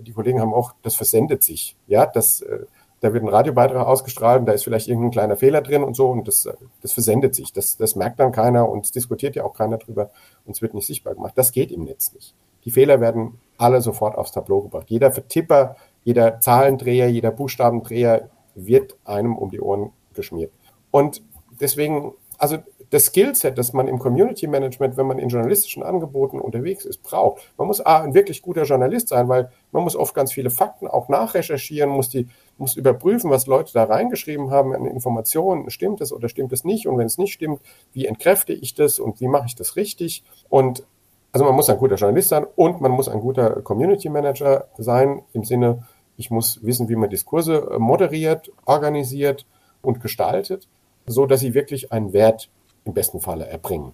die 0.00 0.12
Kollegen 0.12 0.40
haben 0.40 0.54
auch, 0.54 0.74
das 0.82 0.94
versendet 0.94 1.42
sich. 1.42 1.76
Ja, 1.86 2.06
das, 2.06 2.40
äh, 2.40 2.64
da 3.00 3.12
wird 3.12 3.22
ein 3.22 3.28
Radiobeitrag 3.28 3.86
ausgestrahlt 3.86 4.40
und 4.40 4.46
da 4.46 4.52
ist 4.52 4.64
vielleicht 4.64 4.88
irgendein 4.88 5.12
kleiner 5.12 5.36
Fehler 5.36 5.62
drin 5.62 5.84
und 5.84 5.94
so 5.94 6.08
und 6.08 6.26
das, 6.26 6.48
das 6.82 6.92
versendet 6.92 7.34
sich. 7.34 7.52
Das, 7.52 7.76
das 7.76 7.96
merkt 7.96 8.18
dann 8.20 8.32
keiner 8.32 8.68
und 8.68 8.84
es 8.84 8.90
diskutiert 8.90 9.36
ja 9.36 9.44
auch 9.44 9.54
keiner 9.54 9.78
drüber 9.78 10.10
und 10.44 10.56
es 10.56 10.62
wird 10.62 10.74
nicht 10.74 10.86
sichtbar 10.86 11.14
gemacht. 11.14 11.34
Das 11.36 11.52
geht 11.52 11.70
im 11.70 11.84
Netz 11.84 12.12
nicht. 12.12 12.34
Die 12.64 12.70
Fehler 12.70 13.00
werden 13.00 13.38
alle 13.56 13.80
sofort 13.80 14.16
aufs 14.16 14.32
Tableau 14.32 14.62
gebracht. 14.62 14.90
Jeder 14.90 15.12
Vertipper, 15.12 15.76
jeder 16.04 16.40
Zahlendreher, 16.40 17.08
jeder 17.08 17.30
Buchstabendreher 17.30 18.30
wird 18.54 18.96
einem 19.04 19.36
um 19.36 19.50
die 19.50 19.60
Ohren 19.60 19.92
geschmiert. 20.14 20.52
Und 20.90 21.22
deswegen, 21.60 22.12
also 22.38 22.58
das 22.90 23.06
Skillset, 23.06 23.58
das 23.58 23.72
man 23.72 23.86
im 23.86 23.98
Community 23.98 24.46
Management, 24.46 24.96
wenn 24.96 25.06
man 25.06 25.18
in 25.18 25.28
journalistischen 25.28 25.82
Angeboten 25.82 26.40
unterwegs 26.40 26.84
ist, 26.84 27.02
braucht. 27.02 27.42
Man 27.58 27.66
muss 27.66 27.84
A, 27.84 28.02
ein 28.02 28.14
wirklich 28.14 28.40
guter 28.40 28.62
Journalist 28.62 29.08
sein, 29.08 29.28
weil 29.28 29.50
man 29.72 29.82
muss 29.82 29.94
oft 29.94 30.14
ganz 30.14 30.32
viele 30.32 30.50
Fakten 30.50 30.88
auch 30.88 31.08
nachrecherchieren, 31.08 31.90
muss 31.90 32.08
die, 32.08 32.28
muss 32.58 32.76
überprüfen, 32.76 33.30
was 33.30 33.46
Leute 33.46 33.72
da 33.72 33.84
reingeschrieben 33.84 34.50
haben 34.50 34.74
an 34.74 34.84
Informationen. 34.84 35.70
Stimmt 35.70 36.00
es 36.00 36.12
oder 36.12 36.28
stimmt 36.28 36.52
es 36.52 36.64
nicht? 36.64 36.86
Und 36.86 36.98
wenn 36.98 37.06
es 37.06 37.18
nicht 37.18 37.32
stimmt, 37.32 37.60
wie 37.92 38.06
entkräfte 38.06 38.52
ich 38.52 38.74
das 38.74 38.98
und 38.98 39.20
wie 39.20 39.28
mache 39.28 39.46
ich 39.46 39.54
das 39.54 39.76
richtig? 39.76 40.24
Und 40.48 40.84
also 41.32 41.44
man 41.44 41.54
muss 41.54 41.70
ein 41.70 41.78
guter 41.78 41.94
Journalist 41.94 42.30
sein 42.30 42.46
und 42.56 42.80
man 42.80 42.90
muss 42.90 43.08
ein 43.08 43.20
guter 43.20 43.62
Community 43.62 44.08
Manager 44.08 44.66
sein 44.76 45.22
im 45.32 45.44
Sinne, 45.44 45.84
ich 46.16 46.30
muss 46.30 46.58
wissen, 46.62 46.88
wie 46.88 46.96
man 46.96 47.10
Diskurse 47.10 47.76
moderiert, 47.78 48.50
organisiert 48.64 49.46
und 49.82 50.00
gestaltet, 50.00 50.66
so 51.06 51.26
dass 51.26 51.40
sie 51.40 51.54
wirklich 51.54 51.92
einen 51.92 52.12
Wert 52.12 52.50
im 52.84 52.92
besten 52.92 53.20
Falle 53.20 53.46
erbringen. 53.46 53.92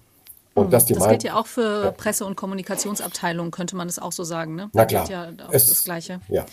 Und 0.55 0.71
hm, 0.71 0.85
die 0.87 0.93
das 0.93 1.07
gilt 1.07 1.23
ja 1.23 1.35
auch 1.35 1.45
für 1.45 1.91
Presse- 1.91 2.25
und 2.25 2.35
Kommunikationsabteilungen, 2.35 3.51
könnte 3.51 3.75
man 3.75 3.87
das 3.87 3.99
auch 3.99 4.13
so 4.13 4.23
sagen. 4.23 4.55
Ne? 4.55 4.69
Da 4.73 4.81
Na 4.81 4.85
klar. 4.85 5.09
ja 5.09 5.31
das 5.31 5.83
Gleiche. 5.83 6.19
Ja. 6.29 6.45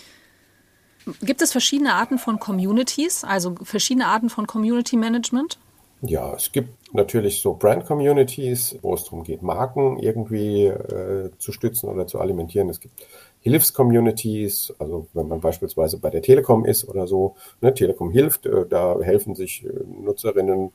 Gibt 1.20 1.42
es 1.42 1.52
verschiedene 1.52 1.94
Arten 1.94 2.18
von 2.18 2.38
Communities, 2.38 3.24
also 3.24 3.54
verschiedene 3.62 4.06
Arten 4.06 4.30
von 4.30 4.46
Community 4.46 4.96
Management? 4.96 5.58
Ja, 6.04 6.34
es 6.34 6.50
gibt 6.50 6.92
natürlich 6.92 7.40
so 7.40 7.54
Brand-Communities, 7.54 8.78
wo 8.82 8.94
es 8.94 9.04
darum 9.04 9.22
geht, 9.22 9.42
Marken 9.42 9.98
irgendwie 10.00 10.64
äh, 10.66 11.30
zu 11.38 11.52
stützen 11.52 11.88
oder 11.88 12.08
zu 12.08 12.18
alimentieren. 12.18 12.68
Es 12.68 12.80
gibt 12.80 13.06
Hilfs-Communities, 13.40 14.74
also 14.80 15.06
wenn 15.14 15.28
man 15.28 15.40
beispielsweise 15.40 15.98
bei 15.98 16.10
der 16.10 16.22
Telekom 16.22 16.64
ist 16.64 16.88
oder 16.88 17.06
so, 17.06 17.36
ne, 17.60 17.72
Telekom 17.72 18.10
hilft, 18.10 18.46
äh, 18.46 18.66
da 18.68 18.98
helfen 19.00 19.36
sich 19.36 19.64
äh, 19.64 19.68
Nutzerinnen 19.86 20.72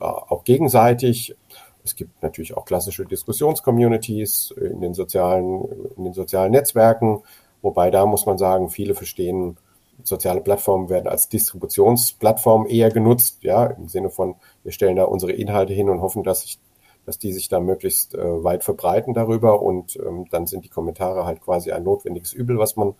äh, 0.00 0.04
auch 0.04 0.44
gegenseitig. 0.44 1.36
Es 1.82 1.96
gibt 1.96 2.22
natürlich 2.22 2.56
auch 2.56 2.64
klassische 2.64 3.04
Diskussionscommunities 3.04 4.52
in 4.52 4.80
den 4.80 4.94
sozialen, 4.94 5.64
in 5.96 6.04
den 6.04 6.12
sozialen 6.12 6.52
Netzwerken, 6.52 7.22
wobei 7.62 7.90
da 7.90 8.06
muss 8.06 8.26
man 8.26 8.38
sagen, 8.38 8.68
viele 8.68 8.94
verstehen, 8.94 9.56
soziale 10.02 10.40
Plattformen 10.40 10.88
werden 10.88 11.08
als 11.08 11.28
Distributionsplattform 11.28 12.66
eher 12.66 12.90
genutzt, 12.90 13.38
ja, 13.42 13.66
im 13.66 13.88
Sinne 13.88 14.10
von, 14.10 14.36
wir 14.62 14.72
stellen 14.72 14.96
da 14.96 15.04
unsere 15.04 15.32
Inhalte 15.32 15.72
hin 15.72 15.88
und 15.88 16.00
hoffen, 16.00 16.22
dass 16.22 16.42
sich 16.42 16.58
dass 17.04 17.18
die 17.18 17.32
sich 17.32 17.48
da 17.48 17.58
möglichst 17.58 18.14
äh, 18.14 18.44
weit 18.44 18.64
verbreiten 18.64 19.14
darüber 19.14 19.62
und 19.62 19.96
ähm, 19.96 20.26
dann 20.30 20.46
sind 20.46 20.66
die 20.66 20.68
Kommentare 20.68 21.24
halt 21.24 21.40
quasi 21.40 21.72
ein 21.72 21.82
notwendiges 21.82 22.34
Übel, 22.34 22.58
was 22.58 22.76
man 22.76 22.96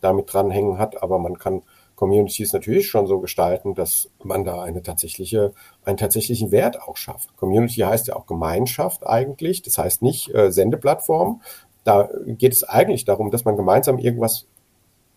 damit 0.00 0.32
dranhängen 0.32 0.78
hat, 0.78 1.02
aber 1.02 1.18
man 1.18 1.38
kann 1.38 1.62
Communities 1.96 2.52
natürlich 2.52 2.88
schon 2.88 3.08
so 3.08 3.18
gestalten, 3.18 3.74
dass 3.74 4.08
man 4.22 4.44
da 4.44 4.62
eine 4.62 4.84
tatsächliche, 4.84 5.52
einen 5.84 5.96
tatsächlichen 5.96 6.52
Wert 6.52 6.80
auch 6.80 6.96
schafft. 6.96 7.36
Community 7.36 7.80
heißt 7.80 8.06
ja 8.06 8.14
auch 8.14 8.26
Gemeinschaft 8.26 9.04
eigentlich. 9.04 9.62
Das 9.62 9.78
heißt 9.78 10.02
nicht 10.02 10.32
äh, 10.32 10.52
Sendeplattform. 10.52 11.42
Da 11.82 12.08
geht 12.24 12.52
es 12.52 12.62
eigentlich 12.62 13.04
darum, 13.04 13.32
dass 13.32 13.44
man 13.44 13.56
gemeinsam 13.56 13.98
irgendwas 13.98 14.46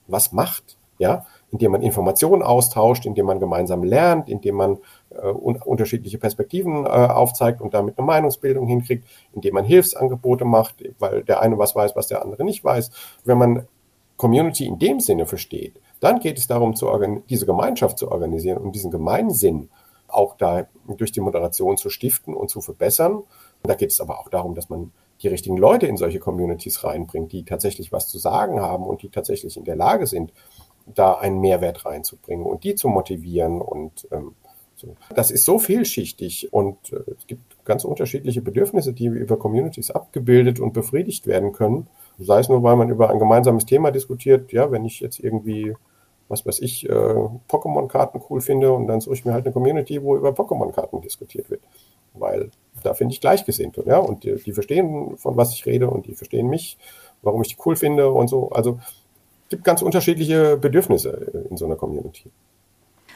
was 0.07 0.31
macht, 0.31 0.79
ja, 1.01 1.25
indem 1.51 1.71
man 1.71 1.81
Informationen 1.81 2.43
austauscht, 2.43 3.05
indem 3.05 3.25
man 3.25 3.39
gemeinsam 3.39 3.83
lernt, 3.83 4.29
indem 4.29 4.55
man 4.55 4.77
äh, 5.09 5.27
un 5.27 5.57
unterschiedliche 5.57 6.19
Perspektiven 6.19 6.85
äh, 6.85 6.89
aufzeigt 6.89 7.59
und 7.59 7.73
damit 7.73 7.97
eine 7.97 8.05
Meinungsbildung 8.05 8.67
hinkriegt, 8.67 9.05
indem 9.33 9.55
man 9.55 9.65
Hilfsangebote 9.65 10.45
macht, 10.45 10.75
weil 10.99 11.23
der 11.23 11.41
eine 11.41 11.57
was 11.57 11.75
weiß, 11.75 11.95
was 11.95 12.07
der 12.07 12.21
andere 12.21 12.45
nicht 12.45 12.63
weiß. 12.63 12.91
Wenn 13.25 13.39
man 13.39 13.67
Community 14.15 14.65
in 14.65 14.77
dem 14.77 14.99
Sinne 14.99 15.25
versteht, 15.25 15.73
dann 15.99 16.19
geht 16.19 16.37
es 16.37 16.45
darum, 16.45 16.75
diese 17.29 17.47
Gemeinschaft 17.47 17.97
zu 17.97 18.11
organisieren 18.11 18.59
und 18.59 18.75
diesen 18.75 18.91
Gemeinsinn 18.91 19.69
auch 20.07 20.37
da 20.37 20.67
durch 20.87 21.11
die 21.11 21.21
Moderation 21.21 21.77
zu 21.77 21.89
stiften 21.89 22.35
und 22.35 22.49
zu 22.49 22.61
verbessern. 22.61 23.15
Und 23.15 23.25
da 23.63 23.73
geht 23.73 23.89
es 23.89 23.99
aber 23.99 24.19
auch 24.19 24.29
darum, 24.29 24.53
dass 24.53 24.69
man 24.69 24.91
die 25.21 25.27
richtigen 25.27 25.57
Leute 25.57 25.87
in 25.87 25.97
solche 25.97 26.19
Communities 26.19 26.83
reinbringt, 26.83 27.31
die 27.31 27.45
tatsächlich 27.45 27.91
was 27.91 28.07
zu 28.07 28.17
sagen 28.17 28.59
haben 28.59 28.85
und 28.85 29.01
die 29.03 29.09
tatsächlich 29.09 29.57
in 29.57 29.65
der 29.65 29.75
Lage 29.75 30.07
sind, 30.07 30.31
da 30.85 31.13
einen 31.13 31.39
Mehrwert 31.39 31.85
reinzubringen 31.85 32.45
und 32.45 32.63
die 32.63 32.75
zu 32.75 32.87
motivieren 32.87 33.61
und 33.61 34.07
ähm, 34.11 34.35
so. 34.75 34.95
Das 35.15 35.29
ist 35.29 35.45
so 35.45 35.59
vielschichtig 35.59 36.51
und 36.51 36.91
äh, 36.91 37.03
es 37.17 37.27
gibt 37.27 37.63
ganz 37.65 37.85
unterschiedliche 37.85 38.41
Bedürfnisse, 38.41 38.93
die 38.93 39.05
über 39.05 39.37
Communities 39.37 39.91
abgebildet 39.91 40.59
und 40.59 40.73
befriedigt 40.73 41.27
werden 41.27 41.51
können. 41.51 41.87
Sei 42.17 42.39
es 42.39 42.49
nur, 42.49 42.63
weil 42.63 42.75
man 42.75 42.89
über 42.89 43.09
ein 43.09 43.19
gemeinsames 43.19 43.65
Thema 43.65 43.91
diskutiert. 43.91 44.51
Ja, 44.51 44.71
wenn 44.71 44.85
ich 44.85 44.99
jetzt 44.99 45.19
irgendwie 45.19 45.75
was 46.31 46.45
weiß 46.45 46.59
ich, 46.61 46.89
äh, 46.89 46.93
Pokémon-Karten 47.49 48.21
cool 48.29 48.39
finde 48.41 48.71
und 48.71 48.87
dann 48.87 49.01
suche 49.01 49.15
ich 49.15 49.25
mir 49.25 49.33
halt 49.33 49.45
eine 49.45 49.53
Community, 49.53 50.01
wo 50.01 50.15
über 50.15 50.29
Pokémon-Karten 50.29 51.01
diskutiert 51.01 51.49
wird. 51.49 51.61
Weil 52.13 52.49
da 52.83 52.93
finde 52.93 53.13
ich 53.13 53.21
Gleichgesinnte, 53.21 53.83
ja, 53.85 53.97
und 53.97 54.23
die, 54.23 54.35
die, 54.35 54.53
verstehen, 54.53 55.17
von 55.17 55.35
was 55.35 55.53
ich 55.53 55.65
rede 55.65 55.89
und 55.89 56.07
die 56.07 56.15
verstehen 56.15 56.47
mich, 56.47 56.77
warum 57.21 57.41
ich 57.41 57.49
die 57.49 57.57
cool 57.65 57.75
finde 57.75 58.09
und 58.11 58.29
so. 58.29 58.49
Also 58.49 58.79
gibt 59.51 59.63
ganz 59.63 59.83
unterschiedliche 59.83 60.57
Bedürfnisse 60.57 61.45
in 61.49 61.57
so 61.57 61.65
einer 61.65 61.75
Community 61.75 62.31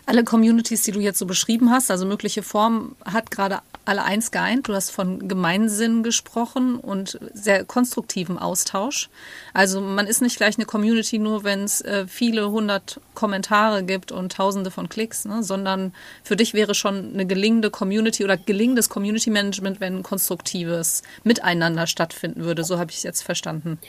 alle 0.06 0.24
Communities, 0.24 0.84
die 0.84 0.92
du 0.92 1.00
jetzt 1.00 1.18
so 1.18 1.26
beschrieben 1.26 1.72
hast, 1.72 1.90
also 1.90 2.06
mögliche 2.06 2.44
Formen, 2.44 2.96
hat 3.04 3.32
gerade 3.32 3.60
alle 3.86 4.04
eins 4.04 4.32
geeint. 4.32 4.68
Du 4.68 4.74
hast 4.74 4.92
von 4.92 5.28
Gemeinsinn 5.28 6.04
gesprochen 6.04 6.78
und 6.78 7.20
sehr 7.34 7.64
konstruktivem 7.66 8.38
Austausch. 8.38 9.10
Also 9.54 9.82
man 9.82 10.08
ist 10.08 10.22
nicht 10.22 10.38
gleich 10.38 10.58
eine 10.58 10.66
Community 10.66 11.18
nur, 11.18 11.44
wenn 11.44 11.64
es 11.64 11.82
äh, 11.82 12.06
viele 12.08 12.50
hundert 12.52 13.00
Kommentare 13.14 13.84
gibt 13.84 14.12
und 14.12 14.32
tausende 14.32 14.72
von 14.72 14.90
Klicks, 14.90 15.26
ne? 15.26 15.44
sondern 15.44 15.94
für 16.24 16.36
dich 16.36 16.54
wäre 16.54 16.76
schon 16.76 17.14
eine 17.14 17.26
gelingende 17.26 17.70
Community 17.70 18.24
oder 18.24 18.38
gelingendes 18.38 18.90
Community 18.90 19.30
Management, 19.30 19.80
wenn 19.80 19.98
ein 19.98 20.04
konstruktives 20.04 21.02
Miteinander 21.24 21.88
stattfinden 21.88 22.44
würde. 22.44 22.64
So 22.64 22.78
habe 22.78 22.92
ich 22.92 22.98
es 22.98 23.04
jetzt 23.04 23.22
verstanden. 23.22 23.80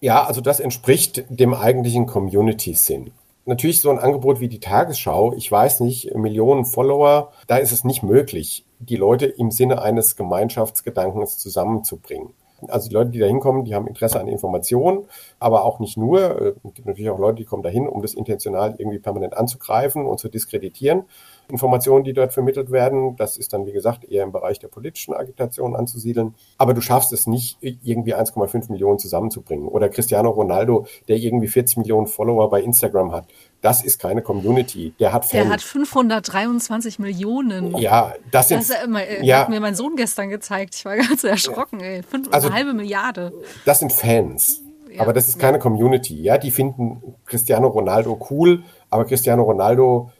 Ja, 0.00 0.24
also 0.24 0.40
das 0.40 0.60
entspricht 0.60 1.24
dem 1.28 1.54
eigentlichen 1.54 2.06
Community-Sinn 2.06 3.12
natürlich 3.50 3.80
so 3.80 3.90
ein 3.90 3.98
Angebot 3.98 4.40
wie 4.40 4.48
die 4.48 4.60
Tagesschau, 4.60 5.34
ich 5.34 5.50
weiß 5.50 5.80
nicht, 5.80 6.14
Millionen 6.14 6.64
Follower, 6.64 7.32
da 7.46 7.56
ist 7.56 7.72
es 7.72 7.84
nicht 7.84 8.02
möglich, 8.02 8.64
die 8.78 8.96
Leute 8.96 9.26
im 9.26 9.50
Sinne 9.50 9.82
eines 9.82 10.16
Gemeinschaftsgedankens 10.16 11.38
zusammenzubringen. 11.38 12.32
Also 12.68 12.88
die 12.88 12.94
Leute, 12.94 13.10
die 13.10 13.18
da 13.18 13.26
hinkommen, 13.26 13.64
die 13.64 13.74
haben 13.74 13.86
Interesse 13.86 14.20
an 14.20 14.28
Informationen, 14.28 15.06
aber 15.38 15.64
auch 15.64 15.80
nicht 15.80 15.96
nur. 15.96 16.56
Es 16.62 16.74
gibt 16.74 16.86
natürlich 16.86 17.10
auch 17.10 17.18
Leute, 17.18 17.36
die 17.36 17.44
kommen 17.46 17.62
dahin, 17.62 17.88
um 17.88 18.02
das 18.02 18.12
intentional 18.12 18.74
irgendwie 18.76 18.98
permanent 18.98 19.34
anzugreifen 19.34 20.04
und 20.04 20.18
zu 20.18 20.28
diskreditieren. 20.28 21.04
Informationen, 21.48 22.04
die 22.04 22.12
dort 22.12 22.32
vermittelt 22.32 22.70
werden, 22.70 23.16
das 23.16 23.36
ist 23.36 23.52
dann, 23.52 23.66
wie 23.66 23.72
gesagt, 23.72 24.04
eher 24.04 24.24
im 24.24 24.32
Bereich 24.32 24.58
der 24.58 24.68
politischen 24.68 25.14
Agitation 25.14 25.74
anzusiedeln. 25.74 26.34
Aber 26.58 26.74
du 26.74 26.80
schaffst 26.80 27.12
es 27.12 27.26
nicht, 27.26 27.58
irgendwie 27.60 28.14
1,5 28.14 28.70
Millionen 28.70 28.98
zusammenzubringen. 28.98 29.68
Oder 29.68 29.88
Cristiano 29.88 30.30
Ronaldo, 30.30 30.86
der 31.08 31.16
irgendwie 31.16 31.48
40 31.48 31.78
Millionen 31.78 32.06
Follower 32.06 32.48
bei 32.50 32.62
Instagram 32.62 33.12
hat. 33.12 33.26
Das 33.60 33.84
ist 33.84 33.98
keine 33.98 34.22
Community. 34.22 34.94
Der 34.98 35.12
hat 35.12 35.24
Fans. 35.24 35.44
Der 35.44 35.48
hat 35.50 35.60
523 35.60 36.98
Millionen. 36.98 37.76
Ja, 37.76 38.14
das 38.30 38.48
sind. 38.48 38.60
Das 38.60 38.84
immer, 38.84 39.02
äh, 39.02 39.24
ja, 39.24 39.40
hat 39.40 39.48
mir 39.50 39.60
mein 39.60 39.74
Sohn 39.74 39.96
gestern 39.96 40.30
gezeigt. 40.30 40.74
Ich 40.74 40.84
war 40.84 40.96
ganz 40.96 41.24
erschrocken. 41.24 41.80
Ey. 41.80 42.02
Fünf, 42.02 42.28
also, 42.32 42.48
eine 42.48 42.56
halbe 42.56 42.72
Milliarde. 42.72 43.32
Das 43.66 43.80
sind 43.80 43.92
Fans. 43.92 44.62
Ja, 44.92 45.02
aber 45.02 45.12
das 45.12 45.28
ist 45.28 45.38
keine 45.38 45.58
Community. 45.58 46.20
Ja, 46.20 46.38
die 46.38 46.50
finden 46.50 47.14
Cristiano 47.24 47.68
Ronaldo 47.68 48.18
cool, 48.30 48.64
aber 48.88 49.04
Cristiano 49.04 49.42
Ronaldo 49.42 50.10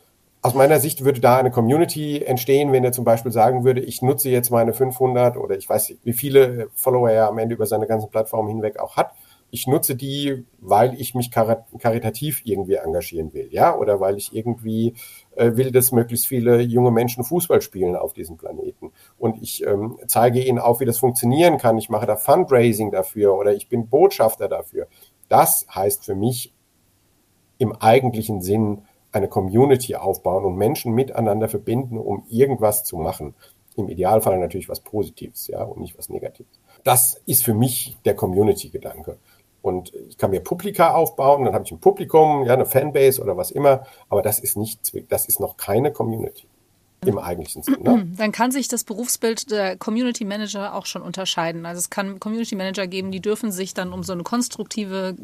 aus 0.43 0.55
meiner 0.55 0.81
Sicht 0.81 1.05
würde 1.05 1.21
da 1.21 1.37
eine 1.37 1.51
Community 1.51 2.23
entstehen, 2.23 2.73
wenn 2.73 2.85
er 2.85 2.93
zum 2.93 3.05
Beispiel 3.05 3.33
sagen 3.33 3.65
würde, 3.65 3.81
ich 3.81 4.01
nutze 4.01 4.31
jetzt 4.31 4.51
meine 4.51 4.73
500 4.73 5.37
oder 5.37 5.57
ich 5.57 5.69
weiß 5.69 5.91
nicht, 5.91 6.05
wie 6.05 6.13
viele 6.13 6.69
Follower 6.75 7.11
er 7.11 7.29
am 7.29 7.39
Ende 7.39 7.55
über 7.55 7.67
seine 7.67 7.87
ganzen 7.87 8.11
Plattformen 8.11 8.49
hinweg 8.49 8.79
auch 8.79 8.97
hat 8.97 9.13
ich 9.51 9.67
nutze 9.67 9.97
die, 9.97 10.45
weil 10.61 11.01
ich 11.01 11.15
mich 11.15 11.31
karitativ 11.31 12.43
irgendwie 12.45 12.75
engagieren 12.75 13.33
will, 13.33 13.49
ja, 13.51 13.77
oder 13.77 14.01
weil 14.01 14.17
ich 14.17 14.35
irgendwie 14.35 14.95
äh, 15.37 15.57
will, 15.57 15.73
dass 15.73 15.93
möglichst 15.93 16.27
viele 16.27 16.61
junge 16.61 16.91
Menschen 16.91 17.25
Fußball 17.25 17.61
spielen 17.61 17.97
auf 17.97 18.13
diesem 18.13 18.37
Planeten. 18.37 18.93
Und 19.19 19.43
ich 19.43 19.67
ähm, 19.67 19.99
zeige 20.07 20.41
ihnen 20.41 20.59
auch, 20.59 20.81
wie 20.81 20.85
das 20.85 20.99
funktionieren 20.99 21.59
kann. 21.59 21.79
Ich 21.79 21.89
mache 21.89 22.07
da 22.07 22.17
Fundraising 22.17 22.91
dafür 22.91 23.35
oder 23.35 23.53
ich 23.53 23.69
bin 23.69 23.89
Botschafter 23.89 24.49
dafür. 24.49 24.87
Das 25.29 25.67
heißt 25.75 26.05
für 26.05 26.15
mich 26.15 26.55
im 27.59 27.73
eigentlichen 27.73 28.41
Sinn 28.41 28.83
eine 29.13 29.29
Community 29.29 29.97
aufbauen 29.97 30.45
und 30.45 30.57
Menschen 30.57 30.93
miteinander 30.95 31.49
verbinden, 31.49 31.99
um 31.99 32.25
irgendwas 32.29 32.85
zu 32.85 32.97
machen. 32.97 33.35
Im 33.77 33.89
Idealfall 33.89 34.39
natürlich 34.39 34.69
was 34.69 34.81
Positives, 34.81 35.47
ja, 35.47 35.63
und 35.63 35.81
nicht 35.81 35.97
was 35.97 36.09
Negatives. 36.09 36.61
Das 36.85 37.21
ist 37.27 37.45
für 37.45 37.55
mich 37.55 37.97
der 38.05 38.15
Community-Gedanke. 38.15 39.17
Und 39.63 39.93
ich 40.09 40.17
kann 40.17 40.31
mir 40.31 40.41
Publika 40.41 40.95
aufbauen, 40.95 41.45
dann 41.45 41.55
habe 41.55 41.65
ich 41.65 41.73
ein 41.73 41.81
Publikum, 41.81 42.45
ja, 42.45 42.55
eine 42.55 42.67
Fanbase 42.67 43.23
oder 43.23 43.37
was 43.37 43.51
immer, 43.51 43.87
aber 44.09 44.23
das 44.23 44.39
ist 44.39 44.57
nicht, 44.57 44.93
das 45.11 45.27
ist 45.27 45.39
noch 45.39 45.57
keine 45.57 45.93
Community 45.93 46.47
im 47.05 47.19
eigentlichen 47.19 47.63
Sinne. 47.63 47.79
Ne? 47.83 48.07
Dann 48.17 48.33
kann 48.33 48.51
sich 48.51 48.69
das 48.69 48.85
Berufsbild 48.85 49.51
der 49.51 49.77
Community 49.77 50.25
Manager 50.25 50.75
auch 50.75 50.87
schon 50.87 51.03
unterscheiden. 51.03 51.65
Also 51.65 51.79
es 51.79 51.91
kann 51.91 52.21
Community 52.21 52.57
Manager 52.57 52.87
geben, 52.87 53.11
die 53.11 53.21
dürfen 53.21 53.53
sich 53.53 53.73
dann 53.73 53.93
um 53.93 54.03
so 54.03 54.13
eine 54.13 54.23
konstruktive 54.23 55.17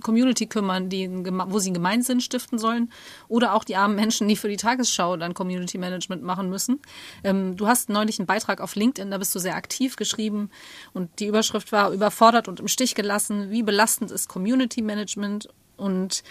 Community 0.00 0.46
kümmern, 0.46 0.88
die, 0.88 1.08
wo 1.08 1.58
sie 1.58 1.68
einen 1.68 1.74
Gemeinsinn 1.74 2.20
stiften 2.20 2.58
sollen. 2.58 2.90
Oder 3.28 3.54
auch 3.54 3.64
die 3.64 3.76
armen 3.76 3.96
Menschen, 3.96 4.28
die 4.28 4.36
für 4.36 4.48
die 4.48 4.56
Tagesschau 4.56 5.16
dann 5.16 5.34
Community 5.34 5.78
Management 5.78 6.22
machen 6.22 6.50
müssen. 6.50 6.80
Ähm, 7.24 7.56
du 7.56 7.66
hast 7.66 7.88
neulich 7.88 8.18
einen 8.18 8.26
Beitrag 8.26 8.60
auf 8.60 8.74
LinkedIn, 8.74 9.10
da 9.10 9.18
bist 9.18 9.34
du 9.34 9.38
sehr 9.38 9.56
aktiv 9.56 9.96
geschrieben. 9.96 10.50
Und 10.92 11.10
die 11.18 11.26
Überschrift 11.26 11.72
war 11.72 11.90
überfordert 11.90 12.48
und 12.48 12.60
im 12.60 12.68
Stich 12.68 12.94
gelassen. 12.94 13.50
Wie 13.50 13.62
belastend 13.62 14.10
ist 14.10 14.28
Community 14.28 14.82
Management? 14.82 15.48
Und 15.76 16.22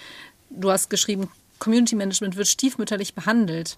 du 0.50 0.72
hast 0.72 0.90
geschrieben, 0.90 1.30
Community 1.60 1.96
Management 1.96 2.36
wird 2.36 2.48
stiefmütterlich 2.48 3.14
behandelt. 3.14 3.78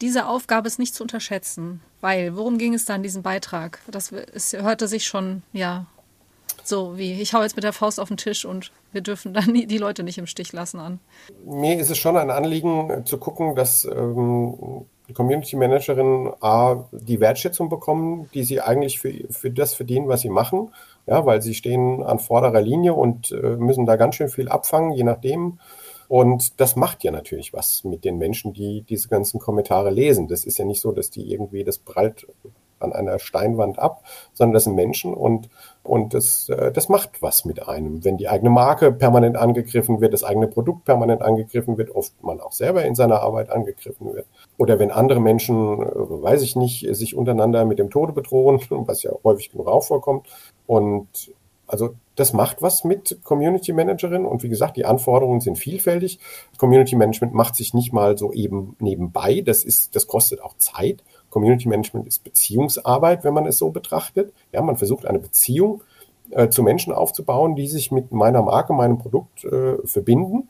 Diese 0.00 0.26
Aufgabe 0.26 0.66
ist 0.66 0.78
nicht 0.78 0.94
zu 0.94 1.02
unterschätzen, 1.02 1.80
weil 2.00 2.34
worum 2.34 2.56
ging 2.56 2.72
es 2.72 2.86
da 2.86 2.94
in 2.94 3.02
diesem 3.02 3.22
Beitrag? 3.22 3.80
Das 3.86 4.12
es 4.12 4.52
hörte 4.54 4.88
sich 4.88 5.04
schon 5.04 5.42
ja 5.52 5.86
so 6.64 6.96
wie, 6.96 7.20
ich 7.20 7.34
hau 7.34 7.42
jetzt 7.42 7.56
mit 7.56 7.64
der 7.64 7.72
Faust 7.72 8.00
auf 8.00 8.08
den 8.08 8.16
Tisch 8.16 8.44
und 8.44 8.72
wir 8.92 9.00
dürfen 9.00 9.34
dann 9.34 9.54
die 9.54 9.78
Leute 9.78 10.02
nicht 10.02 10.18
im 10.18 10.26
Stich 10.26 10.52
lassen 10.52 10.80
an. 10.80 11.00
Mir 11.44 11.78
ist 11.78 11.90
es 11.90 11.98
schon 11.98 12.16
ein 12.16 12.30
Anliegen 12.30 12.90
äh, 12.90 13.04
zu 13.04 13.18
gucken, 13.18 13.54
dass 13.54 13.84
ähm, 13.84 14.86
die 15.08 15.12
Community 15.12 15.56
Managerinnen 15.56 16.32
A, 16.40 16.84
die 16.92 17.20
Wertschätzung 17.20 17.68
bekommen, 17.68 18.28
die 18.32 18.44
sie 18.44 18.60
eigentlich 18.60 19.00
für, 19.00 19.12
für 19.30 19.50
das 19.50 19.74
verdienen, 19.74 20.08
was 20.08 20.20
sie 20.20 20.30
machen. 20.30 20.72
Ja, 21.06 21.26
weil 21.26 21.42
sie 21.42 21.54
stehen 21.54 22.02
an 22.02 22.20
vorderer 22.20 22.60
Linie 22.60 22.94
und 22.94 23.32
äh, 23.32 23.56
müssen 23.56 23.86
da 23.86 23.96
ganz 23.96 24.14
schön 24.14 24.28
viel 24.28 24.48
abfangen, 24.48 24.92
je 24.92 25.02
nachdem. 25.02 25.58
Und 26.06 26.60
das 26.60 26.76
macht 26.76 27.02
ja 27.02 27.10
natürlich 27.10 27.52
was 27.52 27.84
mit 27.84 28.04
den 28.04 28.18
Menschen, 28.18 28.52
die 28.52 28.82
diese 28.82 29.08
ganzen 29.08 29.40
Kommentare 29.40 29.90
lesen. 29.90 30.28
Das 30.28 30.44
ist 30.44 30.58
ja 30.58 30.64
nicht 30.64 30.80
so, 30.80 30.92
dass 30.92 31.10
die 31.10 31.32
irgendwie 31.32 31.64
das 31.64 31.78
prallt 31.78 32.26
an 32.80 32.92
einer 32.92 33.18
Steinwand 33.18 33.78
ab, 33.78 34.02
sondern 34.32 34.54
das 34.54 34.64
sind 34.64 34.74
Menschen 34.74 35.14
und, 35.14 35.48
und 35.82 36.14
das, 36.14 36.48
äh, 36.48 36.72
das 36.72 36.88
macht 36.88 37.22
was 37.22 37.44
mit 37.44 37.68
einem. 37.68 38.04
Wenn 38.04 38.16
die 38.16 38.28
eigene 38.28 38.50
Marke 38.50 38.92
permanent 38.92 39.36
angegriffen 39.36 40.00
wird, 40.00 40.12
das 40.12 40.24
eigene 40.24 40.48
Produkt 40.48 40.84
permanent 40.84 41.22
angegriffen 41.22 41.78
wird, 41.78 41.94
oft 41.94 42.12
man 42.22 42.40
auch 42.40 42.52
selber 42.52 42.84
in 42.84 42.94
seiner 42.94 43.20
Arbeit 43.20 43.50
angegriffen 43.50 44.14
wird. 44.14 44.26
Oder 44.56 44.78
wenn 44.78 44.90
andere 44.90 45.20
Menschen, 45.20 45.82
äh, 45.82 45.86
weiß 45.94 46.42
ich 46.42 46.56
nicht, 46.56 46.86
sich 46.94 47.16
untereinander 47.16 47.64
mit 47.64 47.78
dem 47.78 47.90
Tode 47.90 48.12
bedrohen, 48.12 48.60
was 48.70 49.02
ja 49.02 49.12
häufig 49.24 49.50
genug 49.50 49.68
auch 49.68 49.84
vorkommt. 49.84 50.26
Und 50.66 51.32
also 51.70 51.94
das 52.16 52.32
macht 52.32 52.62
was 52.62 52.82
mit 52.82 53.20
Community 53.22 53.72
Managerin 53.72 54.24
und 54.24 54.42
wie 54.42 54.48
gesagt, 54.48 54.76
die 54.76 54.84
Anforderungen 54.84 55.40
sind 55.40 55.56
vielfältig. 55.56 56.18
Community 56.58 56.96
Management 56.96 57.32
macht 57.32 57.54
sich 57.54 57.74
nicht 57.74 57.92
mal 57.92 58.18
so 58.18 58.32
eben 58.32 58.76
nebenbei. 58.80 59.40
Das 59.40 59.62
ist, 59.62 59.94
das 59.94 60.08
kostet 60.08 60.42
auch 60.42 60.56
Zeit. 60.56 61.04
Community 61.30 61.68
Management 61.68 62.06
ist 62.06 62.24
Beziehungsarbeit, 62.24 63.24
wenn 63.24 63.34
man 63.34 63.46
es 63.46 63.58
so 63.58 63.70
betrachtet. 63.70 64.32
Ja, 64.52 64.62
man 64.62 64.76
versucht 64.76 65.06
eine 65.06 65.18
Beziehung 65.18 65.82
äh, 66.30 66.48
zu 66.48 66.62
Menschen 66.62 66.92
aufzubauen, 66.92 67.56
die 67.56 67.68
sich 67.68 67.90
mit 67.90 68.12
meiner 68.12 68.42
Marke, 68.42 68.72
meinem 68.72 68.98
Produkt 68.98 69.44
äh, 69.44 69.78
verbinden. 69.86 70.48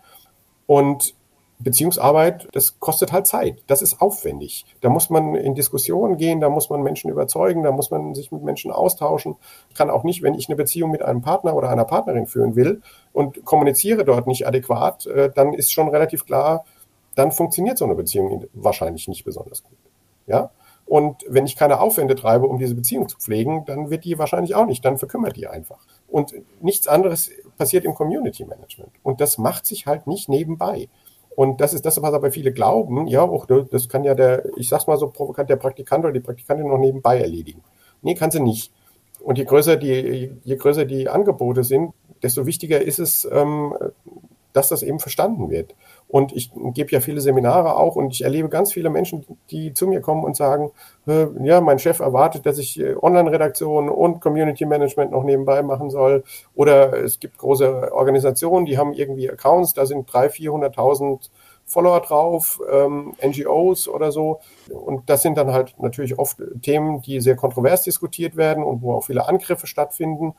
Und 0.67 1.15
Beziehungsarbeit, 1.59 2.49
das 2.53 2.81
kostet 2.81 3.13
halt 3.13 3.27
Zeit. 3.27 3.63
Das 3.67 3.83
ist 3.83 4.01
aufwendig. 4.01 4.65
Da 4.81 4.89
muss 4.89 5.11
man 5.11 5.35
in 5.35 5.55
Diskussionen 5.55 6.17
gehen, 6.17 6.41
da 6.41 6.49
muss 6.49 6.71
man 6.71 6.83
Menschen 6.83 7.11
überzeugen, 7.11 7.63
da 7.63 7.71
muss 7.71 7.91
man 7.91 8.15
sich 8.15 8.33
mit 8.33 8.43
Menschen 8.43 8.71
austauschen. 8.71 9.37
Kann 9.75 9.91
auch 9.91 10.03
nicht, 10.03 10.23
wenn 10.23 10.35
ich 10.35 10.49
eine 10.49 10.57
Beziehung 10.57 10.91
mit 10.91 11.03
einem 11.03 11.21
Partner 11.21 11.55
oder 11.55 11.69
einer 11.69 11.85
Partnerin 11.85 12.27
führen 12.27 12.57
will 12.57 12.81
und 13.13 13.45
kommuniziere 13.45 14.05
dort 14.05 14.27
nicht 14.27 14.47
adäquat, 14.47 15.07
äh, 15.07 15.31
dann 15.35 15.53
ist 15.53 15.73
schon 15.73 15.89
relativ 15.89 16.25
klar, 16.25 16.65
dann 17.15 17.33
funktioniert 17.33 17.77
so 17.77 17.85
eine 17.85 17.95
Beziehung 17.95 18.47
wahrscheinlich 18.55 19.09
nicht 19.09 19.25
besonders 19.25 19.63
gut. 19.63 19.77
Ja? 20.27 20.51
Und 20.91 21.25
wenn 21.29 21.47
ich 21.47 21.55
keine 21.55 21.79
Aufwände 21.79 22.17
treibe, 22.17 22.49
um 22.49 22.59
diese 22.59 22.75
Beziehung 22.75 23.09
zu 23.09 23.17
pflegen, 23.17 23.65
dann 23.65 23.91
wird 23.91 24.05
die 24.05 24.19
wahrscheinlich 24.19 24.57
auch 24.57 24.67
nicht, 24.67 24.85
dann 24.85 24.99
verkümmert 24.99 25.37
die 25.37 25.47
einfach. 25.47 25.87
Und 26.09 26.35
nichts 26.61 26.89
anderes 26.89 27.31
passiert 27.57 27.85
im 27.85 27.95
Community 27.95 28.45
Management. 28.45 28.91
Und 29.05 29.21
das 29.21 29.39
macht 29.39 29.67
sich 29.67 29.87
halt 29.87 30.09
nicht 30.09 30.29
nebenbei. 30.29 30.89
Und 31.37 31.61
das 31.61 31.75
ist 31.75 31.87
das, 31.87 32.03
was 32.03 32.13
aber 32.13 32.33
viele 32.33 32.53
glauben, 32.53 33.07
ja, 33.07 33.23
auch 33.23 33.47
das 33.47 33.89
kann 33.89 34.03
ja 34.03 34.17
der, 34.17 34.45
ich 34.57 34.69
sag's 34.69 34.89
mal 34.89 34.99
so 34.99 35.09
provokant, 35.11 35.49
der 35.49 35.55
Praktikant 35.55 36.05
oder 36.05 36.13
die 36.13 36.19
Praktikantin 36.19 36.67
noch 36.67 36.79
nebenbei 36.79 37.21
erledigen. 37.21 37.63
Nee, 38.03 38.17
kann 38.17 38.33
sie 38.33 38.41
nicht. 38.41 38.73
Und 39.21 39.39
je 39.39 39.45
größer 39.45 39.77
die, 39.77 40.33
je 40.43 40.57
größer 40.57 40.87
die 40.87 41.09
Angebote 41.09 41.63
sind, 41.63 41.93
desto 42.21 42.47
wichtiger 42.47 42.83
ist 42.83 42.99
es, 42.99 43.29
ähm, 43.31 43.77
dass 44.53 44.71
das 44.71 44.83
eben 44.83 44.99
verstanden 44.99 45.51
wird. 45.51 45.77
Und 46.11 46.33
ich 46.33 46.51
gebe 46.75 46.91
ja 46.91 46.99
viele 46.99 47.21
Seminare 47.21 47.77
auch 47.77 47.95
und 47.95 48.13
ich 48.13 48.25
erlebe 48.25 48.49
ganz 48.49 48.73
viele 48.73 48.91
Menschen, 48.91 49.25
die 49.51 49.73
zu 49.75 49.87
mir 49.87 50.01
kommen 50.01 50.25
und 50.25 50.37
sagen, 50.37 50.73
ja, 51.07 51.61
mein 51.61 51.79
Chef 51.79 52.01
erwartet, 52.01 52.47
dass 52.47 52.59
ich 52.59 52.81
äh, 52.81 52.97
Online-Redaktion 53.01 53.89
und 53.89 54.21
Community 54.21 54.67
Management 54.67 55.13
noch 55.13 55.23
nebenbei 55.23 55.63
machen 55.63 55.89
soll. 55.91 56.25
Oder 56.55 56.93
es 57.05 57.21
gibt 57.21 57.39
große 57.39 57.93
Organisationen, 57.93 58.67
die 58.67 58.77
haben 58.77 58.93
irgendwie 58.93 59.31
Accounts, 59.31 59.73
da 59.73 59.87
sind 59.87 60.11
300.000, 60.11 60.75
400.000 60.77 61.31
Follower 61.65 62.01
drauf, 62.01 62.61
ähm, 62.71 63.15
NGOs 63.25 63.89
oder 63.89 64.11
so. 64.11 64.41
Und 64.69 65.09
das 65.09 65.23
sind 65.23 65.39
dann 65.39 65.53
halt 65.53 65.77
natürlich 65.79 66.19
oft 66.19 66.39
Themen, 66.63 67.01
die 67.03 67.21
sehr 67.21 67.37
kontrovers 67.37 67.83
diskutiert 67.83 68.37
werden 68.37 68.65
und 68.65 68.83
wo 68.83 68.95
auch 68.95 69.05
viele 69.05 69.29
Angriffe 69.29 69.69
stattfinden. 69.69 70.35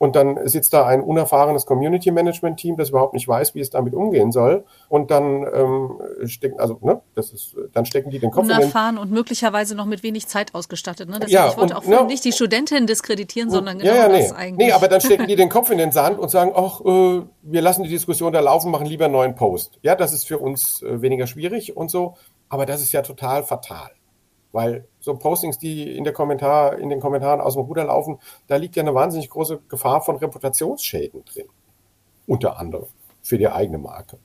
Und 0.00 0.16
dann 0.16 0.48
sitzt 0.48 0.72
da 0.72 0.86
ein 0.86 1.02
unerfahrenes 1.02 1.66
Community 1.66 2.10
Management 2.10 2.58
Team, 2.58 2.78
das 2.78 2.88
überhaupt 2.88 3.12
nicht 3.12 3.28
weiß, 3.28 3.54
wie 3.54 3.60
es 3.60 3.68
damit 3.68 3.92
umgehen 3.92 4.32
soll. 4.32 4.64
Und 4.88 5.10
dann 5.10 5.46
ähm, 5.54 6.00
stecken, 6.24 6.58
also 6.58 6.78
ne, 6.80 7.02
das 7.14 7.30
ist, 7.34 7.54
dann 7.74 7.84
stecken 7.84 8.08
die 8.08 8.18
den 8.18 8.30
Kopf 8.30 8.44
unerfahren 8.44 8.96
in 8.96 9.02
den, 9.02 9.02
und 9.02 9.12
möglicherweise 9.12 9.74
noch 9.74 9.84
mit 9.84 10.02
wenig 10.02 10.26
Zeit 10.26 10.54
ausgestattet. 10.54 11.10
Ne? 11.10 11.20
Das 11.20 11.30
ja, 11.30 11.50
ich 11.50 11.58
wollte 11.58 11.74
und, 11.74 11.82
auch 11.82 11.86
ne, 11.86 12.06
nicht 12.06 12.24
die 12.24 12.32
Studentin 12.32 12.86
diskreditieren, 12.86 13.50
sondern 13.50 13.78
genau 13.78 13.92
ja, 13.92 13.98
ja, 13.98 14.08
nee, 14.08 14.22
das 14.22 14.32
eigentlich. 14.32 14.68
Nee, 14.68 14.72
aber 14.72 14.88
dann 14.88 15.02
stecken 15.02 15.26
die 15.26 15.36
den 15.36 15.50
Kopf 15.50 15.68
in 15.68 15.76
den 15.76 15.92
Sand 15.92 16.18
und 16.18 16.30
sagen, 16.30 16.52
ach, 16.56 16.80
äh, 16.80 17.22
wir 17.42 17.60
lassen 17.60 17.82
die 17.82 17.90
Diskussion 17.90 18.32
da 18.32 18.40
laufen, 18.40 18.70
machen 18.70 18.86
lieber 18.86 19.04
einen 19.04 19.12
neuen 19.12 19.34
Post. 19.34 19.80
Ja, 19.82 19.96
das 19.96 20.14
ist 20.14 20.26
für 20.26 20.38
uns 20.38 20.80
äh, 20.80 21.02
weniger 21.02 21.26
schwierig 21.26 21.76
und 21.76 21.90
so. 21.90 22.14
Aber 22.48 22.64
das 22.64 22.80
ist 22.80 22.92
ja 22.92 23.02
total 23.02 23.44
fatal. 23.44 23.90
Weil 24.52 24.86
so 24.98 25.14
Postings, 25.14 25.58
die 25.58 25.96
in, 25.96 26.04
der 26.04 26.12
Kommentar, 26.12 26.78
in 26.78 26.88
den 26.88 27.00
Kommentaren 27.00 27.40
aus 27.40 27.54
dem 27.54 27.64
Ruder 27.64 27.84
laufen, 27.84 28.18
da 28.48 28.56
liegt 28.56 28.76
ja 28.76 28.82
eine 28.82 28.94
wahnsinnig 28.94 29.30
große 29.30 29.60
Gefahr 29.68 30.00
von 30.00 30.16
Reputationsschäden 30.16 31.24
drin. 31.24 31.46
Unter 32.26 32.58
anderem 32.58 32.86
für 33.22 33.38
die 33.38 33.48
eigene 33.48 33.78
Marke. 33.78 34.18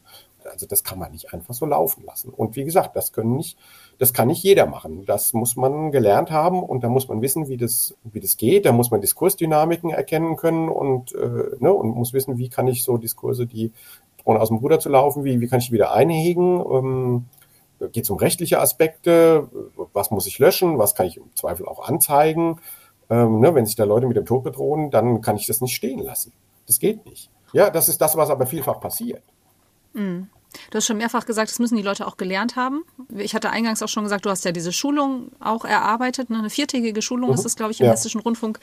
Also 0.52 0.68
das 0.68 0.84
kann 0.84 1.00
man 1.00 1.12
nicht 1.12 1.34
einfach 1.34 1.54
so 1.54 1.66
laufen 1.66 2.04
lassen. 2.06 2.30
Und 2.30 2.56
wie 2.56 2.64
gesagt, 2.64 2.96
das 2.96 3.12
können 3.12 3.36
nicht, 3.36 3.58
das 3.98 4.14
kann 4.14 4.28
nicht 4.28 4.44
jeder 4.44 4.68
machen. 4.68 5.06
Das 5.06 5.34
muss 5.34 5.56
man 5.56 5.92
gelernt 5.92 6.32
haben 6.32 6.62
und 6.62 6.84
da 6.84 6.90
muss 6.90 7.08
man 7.08 7.22
wissen, 7.22 7.48
wie 7.48 7.58
das, 7.58 7.96
wie 8.04 8.20
das 8.20 8.38
geht. 8.38 8.66
Da 8.66 8.72
muss 8.72 8.92
man 8.92 9.02
Diskursdynamiken 9.02 9.90
erkennen 9.90 10.36
können 10.36 10.70
und, 10.70 11.14
äh, 11.16 11.56
ne, 11.60 11.74
und 11.74 11.96
muss 11.96 12.14
wissen, 12.14 12.38
wie 12.38 12.50
kann 12.50 12.68
ich 12.68 12.84
so 12.84 12.98
Diskurse, 12.98 13.48
die 13.48 13.72
drohen 14.24 14.38
aus 14.38 14.50
dem 14.50 14.58
Ruder 14.58 14.80
zu 14.80 14.90
laufen, 14.90 15.24
wie, 15.24 15.40
wie 15.42 15.48
kann 15.48 15.60
ich 15.60 15.68
die 15.68 15.74
wieder 15.74 15.94
einhegen. 15.94 16.60
Ähm, 16.60 17.26
geht 17.90 18.06
es 18.06 18.10
um 18.10 18.18
rechtliche 18.18 18.60
Aspekte, 18.60 19.50
was 19.94 20.12
muss 20.12 20.28
ich 20.28 20.40
löschen, 20.40 20.78
was 20.78 20.96
kann 20.96 21.08
ich 21.08 21.18
im 21.18 21.36
Zweifel 21.36 21.66
auch 21.68 21.88
anzeigen. 21.88 22.60
Ähm, 23.10 23.40
ne, 23.40 23.54
wenn 23.54 23.66
sich 23.66 23.76
da 23.76 23.84
Leute 23.84 24.08
mit 24.08 24.18
dem 24.18 24.26
Tod 24.26 24.44
bedrohen, 24.44 24.90
dann 24.92 25.22
kann 25.22 25.38
ich 25.38 25.46
das 25.46 25.62
nicht 25.62 25.76
stehen 25.76 26.00
lassen. 26.00 26.34
Das 26.66 26.80
geht 26.80 27.06
nicht. 27.06 27.30
Ja, 27.54 27.70
das 27.70 27.90
ist 27.90 28.02
das, 28.02 28.18
was 28.18 28.30
aber 28.30 28.46
vielfach 28.48 28.80
passiert. 28.80 29.24
Mhm. 29.94 30.30
Du 30.72 30.78
hast 30.78 30.86
schon 30.86 30.98
mehrfach 30.98 31.26
gesagt, 31.26 31.50
das 31.50 31.60
müssen 31.60 31.76
die 31.76 31.84
Leute 31.84 32.08
auch 32.08 32.18
gelernt 32.18 32.56
haben. 32.56 32.84
Ich 33.16 33.36
hatte 33.36 33.50
eingangs 33.50 33.82
auch 33.82 33.88
schon 33.88 34.04
gesagt, 34.04 34.26
du 34.26 34.30
hast 34.30 34.46
ja 34.46 34.52
diese 34.52 34.72
Schulung 34.72 35.32
auch 35.40 35.66
erarbeitet. 35.66 36.30
Ne? 36.30 36.40
Eine 36.40 36.50
viertägige 36.50 37.02
Schulung 37.02 37.30
mhm. 37.30 37.36
ist 37.36 37.46
es, 37.46 37.56
glaube 37.56 37.72
ich, 37.72 37.80
im 37.80 37.88
ja. 37.88 37.92
Hessischen 37.92 38.22
Rundfunk. 38.22 38.60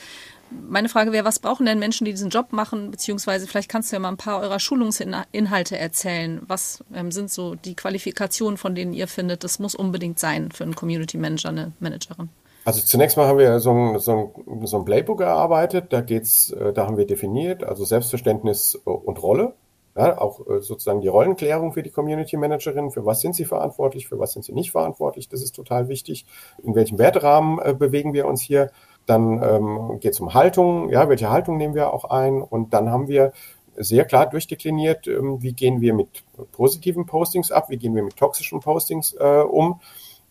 Meine 0.51 0.89
Frage 0.89 1.13
wäre, 1.13 1.25
was 1.25 1.39
brauchen 1.39 1.65
denn 1.67 1.79
Menschen, 1.79 2.05
die 2.05 2.13
diesen 2.13 2.31
Job 2.31 2.53
machen? 2.53 2.91
Beziehungsweise 2.91 3.47
vielleicht 3.47 3.69
kannst 3.69 3.91
du 3.91 3.97
ja 3.97 4.01
mal 4.01 4.09
ein 4.09 4.17
paar 4.17 4.41
eurer 4.41 4.61
Schulungsinhalte 4.61 5.79
erzählen. 5.79 6.43
Was 6.47 6.85
ähm, 6.95 7.11
sind 7.11 7.31
so 7.31 7.55
die 7.55 7.75
Qualifikationen, 7.75 8.59
von 8.59 8.75
denen 8.75 8.93
ihr 8.93 9.09
findet, 9.09 9.45
das 9.45 9.59
muss 9.59 9.75
unbedingt 9.75 10.19
sein 10.19 10.53
für 10.53 10.65
einen 10.65 10.75
Community 10.75 11.17
Manager, 11.17 11.49
eine 11.49 11.73
Managerin? 11.81 12.29
Also 12.65 12.81
zunächst 12.81 13.17
mal 13.17 13.27
haben 13.27 13.39
wir 13.39 13.59
so 13.59 13.73
ein, 13.73 13.99
so 13.99 14.33
ein, 14.47 14.67
so 14.67 14.79
ein 14.79 14.85
Playbook 14.85 15.21
erarbeitet, 15.21 15.93
da 15.93 16.01
geht's, 16.01 16.51
äh, 16.51 16.73
da 16.73 16.87
haben 16.87 16.97
wir 16.97 17.07
definiert, 17.07 17.65
also 17.65 17.85
Selbstverständnis 17.85 18.77
und 18.77 19.21
Rolle. 19.23 19.55
Ja, 19.95 20.19
auch 20.19 20.47
äh, 20.49 20.61
sozusagen 20.61 21.03
die 21.03 21.09
Rollenklärung 21.09 21.73
für 21.73 21.83
die 21.83 21.91
Community 21.91 22.37
Managerin. 22.37 22.91
Für 22.91 23.05
was 23.05 23.21
sind 23.21 23.35
sie 23.35 23.45
verantwortlich? 23.45 24.09
Für 24.09 24.19
was 24.19 24.33
sind 24.33 24.45
sie 24.45 24.53
nicht 24.53 24.73
verantwortlich? 24.73 25.29
Das 25.29 25.43
ist 25.43 25.55
total 25.55 25.89
wichtig. 25.89 26.25
In 26.63 26.75
welchem 26.75 26.99
Werterahmen 26.99 27.59
äh, 27.59 27.75
bewegen 27.75 28.15
wir 28.15 28.27
uns 28.27 28.41
hier? 28.41 28.71
Dann 29.05 29.43
ähm, 29.43 29.99
geht 30.01 30.13
es 30.13 30.21
um 30.21 30.33
Haltung. 30.33 30.89
Ja, 30.89 31.09
welche 31.09 31.31
Haltung 31.31 31.59
nehmen 31.59 31.75
wir 31.75 31.93
auch 31.93 32.05
ein? 32.05 32.41
Und 32.41 32.73
dann 32.73 32.91
haben 32.91 33.09
wir 33.09 33.33
sehr 33.77 34.05
klar 34.05 34.29
durchdekliniert, 34.29 35.07
ähm, 35.09 35.43
wie 35.43 35.53
gehen 35.53 35.81
wir 35.81 35.95
mit 35.95 36.25
positiven 36.53 37.07
Postings 37.07 37.51
ab? 37.51 37.69
Wie 37.69 37.79
gehen 37.79 37.95
wir 37.95 38.03
mit 38.03 38.17
toxischen 38.17 38.61
Postings 38.61 39.15
äh, 39.19 39.43
um? 39.43 39.81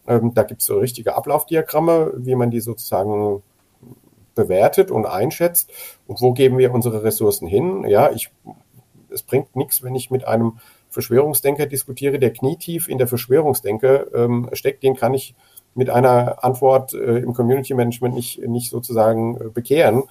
Ähm, 0.07 0.33
da 0.33 0.43
gibt 0.43 0.61
es 0.61 0.67
so 0.67 0.77
richtige 0.77 1.15
Ablaufdiagramme, 1.15 2.13
wie 2.17 2.35
man 2.35 2.51
die 2.51 2.61
sozusagen 2.61 3.43
bewertet 4.35 4.91
und 4.91 5.05
einschätzt 5.05 5.71
und 6.07 6.21
wo 6.21 6.33
geben 6.33 6.57
wir 6.57 6.73
unsere 6.73 7.03
Ressourcen 7.03 7.47
hin. 7.47 7.85
Ja, 7.87 8.11
ich 8.11 8.31
es 9.11 9.23
bringt 9.23 9.55
nichts, 9.55 9.83
wenn 9.83 9.95
ich 9.95 10.11
mit 10.11 10.27
einem 10.27 10.59
Verschwörungsdenker 10.89 11.65
diskutiere, 11.65 12.19
der 12.19 12.33
knietief 12.33 12.87
in 12.87 12.97
der 12.97 13.07
Verschwörungsdenke 13.07 14.11
ähm, 14.13 14.49
steckt, 14.53 14.83
den 14.83 14.95
kann 14.95 15.13
ich 15.13 15.35
mit 15.73 15.89
einer 15.89 16.43
Antwort 16.43 16.93
äh, 16.93 17.19
im 17.19 17.33
Community 17.33 17.73
Management 17.73 18.15
nicht, 18.15 18.39
nicht 18.47 18.69
sozusagen 18.69 19.37
äh, 19.37 19.49
bekehren 19.49 20.03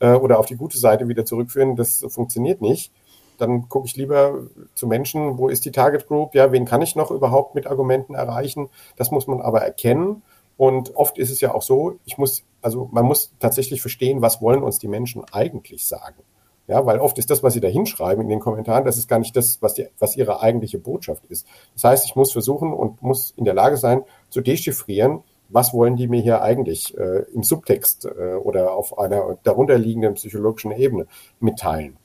äh, 0.00 0.12
oder 0.12 0.38
auf 0.38 0.46
die 0.46 0.56
gute 0.56 0.78
Seite 0.78 1.08
wieder 1.08 1.24
zurückführen. 1.24 1.76
Das 1.76 2.04
funktioniert 2.08 2.60
nicht. 2.60 2.92
Dann 3.38 3.68
gucke 3.68 3.86
ich 3.86 3.96
lieber 3.96 4.46
zu 4.74 4.86
Menschen, 4.86 5.38
wo 5.38 5.48
ist 5.48 5.64
die 5.64 5.72
Target 5.72 6.06
Group, 6.06 6.34
ja, 6.34 6.52
wen 6.52 6.64
kann 6.64 6.82
ich 6.82 6.94
noch 6.94 7.10
überhaupt 7.10 7.54
mit 7.54 7.66
Argumenten 7.66 8.14
erreichen? 8.14 8.68
Das 8.96 9.10
muss 9.10 9.26
man 9.26 9.40
aber 9.40 9.60
erkennen. 9.62 10.22
Und 10.56 10.94
oft 10.94 11.18
ist 11.18 11.30
es 11.30 11.40
ja 11.40 11.52
auch 11.52 11.62
so, 11.62 11.98
ich 12.04 12.16
muss, 12.16 12.44
also 12.62 12.88
man 12.92 13.04
muss 13.04 13.32
tatsächlich 13.40 13.80
verstehen, 13.80 14.22
was 14.22 14.40
wollen 14.40 14.62
uns 14.62 14.78
die 14.78 14.86
Menschen 14.88 15.24
eigentlich 15.32 15.86
sagen. 15.86 16.22
Ja, 16.66 16.86
weil 16.86 16.98
oft 16.98 17.18
ist 17.18 17.30
das, 17.30 17.42
was 17.42 17.52
sie 17.52 17.60
da 17.60 17.68
hinschreiben 17.68 18.22
in 18.22 18.30
den 18.30 18.40
Kommentaren, 18.40 18.84
das 18.84 18.96
ist 18.96 19.06
gar 19.06 19.18
nicht 19.18 19.36
das, 19.36 19.60
was, 19.60 19.74
die, 19.74 19.86
was 19.98 20.16
ihre 20.16 20.40
eigentliche 20.40 20.78
Botschaft 20.78 21.24
ist. 21.28 21.46
Das 21.74 21.84
heißt, 21.84 22.06
ich 22.06 22.16
muss 22.16 22.32
versuchen 22.32 22.72
und 22.72 23.02
muss 23.02 23.34
in 23.36 23.44
der 23.44 23.52
Lage 23.52 23.76
sein, 23.76 24.02
zu 24.30 24.40
dechiffrieren, 24.40 25.22
was 25.50 25.74
wollen 25.74 25.96
die 25.96 26.08
mir 26.08 26.22
hier 26.22 26.40
eigentlich 26.42 26.96
äh, 26.96 27.24
im 27.34 27.42
Subtext 27.42 28.06
äh, 28.06 28.34
oder 28.34 28.72
auf 28.72 28.98
einer 28.98 29.36
darunterliegenden 29.42 30.14
psychologischen 30.14 30.72
Ebene 30.72 31.06
mitteilen. 31.38 31.98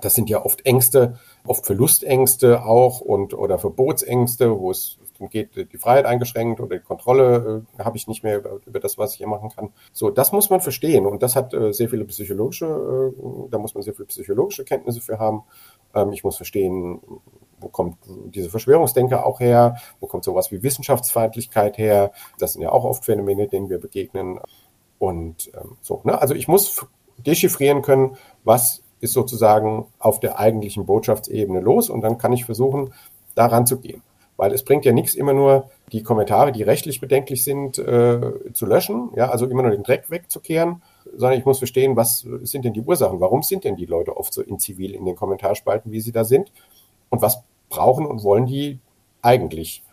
Das 0.00 0.14
sind 0.14 0.28
ja 0.28 0.44
oft 0.44 0.66
Ängste, 0.66 1.18
oft 1.46 1.64
Verlustängste 1.64 2.64
auch 2.66 3.00
und 3.00 3.32
oder 3.32 3.58
Verbotsängste, 3.58 4.60
wo 4.60 4.70
es 4.70 4.98
geht 5.30 5.56
die 5.72 5.78
Freiheit 5.78 6.06
eingeschränkt 6.06 6.60
oder 6.60 6.78
die 6.78 6.84
Kontrolle 6.84 7.64
äh, 7.78 7.82
habe 7.82 7.96
ich 7.96 8.06
nicht 8.06 8.22
mehr 8.22 8.38
über, 8.38 8.58
über, 8.66 8.80
das, 8.80 8.98
was 8.98 9.12
ich 9.12 9.18
hier 9.18 9.26
machen 9.26 9.50
kann. 9.50 9.70
So, 9.92 10.10
das 10.10 10.32
muss 10.32 10.50
man 10.50 10.60
verstehen 10.60 11.06
und 11.06 11.22
das 11.22 11.36
hat 11.36 11.54
äh, 11.54 11.72
sehr 11.72 11.88
viele 11.88 12.04
psychologische, 12.04 12.66
äh, 12.66 13.48
da 13.50 13.58
muss 13.58 13.74
man 13.74 13.82
sehr 13.82 13.94
viele 13.94 14.06
psychologische 14.06 14.64
Kenntnisse 14.64 15.00
für 15.00 15.18
haben. 15.18 15.42
Ähm, 15.94 16.12
ich 16.12 16.24
muss 16.24 16.36
verstehen, 16.36 17.00
wo 17.60 17.68
kommt 17.68 17.96
diese 18.06 18.50
Verschwörungsdenker 18.50 19.24
auch 19.24 19.40
her, 19.40 19.76
wo 20.00 20.06
kommt 20.06 20.24
sowas 20.24 20.52
wie 20.52 20.62
Wissenschaftsfeindlichkeit 20.62 21.78
her. 21.78 22.12
Das 22.38 22.52
sind 22.52 22.62
ja 22.62 22.70
auch 22.70 22.84
oft 22.84 23.04
Phänomene, 23.04 23.48
denen 23.48 23.70
wir 23.70 23.78
begegnen. 23.78 24.40
Und 24.98 25.50
ähm, 25.54 25.76
so, 25.80 26.00
ne? 26.04 26.20
Also 26.20 26.34
ich 26.34 26.48
muss 26.48 26.86
dechiffrieren 27.18 27.82
können, 27.82 28.16
was 28.44 28.82
ist 29.00 29.12
sozusagen 29.12 29.86
auf 29.98 30.20
der 30.20 30.38
eigentlichen 30.38 30.86
Botschaftsebene 30.86 31.60
los 31.60 31.90
und 31.90 32.00
dann 32.00 32.18
kann 32.18 32.32
ich 32.32 32.44
versuchen, 32.44 32.92
daran 33.34 33.66
zu 33.66 33.78
gehen. 33.78 34.02
Weil 34.36 34.52
es 34.52 34.64
bringt 34.64 34.84
ja 34.84 34.92
nichts, 34.92 35.14
immer 35.14 35.32
nur 35.32 35.70
die 35.92 36.02
Kommentare, 36.02 36.50
die 36.50 36.62
rechtlich 36.62 37.00
bedenklich 37.00 37.44
sind, 37.44 37.78
äh, 37.78 38.52
zu 38.52 38.66
löschen, 38.66 39.10
ja, 39.14 39.30
also 39.30 39.46
immer 39.46 39.62
nur 39.62 39.70
den 39.70 39.84
Dreck 39.84 40.10
wegzukehren, 40.10 40.82
sondern 41.16 41.38
ich 41.38 41.44
muss 41.44 41.58
verstehen, 41.58 41.96
was 41.96 42.26
sind 42.42 42.64
denn 42.64 42.72
die 42.72 42.80
Ursachen? 42.80 43.20
Warum 43.20 43.42
sind 43.42 43.64
denn 43.64 43.76
die 43.76 43.86
Leute 43.86 44.16
oft 44.16 44.32
so 44.32 44.42
in 44.42 44.58
zivil 44.58 44.94
in 44.94 45.04
den 45.04 45.14
Kommentarspalten, 45.14 45.92
wie 45.92 46.00
sie 46.00 46.12
da 46.12 46.24
sind? 46.24 46.52
Und 47.10 47.22
was 47.22 47.42
brauchen 47.68 48.06
und 48.06 48.24
wollen 48.24 48.46
die 48.46 48.80
eigentlich? 49.22 49.84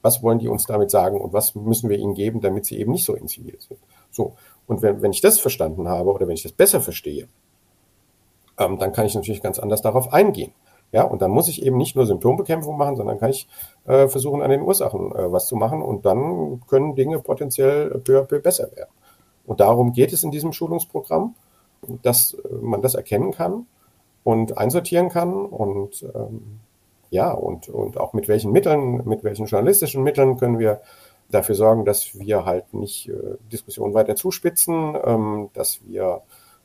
Was 0.00 0.22
wollen 0.22 0.38
die 0.38 0.48
uns 0.48 0.66
damit 0.66 0.90
sagen 0.90 1.20
und 1.20 1.32
was 1.32 1.54
müssen 1.54 1.90
wir 1.90 1.98
ihnen 1.98 2.14
geben, 2.14 2.40
damit 2.40 2.66
sie 2.66 2.78
eben 2.78 2.92
nicht 2.92 3.04
so 3.04 3.14
in 3.14 3.28
zivil 3.28 3.56
sind? 3.58 3.80
So. 4.10 4.34
Und 4.66 4.82
wenn, 4.82 5.02
wenn 5.02 5.12
ich 5.12 5.20
das 5.20 5.40
verstanden 5.40 5.88
habe 5.88 6.12
oder 6.12 6.26
wenn 6.28 6.34
ich 6.34 6.42
das 6.42 6.52
besser 6.52 6.80
verstehe, 6.80 7.28
ähm, 8.58 8.78
dann 8.78 8.92
kann 8.92 9.06
ich 9.06 9.14
natürlich 9.14 9.42
ganz 9.42 9.58
anders 9.58 9.82
darauf 9.82 10.12
eingehen. 10.12 10.52
Ja, 10.92 11.04
und 11.04 11.22
dann 11.22 11.30
muss 11.30 11.48
ich 11.48 11.62
eben 11.62 11.78
nicht 11.78 11.96
nur 11.96 12.06
Symptombekämpfung 12.06 12.76
machen, 12.76 12.96
sondern 12.96 13.18
kann 13.18 13.30
ich 13.30 13.48
äh, 13.86 14.08
versuchen, 14.08 14.42
an 14.42 14.50
den 14.50 14.60
Ursachen 14.60 15.10
äh, 15.12 15.32
was 15.32 15.46
zu 15.46 15.56
machen 15.56 15.80
und 15.82 16.04
dann 16.04 16.60
können 16.68 16.94
Dinge 16.94 17.18
potenziell 17.18 17.98
peu 18.04 18.20
à 18.20 18.24
peu 18.24 18.40
besser 18.40 18.70
werden. 18.76 18.90
Und 19.46 19.60
darum 19.60 19.92
geht 19.92 20.12
es 20.12 20.22
in 20.22 20.30
diesem 20.30 20.52
Schulungsprogramm, 20.52 21.34
dass 22.02 22.34
äh, 22.34 22.54
man 22.60 22.82
das 22.82 22.94
erkennen 22.94 23.32
kann 23.32 23.66
und 24.22 24.58
einsortieren 24.58 25.08
kann 25.08 25.46
und 25.46 26.04
ähm, 26.14 26.60
ja, 27.10 27.30
und, 27.30 27.68
und 27.68 27.98
auch 27.98 28.12
mit 28.12 28.28
welchen 28.28 28.52
Mitteln, 28.52 29.02
mit 29.06 29.24
welchen 29.24 29.46
journalistischen 29.46 30.02
Mitteln 30.02 30.38
können 30.38 30.58
wir 30.58 30.80
dafür 31.30 31.54
sorgen, 31.54 31.84
dass 31.84 32.18
wir 32.18 32.44
halt 32.44 32.72
nicht 32.74 33.08
äh, 33.08 33.36
Diskussionen 33.50 33.94
weiter 33.94 34.16
zuspitzen, 34.16 34.96
ähm, 35.04 35.50
dass 35.54 35.80
wir 35.86 36.22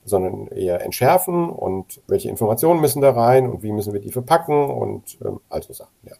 sondern 0.07 0.47
eher 0.47 0.81
entschärfen 0.81 1.49
und 1.49 2.01
welche 2.07 2.29
Informationen 2.29 2.81
müssen 2.81 3.01
da 3.01 3.11
rein 3.11 3.49
und 3.49 3.63
wie 3.63 3.71
müssen 3.71 3.93
wir 3.93 3.99
die 3.99 4.11
verpacken 4.11 4.69
und 4.69 5.17
ähm, 5.23 5.39
also 5.49 5.73
Sachen, 5.73 5.93
ja. 6.03 6.15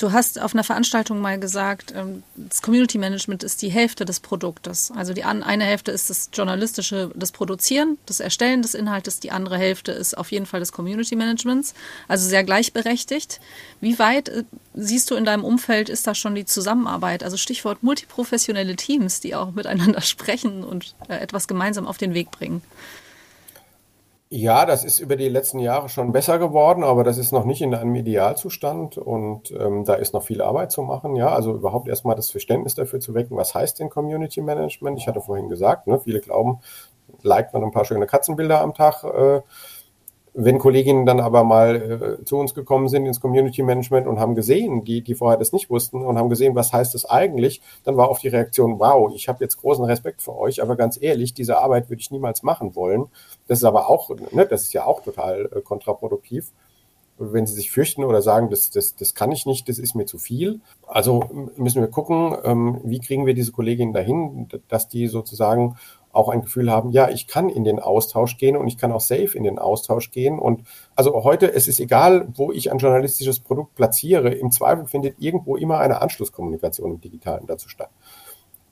Du 0.00 0.12
hast 0.12 0.40
auf 0.40 0.54
einer 0.54 0.64
Veranstaltung 0.64 1.20
mal 1.20 1.38
gesagt, 1.38 1.92
ähm, 1.94 2.22
das 2.34 2.62
Community 2.62 2.96
Management 2.96 3.42
ist 3.42 3.60
die 3.60 3.68
Hälfte 3.68 4.06
des 4.06 4.18
Produktes. 4.18 4.90
Also 4.96 5.12
die 5.12 5.24
eine 5.24 5.62
Hälfte 5.62 5.90
ist 5.90 6.08
das 6.08 6.30
journalistische, 6.32 7.10
das 7.14 7.32
Produzieren, 7.32 7.98
das 8.06 8.18
Erstellen 8.18 8.62
des 8.62 8.72
Inhaltes, 8.72 9.20
die 9.20 9.30
andere 9.30 9.58
Hälfte 9.58 9.92
ist 9.92 10.16
auf 10.16 10.32
jeden 10.32 10.46
Fall 10.46 10.60
des 10.60 10.72
Community 10.72 11.16
Managements. 11.16 11.74
Also 12.08 12.26
sehr 12.26 12.44
gleichberechtigt. 12.44 13.40
Wie 13.82 13.98
weit 13.98 14.30
äh, 14.30 14.44
siehst 14.72 15.10
du 15.10 15.16
in 15.16 15.26
deinem 15.26 15.44
Umfeld 15.44 15.90
ist 15.90 16.06
da 16.06 16.14
schon 16.14 16.34
die 16.34 16.46
Zusammenarbeit? 16.46 17.22
Also 17.22 17.36
Stichwort 17.36 17.82
multiprofessionelle 17.82 18.76
Teams, 18.76 19.20
die 19.20 19.34
auch 19.34 19.50
miteinander 19.50 20.00
sprechen 20.00 20.64
und 20.64 20.94
äh, 21.10 21.16
etwas 21.16 21.46
gemeinsam 21.46 21.86
auf 21.86 21.98
den 21.98 22.14
Weg 22.14 22.30
bringen. 22.30 22.62
Ja, 24.32 24.64
das 24.64 24.84
ist 24.84 25.00
über 25.00 25.16
die 25.16 25.28
letzten 25.28 25.58
Jahre 25.58 25.88
schon 25.88 26.12
besser 26.12 26.38
geworden, 26.38 26.84
aber 26.84 27.02
das 27.02 27.18
ist 27.18 27.32
noch 27.32 27.44
nicht 27.44 27.62
in 27.62 27.74
einem 27.74 27.96
Idealzustand 27.96 28.96
und 28.96 29.50
ähm, 29.50 29.84
da 29.84 29.94
ist 29.94 30.14
noch 30.14 30.22
viel 30.22 30.40
Arbeit 30.40 30.70
zu 30.70 30.82
machen. 30.82 31.16
Ja, 31.16 31.30
also 31.34 31.52
überhaupt 31.52 31.88
erstmal 31.88 32.14
das 32.14 32.30
Verständnis 32.30 32.76
dafür 32.76 33.00
zu 33.00 33.12
wecken, 33.14 33.36
was 33.36 33.56
heißt 33.56 33.80
denn 33.80 33.90
Community 33.90 34.40
Management? 34.40 34.98
Ich 34.98 35.08
hatte 35.08 35.20
vorhin 35.20 35.48
gesagt, 35.48 35.88
ne, 35.88 35.98
viele 35.98 36.20
glauben, 36.20 36.60
liked 37.22 37.52
man 37.54 37.64
ein 37.64 37.72
paar 37.72 37.84
schöne 37.84 38.06
Katzenbilder 38.06 38.60
am 38.60 38.72
Tag. 38.72 39.02
Äh, 39.02 39.40
wenn 40.34 40.58
Kolleginnen 40.58 41.06
dann 41.06 41.20
aber 41.20 41.44
mal 41.44 42.18
äh, 42.20 42.24
zu 42.24 42.38
uns 42.38 42.54
gekommen 42.54 42.88
sind 42.88 43.06
ins 43.06 43.20
Community 43.20 43.62
Management 43.62 44.06
und 44.06 44.20
haben 44.20 44.34
gesehen, 44.34 44.84
die, 44.84 45.02
die 45.02 45.14
vorher 45.14 45.38
das 45.38 45.52
nicht 45.52 45.70
wussten 45.70 46.02
und 46.02 46.18
haben 46.18 46.28
gesehen, 46.28 46.54
was 46.54 46.72
heißt 46.72 46.94
das 46.94 47.04
eigentlich, 47.04 47.60
dann 47.84 47.96
war 47.96 48.10
oft 48.10 48.22
die 48.22 48.28
Reaktion, 48.28 48.78
wow, 48.78 49.12
ich 49.14 49.28
habe 49.28 49.42
jetzt 49.42 49.56
großen 49.58 49.84
Respekt 49.84 50.22
für 50.22 50.36
euch, 50.36 50.62
aber 50.62 50.76
ganz 50.76 51.00
ehrlich, 51.00 51.34
diese 51.34 51.58
Arbeit 51.58 51.90
würde 51.90 52.00
ich 52.00 52.10
niemals 52.10 52.42
machen 52.42 52.74
wollen. 52.76 53.06
Das 53.48 53.58
ist 53.58 53.64
aber 53.64 53.88
auch, 53.88 54.10
ne, 54.32 54.46
das 54.46 54.62
ist 54.62 54.72
ja 54.72 54.84
auch 54.84 55.02
total 55.02 55.48
äh, 55.54 55.60
kontraproduktiv 55.60 56.52
wenn 57.20 57.46
sie 57.46 57.54
sich 57.54 57.70
fürchten 57.70 58.02
oder 58.02 58.22
sagen, 58.22 58.48
das, 58.48 58.70
das, 58.70 58.96
das 58.96 59.14
kann 59.14 59.30
ich 59.30 59.44
nicht, 59.44 59.68
das 59.68 59.78
ist 59.78 59.94
mir 59.94 60.06
zu 60.06 60.16
viel. 60.16 60.60
Also 60.86 61.50
müssen 61.56 61.82
wir 61.82 61.88
gucken, 61.88 62.34
ähm, 62.44 62.80
wie 62.82 62.98
kriegen 62.98 63.26
wir 63.26 63.34
diese 63.34 63.52
Kolleginnen 63.52 63.92
dahin, 63.92 64.48
dass 64.68 64.88
die 64.88 65.06
sozusagen 65.06 65.76
auch 66.12 66.28
ein 66.28 66.42
Gefühl 66.42 66.70
haben, 66.70 66.90
ja, 66.90 67.08
ich 67.08 67.26
kann 67.26 67.48
in 67.48 67.64
den 67.64 67.78
Austausch 67.78 68.36
gehen 68.36 68.56
und 68.56 68.66
ich 68.66 68.76
kann 68.76 68.92
auch 68.92 69.00
safe 69.00 69.36
in 69.36 69.44
den 69.44 69.58
Austausch 69.58 70.10
gehen. 70.10 70.38
Und 70.38 70.62
also 70.96 71.24
heute, 71.24 71.52
es 71.52 71.68
ist 71.68 71.78
egal, 71.80 72.28
wo 72.34 72.50
ich 72.50 72.72
ein 72.72 72.78
journalistisches 72.78 73.40
Produkt 73.40 73.74
platziere, 73.74 74.30
im 74.30 74.50
Zweifel 74.50 74.86
findet 74.86 75.16
irgendwo 75.20 75.56
immer 75.56 75.78
eine 75.78 76.00
Anschlusskommunikation 76.00 76.92
im 76.92 77.00
Digitalen 77.00 77.46
dazu 77.46 77.68
statt. 77.68 77.90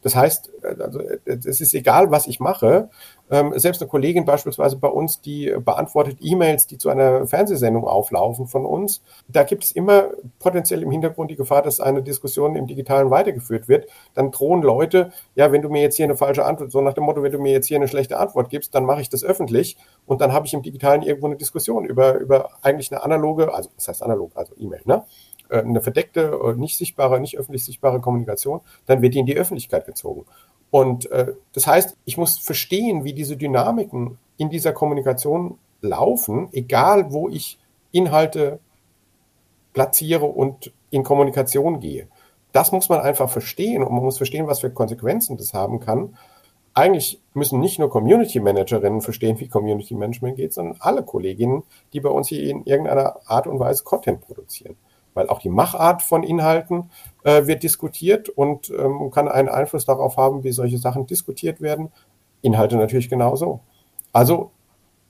Das 0.02 0.14
heißt, 0.14 0.50
also, 0.62 1.00
es 1.24 1.60
ist 1.60 1.74
egal, 1.74 2.10
was 2.10 2.26
ich 2.28 2.38
mache. 2.38 2.88
Ähm, 3.30 3.52
selbst 3.56 3.82
eine 3.82 3.88
Kollegin 3.88 4.24
beispielsweise 4.24 4.76
bei 4.76 4.88
uns, 4.88 5.20
die 5.20 5.54
beantwortet 5.64 6.18
E-Mails, 6.20 6.66
die 6.66 6.78
zu 6.78 6.88
einer 6.88 7.26
Fernsehsendung 7.26 7.84
auflaufen 7.84 8.46
von 8.46 8.64
uns. 8.64 9.02
Da 9.28 9.42
gibt 9.42 9.64
es 9.64 9.72
immer 9.72 10.10
potenziell 10.38 10.82
im 10.82 10.90
Hintergrund 10.90 11.30
die 11.30 11.36
Gefahr, 11.36 11.62
dass 11.62 11.80
eine 11.80 12.02
Diskussion 12.02 12.56
im 12.56 12.66
Digitalen 12.66 13.10
weitergeführt 13.10 13.68
wird. 13.68 13.86
Dann 14.14 14.30
drohen 14.30 14.62
Leute, 14.62 15.12
ja, 15.34 15.52
wenn 15.52 15.62
du 15.62 15.68
mir 15.68 15.82
jetzt 15.82 15.96
hier 15.96 16.06
eine 16.06 16.16
falsche 16.16 16.44
Antwort, 16.44 16.70
so 16.70 16.80
nach 16.80 16.94
dem 16.94 17.04
Motto, 17.04 17.22
wenn 17.22 17.32
du 17.32 17.38
mir 17.38 17.52
jetzt 17.52 17.66
hier 17.66 17.76
eine 17.76 17.88
schlechte 17.88 18.18
Antwort 18.18 18.50
gibst, 18.50 18.74
dann 18.74 18.84
mache 18.84 19.00
ich 19.00 19.08
das 19.08 19.24
öffentlich 19.24 19.76
und 20.06 20.20
dann 20.20 20.32
habe 20.32 20.46
ich 20.46 20.54
im 20.54 20.62
Digitalen 20.62 21.02
irgendwo 21.02 21.26
eine 21.26 21.36
Diskussion 21.36 21.84
über, 21.84 22.18
über 22.18 22.50
eigentlich 22.62 22.90
eine 22.92 23.02
analoge, 23.02 23.52
also 23.52 23.70
das 23.76 23.88
heißt 23.88 24.02
analog, 24.02 24.32
also 24.34 24.54
E-Mail, 24.58 24.80
ne? 24.84 25.04
Äh, 25.48 25.60
eine 25.60 25.80
verdeckte, 25.80 26.38
äh, 26.44 26.54
nicht 26.54 26.76
sichtbare, 26.76 27.20
nicht 27.20 27.38
öffentlich 27.38 27.64
sichtbare 27.64 28.00
Kommunikation, 28.00 28.60
dann 28.86 29.02
wird 29.02 29.14
die 29.14 29.20
in 29.20 29.26
die 29.26 29.36
Öffentlichkeit 29.36 29.86
gezogen. 29.86 30.24
Und 30.70 31.10
äh, 31.10 31.32
das 31.52 31.66
heißt, 31.66 31.96
ich 32.04 32.18
muss 32.18 32.38
verstehen, 32.38 33.04
wie 33.04 33.14
diese 33.14 33.36
Dynamiken 33.36 34.18
in 34.36 34.50
dieser 34.50 34.72
Kommunikation 34.72 35.58
laufen, 35.80 36.48
egal 36.52 37.12
wo 37.12 37.28
ich 37.28 37.58
Inhalte 37.92 38.58
platziere 39.72 40.26
und 40.26 40.72
in 40.90 41.02
Kommunikation 41.02 41.80
gehe. 41.80 42.08
das 42.52 42.72
muss 42.72 42.88
man 42.88 43.00
einfach 43.00 43.28
verstehen 43.28 43.84
und 43.84 43.92
man 43.92 44.02
muss 44.02 44.16
verstehen, 44.16 44.46
was 44.46 44.60
für 44.60 44.70
Konsequenzen 44.70 45.36
das 45.36 45.52
haben 45.52 45.80
kann. 45.80 46.16
Eigentlich 46.74 47.20
müssen 47.34 47.60
nicht 47.60 47.78
nur 47.78 47.90
Community 47.90 48.40
Managerinnen 48.40 49.02
verstehen, 49.02 49.38
wie 49.38 49.48
Community 49.48 49.94
Management 49.94 50.36
geht, 50.36 50.54
sondern 50.54 50.76
alle 50.80 51.02
Kolleginnen, 51.02 51.62
die 51.92 52.00
bei 52.00 52.08
uns 52.08 52.28
hier 52.28 52.42
in 52.48 52.64
irgendeiner 52.64 53.16
Art 53.26 53.46
und 53.46 53.60
Weise 53.60 53.84
Content 53.84 54.22
produzieren. 54.22 54.76
Weil 55.18 55.30
auch 55.30 55.40
die 55.40 55.48
Machart 55.48 56.00
von 56.00 56.22
Inhalten 56.22 56.90
äh, 57.24 57.48
wird 57.48 57.64
diskutiert 57.64 58.28
und 58.28 58.70
ähm, 58.70 59.10
kann 59.10 59.26
einen 59.26 59.48
Einfluss 59.48 59.84
darauf 59.84 60.16
haben, 60.16 60.44
wie 60.44 60.52
solche 60.52 60.78
Sachen 60.78 61.06
diskutiert 61.06 61.60
werden. 61.60 61.90
Inhalte 62.40 62.76
natürlich 62.76 63.10
genauso. 63.10 63.58
Also 64.12 64.52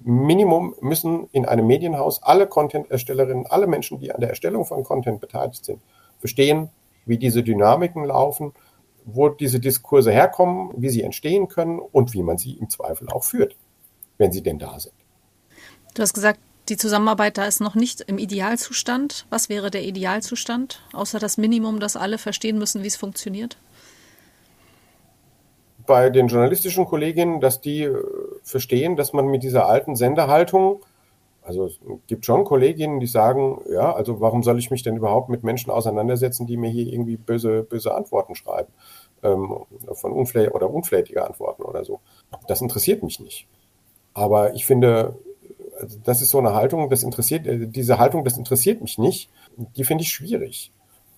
Minimum 0.01 0.75
müssen 0.81 1.29
in 1.33 1.45
einem 1.45 1.67
Medienhaus 1.67 2.23
alle 2.23 2.47
Content-Erstellerinnen, 2.47 3.45
alle 3.49 3.67
Menschen, 3.67 3.99
die 3.99 4.11
an 4.11 4.23
der 4.23 4.31
Erstellung 4.31 4.65
von 4.65 4.83
Content 4.83 5.21
beteiligt 5.21 5.67
sind, 5.67 5.83
verstehen, 6.21 6.71
wie 7.05 7.19
diese 7.19 7.43
Dynamiken 7.43 8.03
laufen, 8.03 8.55
wo 9.05 9.29
diese 9.29 9.61
Diskurse 9.61 10.11
herkommen, 10.11 10.73
wie 10.79 10.89
sie 10.89 11.03
entstehen 11.03 11.49
können 11.49 11.81
und 11.81 12.15
wie 12.15 12.23
man 12.23 12.39
sie 12.39 12.53
im 12.53 12.71
Zweifel 12.71 13.11
auch 13.11 13.25
führt, 13.25 13.57
wenn 14.17 14.33
sie 14.33 14.43
denn 14.43 14.59
da 14.59 14.81
sind. 14.81 14.95
Du 15.95 16.01
hast 16.01 16.15
gesagt, 16.15 16.41
die 16.69 16.77
Zusammenarbeit 16.77 17.39
da 17.39 17.45
ist 17.45 17.61
noch 17.61 17.75
nicht 17.75 18.03
im 18.03 18.19
Idealzustand. 18.19 19.27
Was 19.31 19.49
wäre 19.49 19.71
der 19.71 19.83
Idealzustand, 19.83 20.83
außer 20.93 21.19
das 21.19 21.39
Minimum, 21.39 21.81
dass 21.81 21.97
alle 21.97 22.19
verstehen 22.19 22.59
müssen, 22.59 22.83
wie 22.83 22.89
es 22.89 22.97
funktioniert? 22.97 23.57
Bei 25.87 26.11
den 26.11 26.29
journalistischen 26.29 26.85
Kolleginnen, 26.85 27.41
dass 27.41 27.61
die 27.61 27.83
äh, 27.83 27.97
verstehen, 28.43 28.97
dass 28.97 29.13
man 29.13 29.27
mit 29.27 29.43
dieser 29.43 29.67
alten 29.67 29.97
Senderhaltung 29.97 30.85
also 31.49 31.65
es 31.65 31.81
gibt 32.07 32.27
schon 32.27 32.45
Kolleginnen, 32.45 33.01
die 33.01 33.07
sagen, 33.07 33.63
ja, 33.71 33.95
also 33.95 34.21
warum 34.21 34.43
soll 34.43 34.59
ich 34.59 34.71
mich 34.71 34.83
denn 34.83 34.99
überhaupt 34.99 35.31
mit 35.31 35.45
Menschen 35.45 35.71
auseinandersetzen, 35.71 36.47
die 36.47 36.59
mir 36.59 36.69
hier 36.69 36.87
irgendwie 36.93 37.17
böse, 37.17 37.63
böse 37.63 37.95
Antworten 37.95 38.35
schreiben? 38.35 38.71
Ähm, 39.23 39.65
von 39.95 40.13
unflä 40.13 40.51
oder 40.51 40.69
unflätige 40.69 41.25
Antworten 41.25 41.63
oder 41.63 41.87
so. 41.87 42.01
Das 42.47 42.61
interessiert 42.61 43.03
mich 43.03 43.19
nicht. 43.19 43.49
Aber 44.13 44.53
ich 44.53 44.67
finde, 44.67 45.19
also 45.81 45.99
das 46.05 46.23
ist 46.23 46.31
so 46.31 46.39
eine 46.39 46.55
Haltung, 46.55 46.91
das 46.91 47.03
interessiert, 47.03 47.47
äh, 47.47 47.67
diese 47.67 47.99
Haltung, 47.99 48.25
das 48.25 48.37
interessiert 48.37 48.81
mich 48.81 48.99
nicht, 48.99 49.31
die 49.57 49.85
finde 49.85 50.03
ich 50.03 50.11
schwierig. 50.11 50.73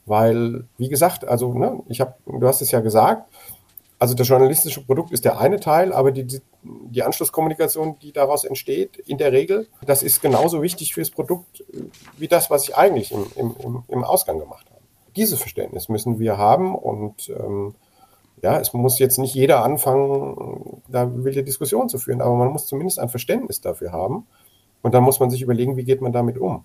Weil, 0.07 0.65
wie 0.79 0.89
gesagt, 0.89 1.27
also, 1.27 1.53
ne, 1.55 1.81
ich 1.89 2.01
habe, 2.01 2.15
du 2.27 2.47
hast 2.47 2.63
es 2.63 2.71
ja 2.71 2.81
gesagt, 2.81 3.31
also 3.99 4.15
das 4.15 4.27
journalistische 4.29 4.85
Produkt 4.85 5.13
ist 5.13 5.27
der 5.27 5.39
eine 5.39 5.61
Teil, 5.61 5.93
aber 5.93 6.11
die, 6.11 6.41
die 6.63 7.03
Anschlusskommunikation, 7.03 7.99
die 8.01 8.13
daraus 8.13 8.45
entsteht, 8.45 8.97
in 8.97 9.19
der 9.19 9.31
Regel, 9.31 9.69
das 9.85 10.03
ist 10.03 10.23
genauso 10.23 10.63
wichtig 10.63 10.95
fürs 10.95 11.11
Produkt 11.11 11.63
wie 12.17 12.27
das, 12.27 12.51
was 12.51 12.67
ich 12.67 12.77
eigentlich 12.77 13.13
im, 13.13 13.27
im, 13.37 13.85
im 13.87 14.05
Ausgang 14.05 14.39
gemacht 14.39 14.67
habe. 14.71 14.81
Dieses 15.17 15.39
Verständnis 15.39 15.91
müssen 15.91 16.19
wir 16.19 16.39
haben 16.39 16.75
und 16.75 17.29
ähm, 17.29 17.75
ja, 18.43 18.59
es 18.59 18.73
muss 18.73 18.99
jetzt 18.99 19.19
nicht 19.19 19.35
jeder 19.35 19.63
anfangen, 19.63 20.81
da 20.89 21.13
wilde 21.23 21.45
Diskussionen 21.45 21.91
zu 21.91 21.99
führen, 21.99 22.23
aber 22.23 22.35
man 22.37 22.49
muss 22.49 22.67
zumindest 22.67 22.99
ein 22.99 23.11
Verständnis 23.11 23.61
dafür 23.61 23.93
haben 23.93 24.27
und 24.83 24.95
dann 24.95 25.03
muss 25.03 25.21
man 25.21 25.31
sich 25.31 25.43
überlegen, 25.43 25.77
wie 25.77 25.85
geht 25.85 26.01
man 26.01 26.13
damit 26.13 26.39
um. 26.39 26.65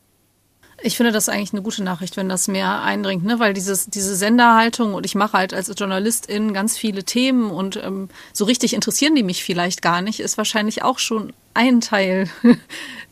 Ich 0.81 0.97
finde 0.97 1.13
das 1.13 1.29
eigentlich 1.29 1.53
eine 1.53 1.61
gute 1.61 1.83
Nachricht, 1.83 2.17
wenn 2.17 2.27
das 2.27 2.47
mehr 2.47 2.81
eindringt, 2.81 3.23
ne? 3.23 3.39
weil 3.39 3.53
dieses, 3.53 3.85
diese 3.85 4.15
Senderhaltung 4.15 4.93
und 4.93 5.05
ich 5.05 5.15
mache 5.15 5.37
halt 5.37 5.53
als 5.53 5.71
Journalistin 5.75 6.53
ganz 6.53 6.77
viele 6.77 7.03
Themen 7.03 7.49
und 7.49 7.77
ähm, 7.77 8.09
so 8.33 8.45
richtig 8.45 8.73
interessieren 8.73 9.15
die 9.15 9.23
mich 9.23 9.43
vielleicht 9.43 9.81
gar 9.81 10.01
nicht, 10.01 10.19
ist 10.19 10.37
wahrscheinlich 10.37 10.83
auch 10.83 10.99
schon 10.99 11.33
ein 11.53 11.79
Teil 11.79 12.29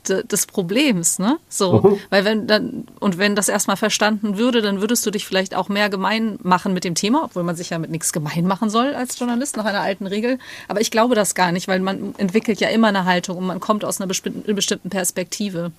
des 0.10 0.46
Problems, 0.48 1.20
ne? 1.20 1.38
So, 1.50 1.82
mhm. 1.82 2.00
weil 2.10 2.26
wenn 2.26 2.48
dann 2.48 2.86
und 3.00 3.18
wenn 3.18 3.36
das 3.36 3.50
erstmal 3.50 3.78
verstanden 3.78 4.38
würde, 4.38 4.62
dann 4.62 4.82
würdest 4.82 5.06
du 5.06 5.12
dich 5.12 5.26
vielleicht 5.26 5.56
auch 5.56 5.70
mehr 5.70 5.90
gemein 5.90 6.38
machen 6.42 6.74
mit 6.74 6.84
dem 6.84 6.96
Thema, 6.96 7.24
obwohl 7.26 7.44
man 7.44 7.56
sich 7.56 7.70
ja 7.70 7.80
mit 7.80 7.92
nichts 7.92 8.14
gemein 8.14 8.46
machen 8.46 8.70
soll 8.70 8.94
als 8.94 9.18
Journalist 9.18 9.58
nach 9.58 9.66
einer 9.66 9.82
alten 9.82 10.08
Regel. 10.08 10.40
Aber 10.68 10.82
ich 10.82 10.92
glaube 10.92 11.16
das 11.16 11.36
gar 11.36 11.52
nicht, 11.52 11.68
weil 11.68 11.80
man 11.80 12.16
entwickelt 12.18 12.60
ja 12.60 12.70
immer 12.70 12.88
eine 12.88 13.06
Haltung 13.06 13.38
und 13.38 13.46
man 13.46 13.60
kommt 13.60 13.86
aus 13.86 14.00
einer 14.00 14.08
bestimmten, 14.08 14.90
Perspektive. 14.90 15.72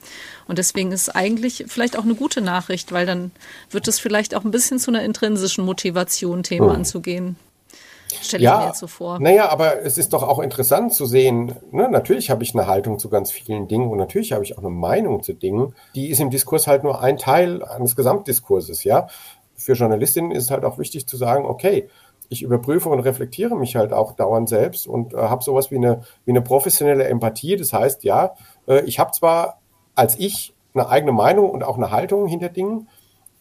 Und 0.46 0.58
deswegen 0.58 0.92
ist 0.92 1.14
eigentlich 1.14 1.64
vielleicht 1.68 1.98
auch 1.98 2.04
eine 2.04 2.14
gute 2.14 2.40
Nachricht, 2.40 2.92
weil 2.92 3.06
dann 3.06 3.30
wird 3.70 3.88
es 3.88 3.98
vielleicht 3.98 4.34
auch 4.34 4.44
ein 4.44 4.50
bisschen 4.50 4.78
zu 4.78 4.90
einer 4.90 5.02
intrinsischen 5.02 5.64
Motivation, 5.64 6.42
Thema 6.42 6.68
mhm. 6.68 6.76
anzugehen 6.76 7.36
stelle 8.22 8.44
ja, 8.44 8.54
ich 8.54 8.60
mir 8.60 8.66
jetzt 8.68 8.78
so 8.80 8.86
vor. 8.86 9.18
Naja, 9.18 9.48
aber 9.48 9.82
es 9.82 9.98
ist 9.98 10.12
doch 10.12 10.22
auch 10.22 10.38
interessant 10.38 10.92
zu 10.92 11.06
sehen, 11.06 11.56
ne, 11.70 11.88
natürlich 11.90 12.30
habe 12.30 12.42
ich 12.42 12.54
eine 12.54 12.66
Haltung 12.66 12.98
zu 12.98 13.08
ganz 13.08 13.30
vielen 13.30 13.68
Dingen 13.68 13.90
und 13.90 13.98
natürlich 13.98 14.32
habe 14.32 14.44
ich 14.44 14.56
auch 14.56 14.62
eine 14.62 14.70
Meinung 14.70 15.22
zu 15.22 15.32
Dingen. 15.32 15.74
Die 15.94 16.08
ist 16.10 16.20
im 16.20 16.30
Diskurs 16.30 16.66
halt 16.66 16.84
nur 16.84 17.00
ein 17.00 17.16
Teil 17.16 17.62
eines 17.62 17.96
Gesamtdiskurses, 17.96 18.84
ja. 18.84 19.08
Für 19.56 19.74
Journalistinnen 19.74 20.32
ist 20.32 20.44
es 20.44 20.50
halt 20.50 20.64
auch 20.64 20.78
wichtig 20.78 21.06
zu 21.06 21.16
sagen, 21.16 21.44
okay, 21.44 21.88
ich 22.28 22.42
überprüfe 22.42 22.88
und 22.88 23.00
reflektiere 23.00 23.56
mich 23.56 23.76
halt 23.76 23.92
auch 23.92 24.12
dauernd 24.12 24.48
selbst 24.48 24.86
und 24.86 25.14
äh, 25.14 25.16
habe 25.16 25.44
sowas 25.44 25.70
wie 25.70 25.76
eine, 25.76 26.02
wie 26.24 26.32
eine 26.32 26.42
professionelle 26.42 27.04
Empathie. 27.04 27.56
Das 27.56 27.72
heißt, 27.72 28.02
ja, 28.02 28.34
äh, 28.66 28.80
ich 28.84 28.98
habe 28.98 29.12
zwar 29.12 29.58
als 29.94 30.18
ich 30.18 30.54
eine 30.74 30.88
eigene 30.88 31.12
Meinung 31.12 31.50
und 31.50 31.62
auch 31.62 31.76
eine 31.76 31.90
Haltung 31.90 32.26
hinter 32.26 32.48
Dingen, 32.48 32.88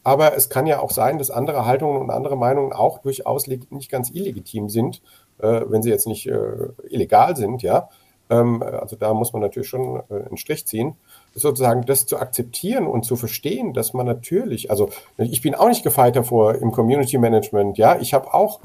aber 0.04 0.36
es 0.36 0.50
kann 0.50 0.68
ja 0.68 0.80
auch 0.80 0.92
sein, 0.92 1.18
dass 1.18 1.32
andere 1.32 1.66
Haltungen 1.66 2.02
und 2.02 2.10
andere 2.10 2.38
Meinungen 2.38 2.74
auch 2.74 3.00
durchaus 3.00 3.48
nicht 3.48 3.90
ganz 3.90 4.12
illegitim 4.12 4.70
sind, 4.70 5.02
äh, 5.40 5.62
wenn 5.68 5.82
sie 5.82 5.90
jetzt 5.90 6.08
nicht 6.08 6.28
äh, 6.28 6.70
illegal 6.90 7.36
sind, 7.36 7.64
ja. 7.64 7.90
Ähm, 8.30 8.64
also 8.64 8.96
da 8.96 9.14
muss 9.14 9.34
man 9.34 9.42
natürlich 9.42 9.70
schon 9.70 10.02
äh, 10.10 10.28
einen 10.28 10.38
Strich 10.38 10.66
ziehen. 10.66 10.96
Sozusagen 11.36 11.86
das 11.86 12.06
zu 12.06 12.18
akzeptieren 12.18 12.88
und 12.88 13.06
zu 13.06 13.16
verstehen, 13.16 13.74
dass 13.74 13.94
man 13.94 14.06
natürlich, 14.06 14.70
also 14.70 14.90
ich 15.18 15.42
bin 15.42 15.56
auch 15.56 15.68
nicht 15.68 15.84
gefeit 15.84 16.16
davor 16.16 16.56
im 16.56 16.72
Community 16.72 17.18
Management, 17.18 17.78
ja. 17.78 17.98
Ich 18.00 18.14
habe 18.14 18.34
auch 18.34 18.60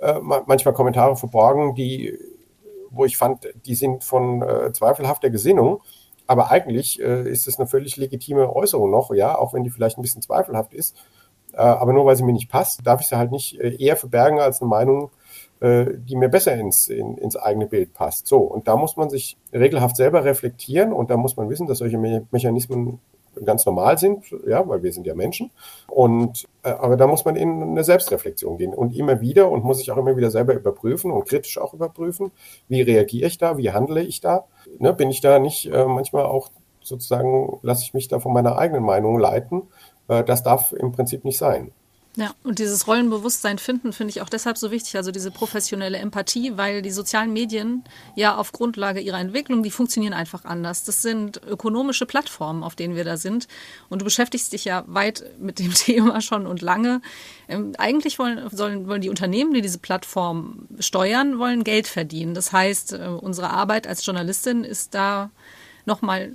äh, 0.00 0.18
manchmal 0.20 0.74
Kommentare 0.74 1.16
verborgen, 1.16 1.74
die, 1.74 2.18
wo 2.90 3.04
ich 3.04 3.16
fand, 3.16 3.48
die 3.66 3.74
sind 3.74 4.04
von 4.04 4.42
äh, 4.42 4.72
zweifelhafter 4.72 5.30
Gesinnung. 5.30 5.80
Aber 6.32 6.50
eigentlich 6.50 6.98
äh, 6.98 7.30
ist 7.30 7.46
es 7.46 7.58
eine 7.58 7.68
völlig 7.68 7.98
legitime 7.98 8.56
Äußerung 8.56 8.90
noch, 8.90 9.12
ja, 9.12 9.36
auch 9.36 9.52
wenn 9.52 9.64
die 9.64 9.68
vielleicht 9.68 9.98
ein 9.98 10.02
bisschen 10.02 10.22
zweifelhaft 10.22 10.72
ist. 10.72 10.96
Äh, 11.52 11.58
aber 11.58 11.92
nur 11.92 12.06
weil 12.06 12.16
sie 12.16 12.22
mir 12.22 12.32
nicht 12.32 12.50
passt, 12.50 12.86
darf 12.86 13.02
ich 13.02 13.08
sie 13.08 13.18
halt 13.18 13.32
nicht 13.32 13.60
äh, 13.60 13.76
eher 13.76 13.98
verbergen 13.98 14.40
als 14.40 14.62
eine 14.62 14.70
Meinung, 14.70 15.10
äh, 15.60 15.88
die 15.94 16.16
mir 16.16 16.30
besser 16.30 16.54
ins, 16.54 16.88
in, 16.88 17.18
ins 17.18 17.36
eigene 17.36 17.66
Bild 17.66 17.92
passt. 17.92 18.28
So, 18.28 18.38
und 18.38 18.66
da 18.66 18.76
muss 18.76 18.96
man 18.96 19.10
sich 19.10 19.36
regelhaft 19.52 19.94
selber 19.94 20.24
reflektieren 20.24 20.94
und 20.94 21.10
da 21.10 21.18
muss 21.18 21.36
man 21.36 21.50
wissen, 21.50 21.66
dass 21.66 21.76
solche 21.76 21.98
Me 21.98 22.26
Mechanismen 22.30 22.98
ganz 23.44 23.64
normal 23.66 23.98
sind, 23.98 24.24
ja, 24.46 24.66
weil 24.68 24.82
wir 24.82 24.92
sind 24.92 25.06
ja 25.06 25.14
Menschen. 25.14 25.50
Und 25.88 26.48
äh, 26.62 26.70
aber 26.70 26.96
da 26.96 27.06
muss 27.06 27.24
man 27.24 27.36
in 27.36 27.62
eine 27.62 27.84
Selbstreflexion 27.84 28.58
gehen 28.58 28.74
und 28.74 28.94
immer 28.94 29.20
wieder 29.20 29.50
und 29.50 29.64
muss 29.64 29.78
sich 29.78 29.90
auch 29.90 29.96
immer 29.96 30.16
wieder 30.16 30.30
selber 30.30 30.54
überprüfen 30.54 31.10
und 31.10 31.26
kritisch 31.26 31.58
auch 31.58 31.74
überprüfen, 31.74 32.32
wie 32.68 32.82
reagiere 32.82 33.26
ich 33.26 33.38
da, 33.38 33.56
wie 33.56 33.70
handle 33.70 34.02
ich 34.02 34.20
da, 34.20 34.44
ne, 34.78 34.92
bin 34.92 35.10
ich 35.10 35.20
da 35.20 35.38
nicht 35.38 35.66
äh, 35.66 35.84
manchmal 35.84 36.24
auch 36.24 36.50
sozusagen 36.82 37.58
lasse 37.62 37.84
ich 37.84 37.94
mich 37.94 38.08
da 38.08 38.18
von 38.18 38.32
meiner 38.32 38.58
eigenen 38.58 38.82
Meinung 38.82 39.18
leiten. 39.18 39.62
Äh, 40.08 40.24
das 40.24 40.42
darf 40.42 40.72
im 40.72 40.92
Prinzip 40.92 41.24
nicht 41.24 41.38
sein. 41.38 41.72
Ja, 42.14 42.34
und 42.42 42.58
dieses 42.58 42.86
Rollenbewusstsein 42.86 43.56
finden 43.56 43.94
finde 43.94 44.10
ich 44.10 44.20
auch 44.20 44.28
deshalb 44.28 44.58
so 44.58 44.70
wichtig, 44.70 44.96
also 44.96 45.10
diese 45.10 45.30
professionelle 45.30 45.96
Empathie, 45.96 46.58
weil 46.58 46.82
die 46.82 46.90
sozialen 46.90 47.32
Medien 47.32 47.84
ja 48.16 48.36
auf 48.36 48.52
Grundlage 48.52 49.00
ihrer 49.00 49.18
Entwicklung, 49.18 49.62
die 49.62 49.70
funktionieren 49.70 50.12
einfach 50.12 50.44
anders. 50.44 50.84
Das 50.84 51.00
sind 51.00 51.40
ökonomische 51.48 52.04
Plattformen, 52.04 52.64
auf 52.64 52.76
denen 52.76 52.96
wir 52.96 53.04
da 53.04 53.16
sind. 53.16 53.48
Und 53.88 54.02
du 54.02 54.04
beschäftigst 54.04 54.52
dich 54.52 54.66
ja 54.66 54.84
weit 54.88 55.24
mit 55.38 55.58
dem 55.58 55.72
Thema 55.74 56.20
schon 56.20 56.46
und 56.46 56.60
lange. 56.60 57.00
Ähm, 57.48 57.72
eigentlich 57.78 58.18
wollen, 58.18 58.46
sollen, 58.50 58.88
wollen 58.88 59.00
die 59.00 59.10
Unternehmen, 59.10 59.54
die 59.54 59.62
diese 59.62 59.78
Plattform 59.78 60.68
steuern, 60.80 61.38
wollen 61.38 61.64
Geld 61.64 61.86
verdienen. 61.86 62.34
Das 62.34 62.52
heißt, 62.52 62.92
äh, 62.92 63.06
unsere 63.06 63.48
Arbeit 63.48 63.86
als 63.86 64.04
Journalistin 64.04 64.64
ist 64.64 64.94
da 64.94 65.30
nochmal 65.86 66.30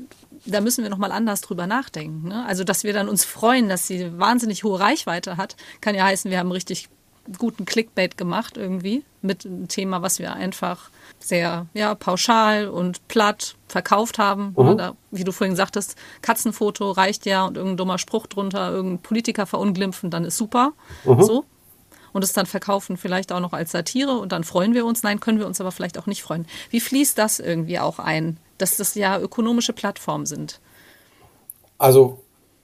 da 0.47 0.61
müssen 0.61 0.83
wir 0.83 0.89
nochmal 0.89 1.11
anders 1.11 1.41
drüber 1.41 1.67
nachdenken. 1.67 2.27
Ne? 2.27 2.45
Also, 2.45 2.63
dass 2.63 2.83
wir 2.83 2.93
dann 2.93 3.09
uns 3.09 3.23
freuen, 3.25 3.69
dass 3.69 3.87
sie 3.87 4.17
wahnsinnig 4.17 4.63
hohe 4.63 4.79
Reichweite 4.79 5.37
hat, 5.37 5.55
kann 5.81 5.95
ja 5.95 6.05
heißen, 6.05 6.31
wir 6.31 6.39
haben 6.39 6.51
richtig 6.51 6.89
guten 7.37 7.65
Clickbait 7.65 8.17
gemacht 8.17 8.57
irgendwie 8.57 9.03
mit 9.21 9.45
einem 9.45 9.67
Thema, 9.67 10.01
was 10.01 10.19
wir 10.19 10.33
einfach 10.33 10.89
sehr 11.19 11.65
ja, 11.73 11.95
pauschal 11.95 12.67
und 12.67 13.07
platt 13.07 13.55
verkauft 13.67 14.17
haben. 14.19 14.53
Mhm. 14.55 14.77
Da, 14.77 14.93
wie 15.11 15.23
du 15.23 15.31
vorhin 15.31 15.55
sagtest, 15.55 15.95
Katzenfoto 16.21 16.91
reicht 16.91 17.25
ja 17.25 17.45
und 17.45 17.57
irgendein 17.57 17.77
dummer 17.77 17.97
Spruch 17.97 18.27
drunter, 18.27 18.71
irgendein 18.71 19.01
Politiker 19.01 19.45
verunglimpfen, 19.45 20.09
dann 20.09 20.23
ist 20.23 20.37
super. 20.37 20.73
Mhm. 21.03 21.23
So. 21.23 21.45
Und 22.13 22.23
es 22.23 22.33
dann 22.33 22.45
verkaufen 22.45 22.97
vielleicht 22.97 23.31
auch 23.31 23.41
noch 23.41 23.53
als 23.53 23.71
Satire 23.71 24.17
und 24.17 24.31
dann 24.31 24.43
freuen 24.43 24.73
wir 24.73 24.85
uns. 24.85 25.03
Nein, 25.03 25.19
können 25.19 25.39
wir 25.39 25.47
uns 25.47 25.59
aber 25.59 25.71
vielleicht 25.71 25.99
auch 25.99 26.07
nicht 26.07 26.23
freuen. 26.23 26.47
Wie 26.69 26.79
fließt 26.79 27.17
das 27.17 27.39
irgendwie 27.39 27.79
auch 27.79 27.99
ein 27.99 28.37
dass 28.57 28.77
das 28.77 28.95
ja 28.95 29.19
ökonomische 29.19 29.73
Plattformen 29.73 30.25
sind. 30.25 30.59
Also 31.77 32.19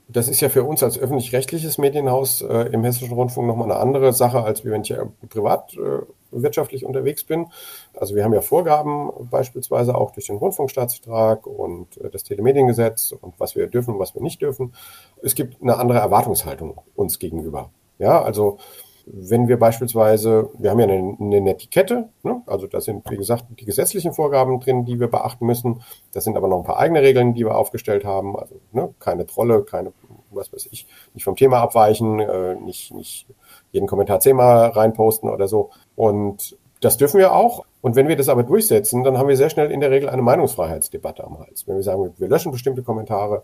das 0.07 0.27
ist 0.27 0.41
ja 0.41 0.49
für 0.49 0.63
uns 0.63 0.83
als 0.83 0.99
öffentlich-rechtliches 0.99 1.77
Medienhaus 1.77 2.41
äh, 2.41 2.69
im 2.71 2.83
Hessischen 2.83 3.13
Rundfunk 3.13 3.47
nochmal 3.47 3.71
eine 3.71 3.79
andere 3.79 4.13
Sache, 4.13 4.43
als 4.43 4.65
wenn 4.65 4.81
ich 4.81 4.89
ja 4.89 5.05
privat 5.29 5.73
äh, 5.75 6.01
wirtschaftlich 6.31 6.85
unterwegs 6.85 7.23
bin. 7.23 7.47
Also 7.95 8.15
wir 8.15 8.23
haben 8.23 8.33
ja 8.33 8.41
Vorgaben, 8.41 9.11
beispielsweise 9.29 9.95
auch 9.95 10.11
durch 10.11 10.27
den 10.27 10.37
Rundfunkstaatsvertrag 10.37 11.47
und 11.47 11.97
äh, 11.97 12.09
das 12.09 12.23
Telemediengesetz 12.23 13.13
und 13.19 13.39
was 13.39 13.55
wir 13.55 13.67
dürfen 13.67 13.95
und 13.95 13.99
was 13.99 14.13
wir 14.13 14.21
nicht 14.21 14.41
dürfen. 14.41 14.73
Es 15.21 15.35
gibt 15.35 15.61
eine 15.61 15.77
andere 15.77 15.99
Erwartungshaltung 15.99 16.81
uns 16.95 17.19
gegenüber. 17.19 17.69
Ja, 17.99 18.21
also 18.21 18.57
wenn 19.05 19.47
wir 19.47 19.59
beispielsweise, 19.59 20.49
wir 20.57 20.71
haben 20.71 20.79
ja 20.79 20.87
eine, 20.87 21.17
eine 21.19 21.41
Netiquette, 21.41 22.09
ne? 22.23 22.41
also 22.45 22.67
da 22.67 22.79
sind, 22.79 23.09
wie 23.09 23.17
gesagt, 23.17 23.45
die 23.59 23.65
gesetzlichen 23.65 24.13
Vorgaben 24.13 24.59
drin, 24.59 24.85
die 24.85 24.99
wir 24.99 25.07
beachten 25.07 25.45
müssen. 25.45 25.81
Das 26.13 26.23
sind 26.23 26.37
aber 26.37 26.47
noch 26.47 26.59
ein 26.59 26.63
paar 26.63 26.79
eigene 26.79 27.01
Regeln, 27.01 27.33
die 27.33 27.45
wir 27.45 27.55
aufgestellt 27.55 28.05
haben. 28.05 28.37
Also 28.37 28.55
ne? 28.71 28.93
keine 28.99 29.25
Trolle, 29.25 29.63
keine, 29.63 29.91
was 30.31 30.53
weiß 30.53 30.69
ich, 30.71 30.87
nicht 31.13 31.25
vom 31.25 31.35
Thema 31.35 31.59
abweichen, 31.59 32.19
äh, 32.19 32.55
nicht, 32.55 32.93
nicht 32.93 33.27
jeden 33.71 33.87
Kommentar 33.87 34.19
zehnmal 34.21 34.69
reinposten 34.69 35.29
oder 35.29 35.47
so. 35.47 35.71
Und 35.95 36.57
das 36.79 36.97
dürfen 36.97 37.19
wir 37.19 37.33
auch. 37.33 37.65
Und 37.81 37.95
wenn 37.95 38.07
wir 38.07 38.15
das 38.15 38.29
aber 38.29 38.43
durchsetzen, 38.43 39.03
dann 39.03 39.17
haben 39.17 39.27
wir 39.27 39.35
sehr 39.35 39.49
schnell 39.49 39.69
in 39.69 39.81
der 39.81 39.91
Regel 39.91 40.09
eine 40.09 40.21
Meinungsfreiheitsdebatte 40.21 41.23
am 41.23 41.39
Hals. 41.39 41.67
Wenn 41.67 41.75
wir 41.75 41.83
sagen, 41.83 42.13
wir 42.17 42.27
löschen 42.29 42.51
bestimmte 42.51 42.83
Kommentare, 42.83 43.43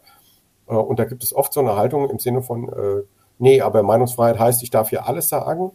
äh, 0.68 0.76
und 0.76 1.00
da 1.00 1.06
gibt 1.06 1.24
es 1.24 1.36
oft 1.36 1.52
so 1.52 1.60
eine 1.60 1.76
Haltung 1.76 2.10
im 2.10 2.20
Sinne 2.20 2.42
von, 2.42 2.70
äh, 2.70 3.04
nee, 3.40 3.62
aber 3.62 3.84
Meinungsfreiheit 3.84 4.40
heißt, 4.40 4.64
ich 4.64 4.70
darf 4.70 4.90
hier 4.90 5.08
alles 5.08 5.30
sagen. 5.30 5.72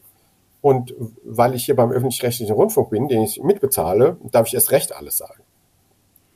Und 0.60 0.94
weil 1.24 1.54
ich 1.54 1.66
hier 1.66 1.76
beim 1.76 1.90
öffentlich-rechtlichen 1.90 2.54
Rundfunk 2.54 2.88
bin, 2.88 3.08
den 3.08 3.22
ich 3.22 3.42
mitbezahle, 3.42 4.16
darf 4.30 4.46
ich 4.46 4.54
erst 4.54 4.70
recht 4.70 4.96
alles 4.96 5.18
sagen. 5.18 5.42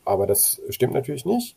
Aber 0.04 0.26
das 0.26 0.60
stimmt 0.68 0.92
natürlich 0.92 1.24
nicht. 1.24 1.56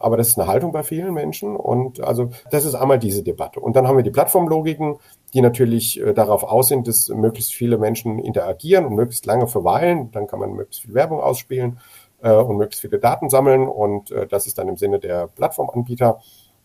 Aber 0.00 0.16
das 0.16 0.28
ist 0.28 0.38
eine 0.38 0.48
Haltung 0.48 0.72
bei 0.72 0.82
vielen 0.82 1.12
Menschen. 1.14 1.56
Und 1.56 2.00
also 2.00 2.30
das 2.50 2.64
ist 2.64 2.74
einmal 2.74 2.98
diese 2.98 3.22
Debatte. 3.22 3.60
Und 3.60 3.76
dann 3.76 3.86
haben 3.86 3.96
wir 3.96 4.04
die 4.04 4.10
Plattformlogiken, 4.10 4.96
die 5.34 5.40
natürlich 5.40 6.00
äh, 6.00 6.14
darauf 6.14 6.44
aus 6.44 6.68
sind, 6.68 6.88
dass 6.88 7.08
möglichst 7.08 7.52
viele 7.52 7.78
Menschen 7.78 8.18
interagieren 8.18 8.84
und 8.86 8.94
möglichst 8.94 9.26
lange 9.26 9.46
verweilen. 9.46 10.10
Dann 10.12 10.26
kann 10.26 10.40
man 10.40 10.52
möglichst 10.52 10.82
viel 10.82 10.94
Werbung 10.94 11.20
ausspielen 11.20 11.80
äh, 12.22 12.32
und 12.32 12.56
möglichst 12.56 12.80
viele 12.80 12.98
Daten 12.98 13.28
sammeln. 13.28 13.68
Und 13.68 14.10
äh, 14.10 14.26
das 14.26 14.46
ist 14.46 14.58
dann 14.58 14.68
im 14.68 14.76
Sinne 14.76 14.98
der 14.98 15.26
Plattformanbieter. 15.26 16.20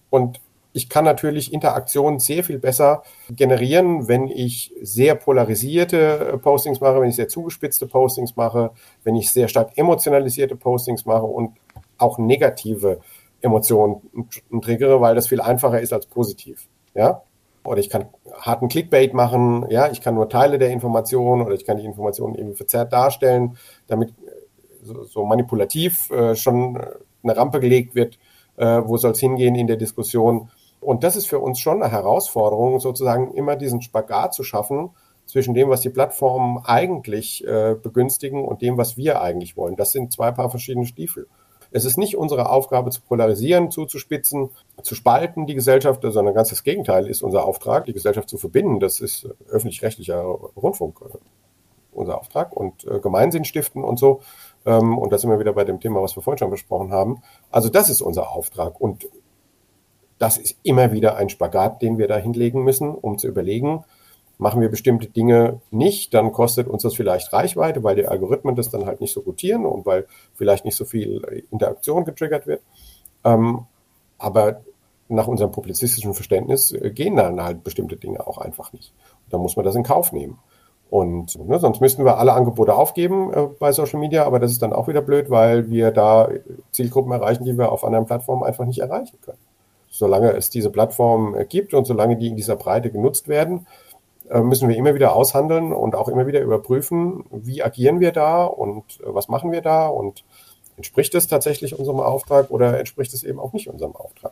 Und 0.10 0.42
ich 0.74 0.90
kann 0.90 1.06
natürlich 1.06 1.54
Interaktion 1.54 2.20
sehr 2.20 2.44
viel 2.44 2.58
besser 2.58 3.04
generieren, 3.30 4.08
wenn 4.08 4.28
ich 4.28 4.74
sehr 4.82 5.16
polarisierte 5.16 6.34
äh, 6.34 6.38
Postings 6.38 6.82
mache, 6.82 7.00
wenn 7.00 7.10
ich 7.10 7.16
sehr 7.16 7.28
zugespitzte 7.28 7.88
Postings 7.88 8.36
mache, 8.36 8.72
wenn 9.04 9.16
ich 9.16 9.32
sehr 9.32 9.48
stark 9.48 9.78
emotionalisierte 9.78 10.56
Postings 10.56 11.06
mache 11.06 11.26
und 11.26 11.56
auch 11.98 12.18
negative 12.18 13.00
Emotionen 13.42 14.02
triggere, 14.62 15.00
weil 15.00 15.16
das 15.16 15.28
viel 15.28 15.42
einfacher 15.42 15.80
ist 15.80 15.94
als 15.94 16.08
positiv. 16.08 16.68
Ja? 16.96 17.22
Oder 17.64 17.80
ich 17.80 17.90
kann 17.90 18.08
harten 18.34 18.68
Clickbait 18.68 19.14
machen, 19.14 19.66
ja, 19.70 19.92
ich 19.92 20.02
kann 20.02 20.16
nur 20.16 20.28
Teile 20.28 20.58
der 20.58 20.72
Information 20.72 21.42
oder 21.42 21.54
ich 21.54 21.66
kann 21.66 21.78
die 21.78 21.86
Informationen 21.86 22.36
irgendwie 22.36 22.58
verzerrt 22.58 22.92
darstellen, 22.92 23.58
damit 23.88 24.10
äh, 24.10 24.14
so, 24.82 25.04
so 25.04 25.26
manipulativ 25.26 26.10
äh, 26.10 26.36
schon 26.36 26.78
eine 27.22 27.38
Rampe 27.38 27.60
gelegt 27.60 27.96
wird, 27.96 28.18
äh, 28.58 28.82
wo 28.84 28.98
soll 28.98 29.12
es 29.12 29.20
hingehen 29.20 29.56
in 29.56 29.68
der 29.68 29.78
Diskussion 29.78 30.50
und 30.84 31.04
das 31.04 31.16
ist 31.16 31.28
für 31.28 31.40
uns 31.40 31.60
schon 31.60 31.82
eine 31.82 31.92
Herausforderung, 31.92 32.80
sozusagen 32.80 33.34
immer 33.34 33.56
diesen 33.56 33.82
Spagat 33.82 34.34
zu 34.34 34.44
schaffen 34.44 34.92
zwischen 35.26 35.54
dem, 35.54 35.70
was 35.70 35.82
die 35.82 35.90
Plattformen 35.90 36.60
eigentlich 36.66 37.46
äh, 37.48 37.76
begünstigen 37.82 38.44
und 38.46 38.62
dem, 38.62 38.78
was 38.78 38.98
wir 38.98 39.22
eigentlich 39.22 39.56
wollen. 39.56 39.76
Das 39.76 39.92
sind 39.92 40.12
zwei 40.12 40.32
Paar 40.32 40.50
verschiedene 40.50 40.86
Stiefel. 40.86 41.28
Es 41.72 41.86
ist 41.86 41.98
nicht 41.98 42.18
unsere 42.18 42.50
Aufgabe 42.50 42.92
zu 42.92 43.02
polarisieren, 43.02 43.72
zuzuspitzen, 43.72 44.52
zu 44.84 44.94
spalten 44.94 45.48
die 45.48 45.56
Gesellschaft, 45.56 46.04
sondern 46.04 46.36
ganz 46.36 46.50
das 46.50 46.64
Gegenteil 46.64 47.08
ist 47.08 47.24
unser 47.24 47.46
Auftrag, 47.46 47.86
die 47.86 47.94
Gesellschaft 47.94 48.30
zu 48.30 48.38
verbinden. 48.38 48.80
Das 48.80 49.00
ist 49.00 49.28
öffentlich-rechtlicher 49.50 50.22
Rundfunk 50.22 51.00
äh, 51.02 51.18
unser 51.92 52.20
Auftrag 52.20 52.56
und 52.56 52.86
äh, 52.86 53.00
Gemeinsinn 53.00 53.46
stiften 53.46 53.84
und 53.84 53.98
so. 53.98 54.22
Ähm, 54.66 54.98
und 54.98 55.12
da 55.12 55.18
sind 55.18 55.30
wir 55.30 55.40
wieder 55.40 55.54
bei 55.54 55.64
dem 55.64 55.80
Thema, 55.80 56.02
was 56.02 56.16
wir 56.16 56.22
vorhin 56.22 56.38
schon 56.38 56.52
besprochen 56.52 56.92
haben. 56.92 57.24
Also 57.50 57.70
das 57.70 57.90
ist 57.90 58.02
unser 58.02 58.32
Auftrag. 58.32 58.80
Und 58.80 59.08
das 60.24 60.38
ist 60.38 60.56
immer 60.64 60.94
wieder 60.94 61.18
ein 61.18 61.28
Spagat, 61.28 61.82
den 61.82 61.98
wir 61.98 62.08
da 62.08 62.16
hinlegen 62.16 62.64
müssen, 62.64 62.96
um 62.96 63.18
zu 63.18 63.28
überlegen, 63.28 63.84
machen 64.38 64.62
wir 64.62 64.70
bestimmte 64.70 65.08
Dinge 65.08 65.60
nicht, 65.70 66.14
dann 66.14 66.32
kostet 66.32 66.70
uns 66.70 66.84
das 66.84 66.96
vielleicht 66.96 67.34
Reichweite, 67.34 67.84
weil 67.84 67.98
die 67.98 68.08
Algorithmen 68.08 68.56
das 68.56 68.70
dann 68.70 68.86
halt 68.86 69.02
nicht 69.02 69.14
so 69.14 69.20
rotieren 69.20 69.66
und 69.66 69.86
weil 69.86 70.08
vielleicht 70.34 70.64
nicht 70.64 70.78
so 70.78 70.86
viel 70.86 71.44
Interaktion 71.52 72.06
getriggert 72.06 72.48
wird. 72.48 72.62
Ähm, 73.26 73.66
aber 74.18 74.62
nach 75.10 75.28
unserem 75.28 75.52
publizistischen 75.52 76.14
Verständnis 76.14 76.72
äh, 76.72 76.92
gehen 76.92 77.18
dann 77.18 77.44
halt 77.44 77.66
bestimmte 77.66 77.98
Dinge 77.98 78.26
auch 78.26 78.38
einfach 78.38 78.72
nicht. 78.72 78.94
Und 79.26 79.34
dann 79.34 79.42
muss 79.42 79.58
man 79.58 79.66
das 79.66 79.76
in 79.76 79.84
Kauf 79.84 80.14
nehmen. 80.14 80.40
Und 80.90 81.38
ne, 81.38 81.60
sonst 81.60 81.82
müssten 81.82 82.06
wir 82.06 82.18
alle 82.18 82.32
Angebote 82.32 82.76
aufgeben 82.76 83.34
äh, 83.34 83.48
bei 83.60 83.74
Social 83.74 84.00
Media, 84.00 84.26
aber 84.26 84.40
das 84.40 84.52
ist 84.52 84.62
dann 84.62 84.72
auch 84.72 84.88
wieder 84.88 85.02
blöd, 85.02 85.30
weil 85.30 85.70
wir 85.70 85.92
da 85.92 86.30
Zielgruppen 86.72 87.12
erreichen, 87.12 87.44
die 87.44 87.58
wir 87.58 87.74
auf 87.74 87.84
anderen 87.84 88.06
Plattformen 88.06 88.44
einfach 88.44 88.66
nicht 88.66 88.80
erreichen 88.80 89.18
können 89.22 89.40
solange 89.94 90.32
es 90.32 90.50
diese 90.50 90.72
Plattform 90.72 91.36
äh, 91.36 91.46
gibt 91.46 91.74
und 91.74 91.86
solange 91.86 92.18
die 92.18 92.28
in 92.28 92.36
dieser 92.36 92.56
Breite 92.56 92.90
genutzt 92.90 93.28
werden, 93.28 93.68
äh, 94.30 94.42
müssen 94.42 94.68
wir 94.68 94.76
immer 94.76 94.96
wieder 94.96 95.16
aushandeln 95.16 95.72
und 95.72 95.94
auch 95.94 96.08
immer 96.08 96.26
wieder 96.26 96.42
überprüfen, 96.42 97.26
wie 97.32 97.62
agieren 97.62 98.00
wir 98.00 98.12
da 98.12 98.44
und 98.44 98.84
äh, 99.02 99.14
was 99.14 99.28
machen 99.28 99.52
wir 99.52 99.62
da 99.62 99.88
und 99.88 100.24
entspricht 100.78 101.14
es 101.14 101.28
tatsächlich 101.28 101.78
unserem 101.78 102.00
Auftrag 102.00 102.50
oder 102.50 102.80
entspricht 102.80 103.14
es 103.14 103.24
eben 103.24 103.40
auch 103.40 103.54
nicht 103.54 103.70
unserem 103.70 103.96
Auftrag. 103.96 104.32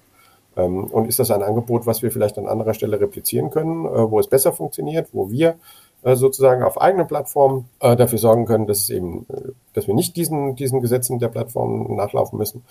Ähm, 0.57 0.85
und 0.85 1.07
ist 1.07 1.19
das 1.19 1.29
ein 1.29 1.43
Angebot, 1.43 1.85
was 1.85 2.01
wir 2.01 2.11
vielleicht 2.11 2.39
an 2.39 2.47
anderer 2.47 2.73
Stelle 2.73 2.99
replizieren 2.99 3.51
können, 3.51 3.85
wo 3.85 4.19
es 4.19 4.27
besser 4.27 4.53
funktioniert, 4.53 5.09
wo 5.13 5.29
wir 5.29 5.55
sozusagen 6.03 6.63
auf 6.63 6.81
eigenen 6.81 7.05
Plattformen 7.05 7.69
dafür 7.79 8.17
sorgen 8.17 8.47
können, 8.47 8.65
dass 8.65 8.79
es 8.79 8.89
eben, 8.89 9.27
dass 9.75 9.85
wir 9.85 9.93
nicht 9.93 10.15
diesen, 10.15 10.55
diesen 10.55 10.81
Gesetzen 10.81 11.19
der 11.19 11.27
Plattform 11.27 11.95
nachlaufen 11.95 12.39
müssen 12.39 12.63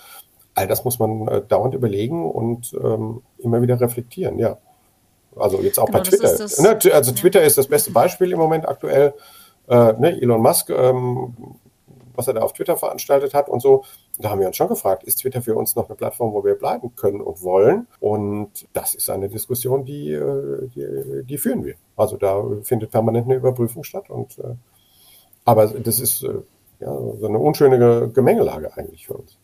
all 0.55 0.67
das 0.67 0.83
muss 0.83 0.99
man 0.99 1.27
äh, 1.27 1.41
dauernd 1.41 1.73
überlegen 1.73 2.29
und 2.29 2.73
ähm, 2.73 3.21
immer 3.37 3.61
wieder 3.61 3.79
reflektieren, 3.79 4.37
ja. 4.39 4.57
Also 5.35 5.61
jetzt 5.61 5.79
auch 5.79 5.85
genau, 5.85 5.99
bei 5.99 6.03
Twitter. 6.03 6.61
Ne? 6.61 6.93
Also 6.93 7.11
Twitter 7.13 7.41
ist 7.41 7.57
das 7.57 7.67
beste 7.67 7.91
Beispiel 7.91 8.31
im 8.31 8.39
Moment 8.39 8.67
aktuell. 8.67 9.13
Äh, 9.69 9.93
ne? 9.93 10.21
Elon 10.21 10.41
Musk, 10.41 10.69
ähm, 10.69 11.33
was 12.13 12.27
er 12.27 12.33
da 12.33 12.41
auf 12.41 12.53
Twitter 12.53 12.75
veranstaltet 12.75 13.33
hat 13.33 13.47
und 13.47 13.61
so. 13.61 13.83
Da 14.19 14.29
haben 14.29 14.39
wir 14.39 14.47
uns 14.47 14.57
schon 14.57 14.67
gefragt, 14.67 15.03
ist 15.03 15.19
Twitter 15.19 15.41
für 15.41 15.55
uns 15.55 15.75
noch 15.75 15.87
eine 15.87 15.95
Plattform, 15.95 16.33
wo 16.33 16.43
wir 16.43 16.55
bleiben 16.55 16.93
können 16.95 17.21
und 17.21 17.41
wollen? 17.41 17.87
Und 17.99 18.67
das 18.73 18.93
ist 18.93 19.09
eine 19.09 19.29
Diskussion, 19.29 19.85
die, 19.85 20.11
äh, 20.11 20.67
die, 20.75 21.23
die 21.23 21.37
führen 21.37 21.63
wir. 21.63 21.75
Also 21.95 22.17
da 22.17 22.43
findet 22.63 22.91
permanent 22.91 23.25
eine 23.25 23.35
Überprüfung 23.35 23.83
statt. 23.83 24.09
Und, 24.09 24.37
äh, 24.39 24.55
aber 25.45 25.67
das 25.67 25.99
ist 25.99 26.23
äh, 26.23 26.41
ja, 26.81 26.93
so 27.19 27.27
eine 27.27 27.39
unschöne 27.39 28.09
Gemengelage 28.13 28.75
eigentlich 28.75 29.07
für 29.07 29.13
uns. 29.13 29.37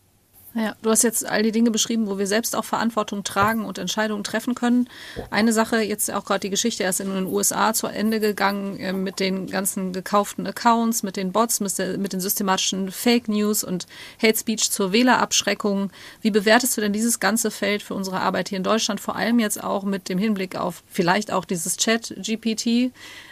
Ja, 0.54 0.74
du 0.80 0.90
hast 0.90 1.02
jetzt 1.02 1.26
all 1.26 1.42
die 1.42 1.52
Dinge 1.52 1.70
beschrieben, 1.70 2.06
wo 2.08 2.18
wir 2.18 2.26
selbst 2.26 2.56
auch 2.56 2.64
Verantwortung 2.64 3.22
tragen 3.22 3.66
und 3.66 3.76
Entscheidungen 3.78 4.24
treffen 4.24 4.54
können. 4.54 4.88
Eine 5.30 5.52
Sache, 5.52 5.82
jetzt 5.82 6.10
auch 6.10 6.24
gerade 6.24 6.40
die 6.40 6.50
Geschichte 6.50 6.82
erst 6.82 7.00
in 7.00 7.14
den 7.14 7.26
USA 7.26 7.74
zu 7.74 7.86
Ende 7.86 8.18
gegangen 8.18 8.78
äh, 8.78 8.94
mit 8.94 9.20
den 9.20 9.46
ganzen 9.48 9.92
gekauften 9.92 10.46
Accounts, 10.46 11.02
mit 11.02 11.16
den 11.16 11.32
Bots, 11.32 11.60
mit, 11.60 11.78
den 11.78 12.20
systematischen 12.20 12.90
Fake 12.90 13.28
News 13.28 13.62
und 13.62 13.86
Hate 14.22 14.38
Speech 14.38 14.70
zur 14.70 14.92
Wählerabschreckung. 14.92 15.90
Wie 16.22 16.30
bewertest 16.30 16.76
du 16.76 16.80
denn 16.80 16.94
dieses 16.94 17.20
ganze 17.20 17.50
Feld 17.50 17.82
für 17.82 17.94
unsere 17.94 18.20
Arbeit 18.20 18.48
hier 18.48 18.58
in 18.58 18.64
Deutschland, 18.64 19.00
vor 19.00 19.16
allem 19.16 19.38
jetzt 19.38 19.62
auch 19.62 19.84
mit 19.84 20.08
dem 20.08 20.18
Hinblick 20.18 20.56
auf 20.56 20.82
vielleicht 20.88 21.30
auch 21.30 21.44
dieses 21.44 21.76
Chat-GPT? 21.76 22.90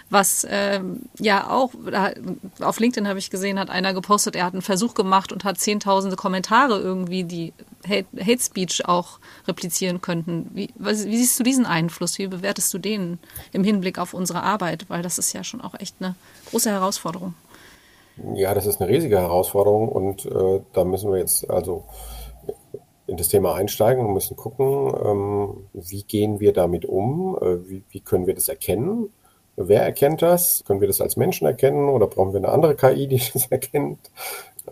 Was 0.08 0.46
ähm, 0.48 1.02
ja 1.18 1.50
auch, 1.50 1.70
auf 2.60 2.78
LinkedIn 2.78 3.08
habe 3.08 3.18
ich 3.18 3.30
gesehen, 3.30 3.58
hat 3.58 3.70
einer 3.70 3.92
gepostet, 3.92 4.36
er 4.36 4.44
hat 4.44 4.52
einen 4.52 4.62
Versuch 4.62 4.94
gemacht 4.94 5.32
und 5.32 5.44
hat 5.44 5.58
zehntausende 5.58 6.16
Kommentare 6.16 6.78
irgendwie, 6.78 7.24
die 7.24 7.52
Hate, 7.86 8.06
Hate 8.20 8.40
Speech 8.40 8.86
auch 8.86 9.18
replizieren 9.48 10.00
könnten. 10.00 10.50
Wie, 10.54 10.70
was, 10.76 11.06
wie 11.06 11.16
siehst 11.16 11.38
du 11.38 11.42
diesen 11.42 11.66
Einfluss? 11.66 12.18
Wie 12.18 12.28
bewertest 12.28 12.72
du 12.72 12.78
den 12.78 13.18
im 13.52 13.64
Hinblick 13.64 13.98
auf 13.98 14.14
unsere 14.14 14.42
Arbeit? 14.42 14.88
Weil 14.88 15.02
das 15.02 15.18
ist 15.18 15.32
ja 15.32 15.42
schon 15.42 15.60
auch 15.60 15.74
echt 15.74 15.96
eine 15.98 16.14
große 16.50 16.70
Herausforderung. 16.70 17.34
Ja, 18.34 18.54
das 18.54 18.66
ist 18.66 18.80
eine 18.80 18.90
riesige 18.90 19.18
Herausforderung 19.18 19.88
und 19.88 20.24
äh, 20.24 20.60
da 20.72 20.84
müssen 20.84 21.10
wir 21.10 21.18
jetzt 21.18 21.50
also 21.50 21.84
in 23.06 23.16
das 23.16 23.28
Thema 23.28 23.54
einsteigen 23.54 24.04
und 24.04 24.14
müssen 24.14 24.36
gucken, 24.36 24.92
ähm, 25.04 25.68
wie 25.72 26.02
gehen 26.02 26.40
wir 26.40 26.52
damit 26.52 26.84
um, 26.84 27.36
äh, 27.40 27.68
wie, 27.68 27.82
wie 27.90 28.00
können 28.00 28.26
wir 28.26 28.34
das 28.34 28.48
erkennen 28.48 29.10
Wer 29.56 29.82
erkennt 29.82 30.22
das? 30.22 30.62
Können 30.66 30.80
wir 30.80 30.88
das 30.88 31.00
als 31.00 31.16
Menschen 31.16 31.46
erkennen 31.46 31.88
oder 31.88 32.06
brauchen 32.06 32.32
wir 32.32 32.38
eine 32.38 32.50
andere 32.50 32.76
KI, 32.76 33.06
die 33.06 33.20
das 33.32 33.46
erkennt? 33.46 33.98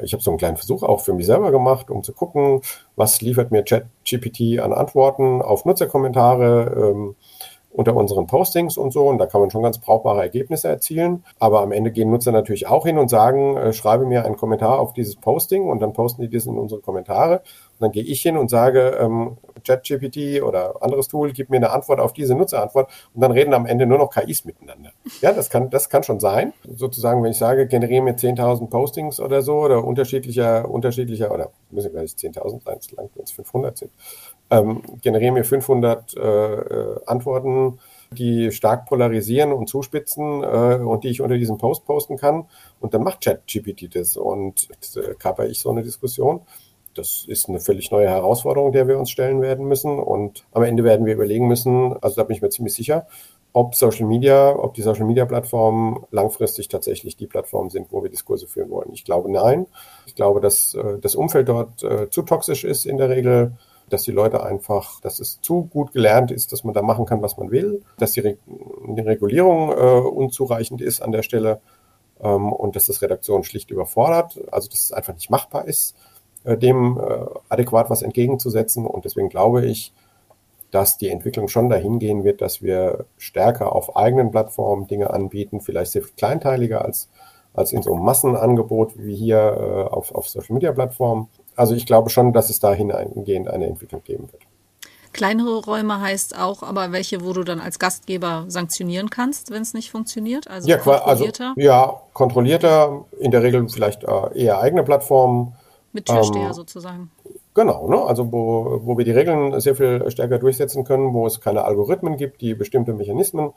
Ich 0.02 0.12
habe 0.12 0.22
so 0.22 0.30
einen 0.30 0.38
kleinen 0.38 0.56
Versuch 0.56 0.82
auch 0.82 1.00
für 1.00 1.12
mich 1.12 1.26
selber 1.26 1.52
gemacht, 1.52 1.88
um 1.90 2.02
zu 2.02 2.12
gucken, 2.12 2.60
was 2.96 3.20
liefert 3.20 3.52
mir 3.52 3.62
ChatGPT 3.62 4.58
an 4.58 4.72
Antworten 4.72 5.40
auf 5.40 5.64
Nutzerkommentare. 5.64 6.92
Ähm, 6.92 7.16
unter 7.74 7.96
unseren 7.96 8.26
Postings 8.26 8.76
und 8.78 8.92
so. 8.92 9.08
Und 9.08 9.18
da 9.18 9.26
kann 9.26 9.40
man 9.40 9.50
schon 9.50 9.62
ganz 9.62 9.78
brauchbare 9.78 10.20
Ergebnisse 10.20 10.68
erzielen. 10.68 11.24
Aber 11.40 11.60
am 11.60 11.72
Ende 11.72 11.90
gehen 11.90 12.10
Nutzer 12.10 12.30
natürlich 12.30 12.68
auch 12.68 12.86
hin 12.86 12.98
und 12.98 13.08
sagen, 13.08 13.56
äh, 13.56 13.72
schreibe 13.72 14.06
mir 14.06 14.24
einen 14.24 14.36
Kommentar 14.36 14.78
auf 14.78 14.92
dieses 14.92 15.16
Posting 15.16 15.68
und 15.68 15.80
dann 15.80 15.92
posten 15.92 16.22
die 16.22 16.30
das 16.30 16.46
in 16.46 16.56
unsere 16.56 16.80
Kommentare. 16.80 17.40
Und 17.40 17.80
dann 17.80 17.90
gehe 17.90 18.04
ich 18.04 18.22
hin 18.22 18.36
und 18.36 18.48
sage, 18.48 18.96
ähm, 19.00 19.38
ChatGPT 19.64 20.42
oder 20.42 20.82
anderes 20.82 21.08
Tool, 21.08 21.32
gib 21.32 21.50
mir 21.50 21.56
eine 21.56 21.70
Antwort 21.70 22.00
auf 22.00 22.12
diese 22.12 22.34
Nutzerantwort 22.34 22.90
und 23.14 23.20
dann 23.20 23.32
reden 23.32 23.54
am 23.54 23.66
Ende 23.66 23.86
nur 23.86 23.98
noch 23.98 24.10
KIs 24.10 24.44
miteinander. 24.44 24.92
Ja, 25.20 25.32
das 25.32 25.50
kann, 25.50 25.70
das 25.70 25.88
kann 25.88 26.02
schon 26.02 26.20
sein. 26.20 26.52
Sozusagen, 26.76 27.22
wenn 27.22 27.32
ich 27.32 27.38
sage, 27.38 27.66
generiere 27.66 28.02
mir 28.02 28.16
10.000 28.16 28.68
Postings 28.68 29.20
oder 29.20 29.42
so 29.42 29.58
oder 29.58 29.84
unterschiedlicher, 29.84 30.70
unterschiedlicher 30.70 31.32
oder 31.32 31.50
müssen 31.70 31.92
gar 31.92 32.02
nicht 32.02 32.18
10.000 32.18 32.64
sein, 32.64 32.78
solange 32.80 33.10
es 33.22 33.32
500 33.32 33.78
sind 33.78 33.90
ähm, 34.50 34.82
generiere 35.00 35.32
mir 35.32 35.44
500 35.44 36.16
äh, 36.16 36.20
äh, 36.20 37.00
Antworten, 37.06 37.78
die 38.10 38.52
stark 38.52 38.86
polarisieren 38.86 39.52
und 39.52 39.68
zuspitzen 39.68 40.42
äh, 40.42 40.76
und 40.76 41.04
die 41.04 41.08
ich 41.08 41.20
unter 41.20 41.36
diesem 41.36 41.58
Post 41.58 41.84
posten 41.86 42.16
kann. 42.16 42.46
Und 42.80 42.94
dann 42.94 43.02
macht 43.02 43.22
ChatGPT 43.22 43.94
das 43.94 44.16
und 44.16 44.68
äh, 44.96 45.14
kaper 45.14 45.46
ich 45.46 45.60
so 45.60 45.70
eine 45.70 45.82
Diskussion. 45.82 46.42
Das 46.94 47.24
ist 47.26 47.48
eine 47.48 47.60
völlig 47.60 47.90
neue 47.90 48.08
Herausforderung, 48.08 48.72
der 48.72 48.88
wir 48.88 48.98
uns 48.98 49.10
stellen 49.10 49.40
werden 49.42 49.66
müssen. 49.66 49.98
Und 49.98 50.44
am 50.52 50.62
Ende 50.62 50.84
werden 50.84 51.06
wir 51.06 51.14
überlegen 51.14 51.48
müssen, 51.48 51.96
also 52.00 52.16
da 52.16 52.24
bin 52.24 52.36
ich 52.36 52.42
mir 52.42 52.50
ziemlich 52.50 52.74
sicher, 52.74 53.06
ob 53.52 53.76
Social 53.76 54.06
Media, 54.06 54.54
ob 54.56 54.74
die 54.74 54.82
Social 54.82 55.04
Media 55.04 55.24
Plattformen 55.24 56.04
langfristig 56.10 56.68
tatsächlich 56.68 57.16
die 57.16 57.28
Plattformen 57.28 57.70
sind, 57.70 57.92
wo 57.92 58.02
wir 58.02 58.10
Diskurse 58.10 58.48
führen 58.48 58.70
wollen. 58.70 58.92
Ich 58.92 59.04
glaube 59.04 59.30
nein. 59.30 59.66
Ich 60.06 60.16
glaube, 60.16 60.40
dass 60.40 60.74
äh, 60.74 60.98
das 61.00 61.14
Umfeld 61.14 61.48
dort 61.48 61.82
äh, 61.84 62.10
zu 62.10 62.22
toxisch 62.22 62.64
ist 62.64 62.84
in 62.84 62.98
der 62.98 63.10
Regel, 63.10 63.52
dass 63.90 64.02
die 64.02 64.10
Leute 64.10 64.42
einfach, 64.42 65.00
dass 65.00 65.20
es 65.20 65.40
zu 65.40 65.64
gut 65.64 65.92
gelernt 65.92 66.32
ist, 66.32 66.52
dass 66.52 66.64
man 66.64 66.74
da 66.74 66.82
machen 66.82 67.06
kann, 67.06 67.22
was 67.22 67.36
man 67.36 67.50
will, 67.50 67.82
dass 67.96 68.12
die, 68.12 68.20
Re 68.20 68.38
die 68.88 69.00
Regulierung 69.00 69.70
äh, 69.70 70.00
unzureichend 70.00 70.80
ist 70.80 71.00
an 71.00 71.12
der 71.12 71.22
Stelle 71.22 71.60
ähm, 72.20 72.52
und 72.52 72.74
dass 72.74 72.86
das 72.86 73.02
Redaktion 73.02 73.44
schlicht 73.44 73.70
überfordert, 73.70 74.40
also 74.50 74.68
dass 74.68 74.80
es 74.80 74.92
einfach 74.92 75.14
nicht 75.14 75.30
machbar 75.30 75.66
ist, 75.66 75.94
dem 76.44 76.98
äh, 76.98 77.26
adäquat 77.48 77.90
was 77.90 78.02
entgegenzusetzen. 78.02 78.86
Und 78.86 79.04
deswegen 79.04 79.28
glaube 79.28 79.64
ich, 79.64 79.92
dass 80.70 80.98
die 80.98 81.08
Entwicklung 81.08 81.48
schon 81.48 81.68
dahin 81.68 81.98
gehen 81.98 82.24
wird, 82.24 82.40
dass 82.40 82.60
wir 82.60 83.06
stärker 83.16 83.74
auf 83.74 83.96
eigenen 83.96 84.30
Plattformen 84.30 84.86
Dinge 84.86 85.10
anbieten, 85.10 85.60
vielleicht 85.60 85.92
sehr 85.92 86.02
kleinteiliger 86.16 86.84
als, 86.84 87.08
als 87.54 87.72
in 87.72 87.82
so 87.82 87.94
einem 87.94 88.04
Massenangebot 88.04 88.94
wie 88.98 89.14
hier 89.14 89.38
äh, 89.38 89.92
auf, 89.94 90.12
auf 90.14 90.28
Social 90.28 90.54
Media 90.54 90.72
Plattformen. 90.72 91.28
Also 91.54 91.74
ich 91.74 91.86
glaube 91.86 92.10
schon, 92.10 92.32
dass 92.32 92.50
es 92.50 92.58
dahingehend 92.58 93.48
eine 93.48 93.66
Entwicklung 93.66 94.02
geben 94.02 94.32
wird. 94.32 94.42
Kleinere 95.12 95.64
Räume 95.64 96.00
heißt 96.00 96.36
auch, 96.36 96.64
aber 96.64 96.90
welche, 96.90 97.24
wo 97.24 97.32
du 97.32 97.44
dann 97.44 97.60
als 97.60 97.78
Gastgeber 97.78 98.46
sanktionieren 98.48 99.10
kannst, 99.10 99.52
wenn 99.52 99.62
es 99.62 99.72
nicht 99.72 99.92
funktioniert? 99.92 100.50
Also 100.50 100.68
ja, 100.68 100.78
also 100.78 100.90
kontrollierter? 100.90 101.48
Also, 101.50 101.60
ja, 101.60 102.00
kontrollierter, 102.12 103.04
in 103.20 103.30
der 103.30 103.44
Regel 103.44 103.68
vielleicht 103.68 104.02
äh, 104.02 104.36
eher 104.36 104.58
eigene 104.58 104.82
Plattformen. 104.82 105.54
Mit 105.94 106.06
Türsteher 106.06 106.48
ähm, 106.48 106.52
sozusagen. 106.52 107.10
Genau, 107.54 107.88
ne? 107.88 108.02
also 108.02 108.32
wo, 108.32 108.80
wo 108.82 108.98
wir 108.98 109.04
die 109.04 109.12
Regeln 109.12 109.58
sehr 109.60 109.76
viel 109.76 110.10
stärker 110.10 110.40
durchsetzen 110.40 110.84
können, 110.84 111.14
wo 111.14 111.24
es 111.26 111.40
keine 111.40 111.64
Algorithmen 111.64 112.16
gibt, 112.16 112.40
die 112.40 112.54
bestimmte 112.54 112.92
Mechanismen, 112.92 113.52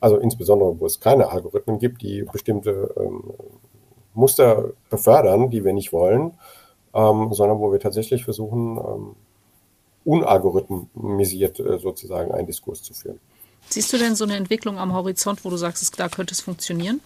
also 0.00 0.16
insbesondere 0.16 0.80
wo 0.80 0.86
es 0.86 0.98
keine 0.98 1.30
Algorithmen 1.30 1.78
gibt, 1.78 2.02
die 2.02 2.24
bestimmte 2.24 2.92
ähm, 2.98 3.22
Muster 4.14 4.70
befördern, 4.90 5.48
die 5.50 5.64
wir 5.64 5.72
nicht 5.72 5.92
wollen, 5.92 6.32
ähm, 6.92 7.32
sondern 7.32 7.60
wo 7.60 7.70
wir 7.70 7.78
tatsächlich 7.78 8.24
versuchen, 8.24 8.76
ähm, 8.76 9.16
unalgorithmisiert 10.04 11.60
äh, 11.60 11.78
sozusagen 11.78 12.32
einen 12.32 12.48
Diskurs 12.48 12.82
zu 12.82 12.94
führen. 12.94 13.20
Siehst 13.68 13.92
du 13.92 13.98
denn 13.98 14.16
so 14.16 14.24
eine 14.24 14.34
Entwicklung 14.34 14.78
am 14.78 14.92
Horizont, 14.92 15.44
wo 15.44 15.50
du 15.50 15.56
sagst, 15.56 16.00
da 16.00 16.08
könnte 16.08 16.34
es 16.34 16.40
funktionieren? 16.40 17.00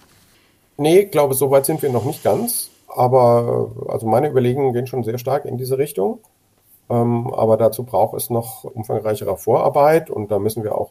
Nee, 0.79 1.01
ich 1.01 1.11
glaube, 1.11 1.35
so 1.35 1.51
weit 1.51 1.67
sind 1.67 1.83
wir 1.83 1.91
noch 1.91 2.07
nicht 2.07 2.23
ganz. 2.23 2.71
Aber 2.95 3.73
also 3.89 4.07
meine 4.07 4.29
Überlegungen 4.29 4.73
gehen 4.73 4.87
schon 4.87 5.03
sehr 5.03 5.19
stark 5.19 5.45
in 5.45 5.59
diese 5.59 5.79
Richtung. 5.79 6.21
Ähm, 6.89 7.33
aber 7.35 7.57
dazu 7.57 7.83
braucht 7.85 8.17
es 8.17 8.31
noch 8.31 8.65
umfangreichere 8.65 9.37
Vorarbeit 9.37 10.11
und 10.11 10.31
da 10.31 10.39
müssen 10.39 10.63
wir 10.63 10.77
auch, 10.77 10.91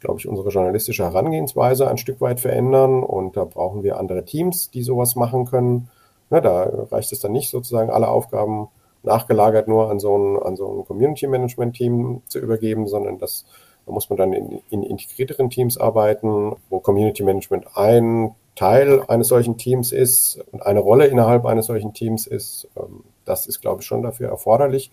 glaube 0.00 0.20
ich, 0.20 0.28
unsere 0.28 0.50
journalistische 0.50 1.04
Herangehensweise 1.04 1.88
ein 1.88 1.98
Stück 1.98 2.20
weit 2.20 2.40
verändern 2.40 3.02
und 3.02 3.36
da 3.36 3.44
brauchen 3.44 3.82
wir 3.82 3.98
andere 3.98 4.24
Teams, 4.24 4.70
die 4.70 4.82
sowas 4.82 5.16
machen 5.16 5.46
können. 5.46 5.88
Na, 6.30 6.40
da 6.40 6.86
reicht 6.90 7.10
es 7.10 7.20
dann 7.20 7.32
nicht 7.32 7.50
sozusagen 7.50 7.90
alle 7.90 8.08
Aufgaben 8.08 8.68
nachgelagert 9.02 9.66
nur 9.66 9.90
an 9.90 9.98
so 9.98 10.16
ein, 10.16 10.42
an 10.42 10.56
so 10.56 10.68
ein 10.68 10.84
Community 10.84 11.26
Management 11.26 11.76
Team 11.76 12.22
zu 12.28 12.38
übergeben, 12.38 12.86
sondern 12.86 13.18
das, 13.18 13.44
da 13.86 13.92
muss 13.92 14.08
man 14.08 14.16
dann 14.18 14.32
in, 14.32 14.60
in 14.70 14.82
integrierteren 14.82 15.50
Teams 15.50 15.78
arbeiten, 15.78 16.56
wo 16.70 16.80
Community 16.80 17.22
Management 17.22 17.76
ein 17.76 18.34
Teil 18.54 19.02
eines 19.08 19.28
solchen 19.28 19.56
Teams 19.56 19.92
ist 19.92 20.42
und 20.52 20.64
eine 20.64 20.80
Rolle 20.80 21.06
innerhalb 21.06 21.44
eines 21.44 21.66
solchen 21.66 21.92
Teams 21.92 22.26
ist, 22.26 22.68
ähm, 22.76 23.04
das 23.24 23.46
ist, 23.46 23.60
glaube 23.60 23.80
ich, 23.80 23.86
schon 23.86 24.02
dafür 24.02 24.28
erforderlich. 24.28 24.90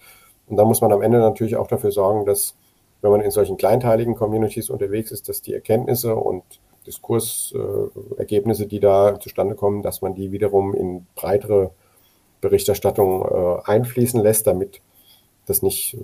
Und 0.47 0.57
da 0.57 0.65
muss 0.65 0.81
man 0.81 0.91
am 0.91 1.01
Ende 1.01 1.19
natürlich 1.19 1.55
auch 1.55 1.67
dafür 1.67 1.91
sorgen, 1.91 2.25
dass, 2.25 2.55
wenn 3.01 3.11
man 3.11 3.21
in 3.21 3.31
solchen 3.31 3.57
kleinteiligen 3.57 4.15
Communities 4.15 4.69
unterwegs 4.69 5.11
ist, 5.11 5.29
dass 5.29 5.41
die 5.41 5.53
Erkenntnisse 5.53 6.15
und 6.15 6.43
Diskursergebnisse, 6.87 8.65
die 8.65 8.79
da 8.79 9.19
zustande 9.19 9.55
kommen, 9.55 9.83
dass 9.83 10.01
man 10.01 10.15
die 10.15 10.31
wiederum 10.31 10.73
in 10.73 11.05
breitere 11.15 11.71
Berichterstattung 12.41 13.21
äh, 13.21 13.69
einfließen 13.69 14.19
lässt, 14.19 14.47
damit 14.47 14.81
das 15.45 15.61
nicht 15.61 15.97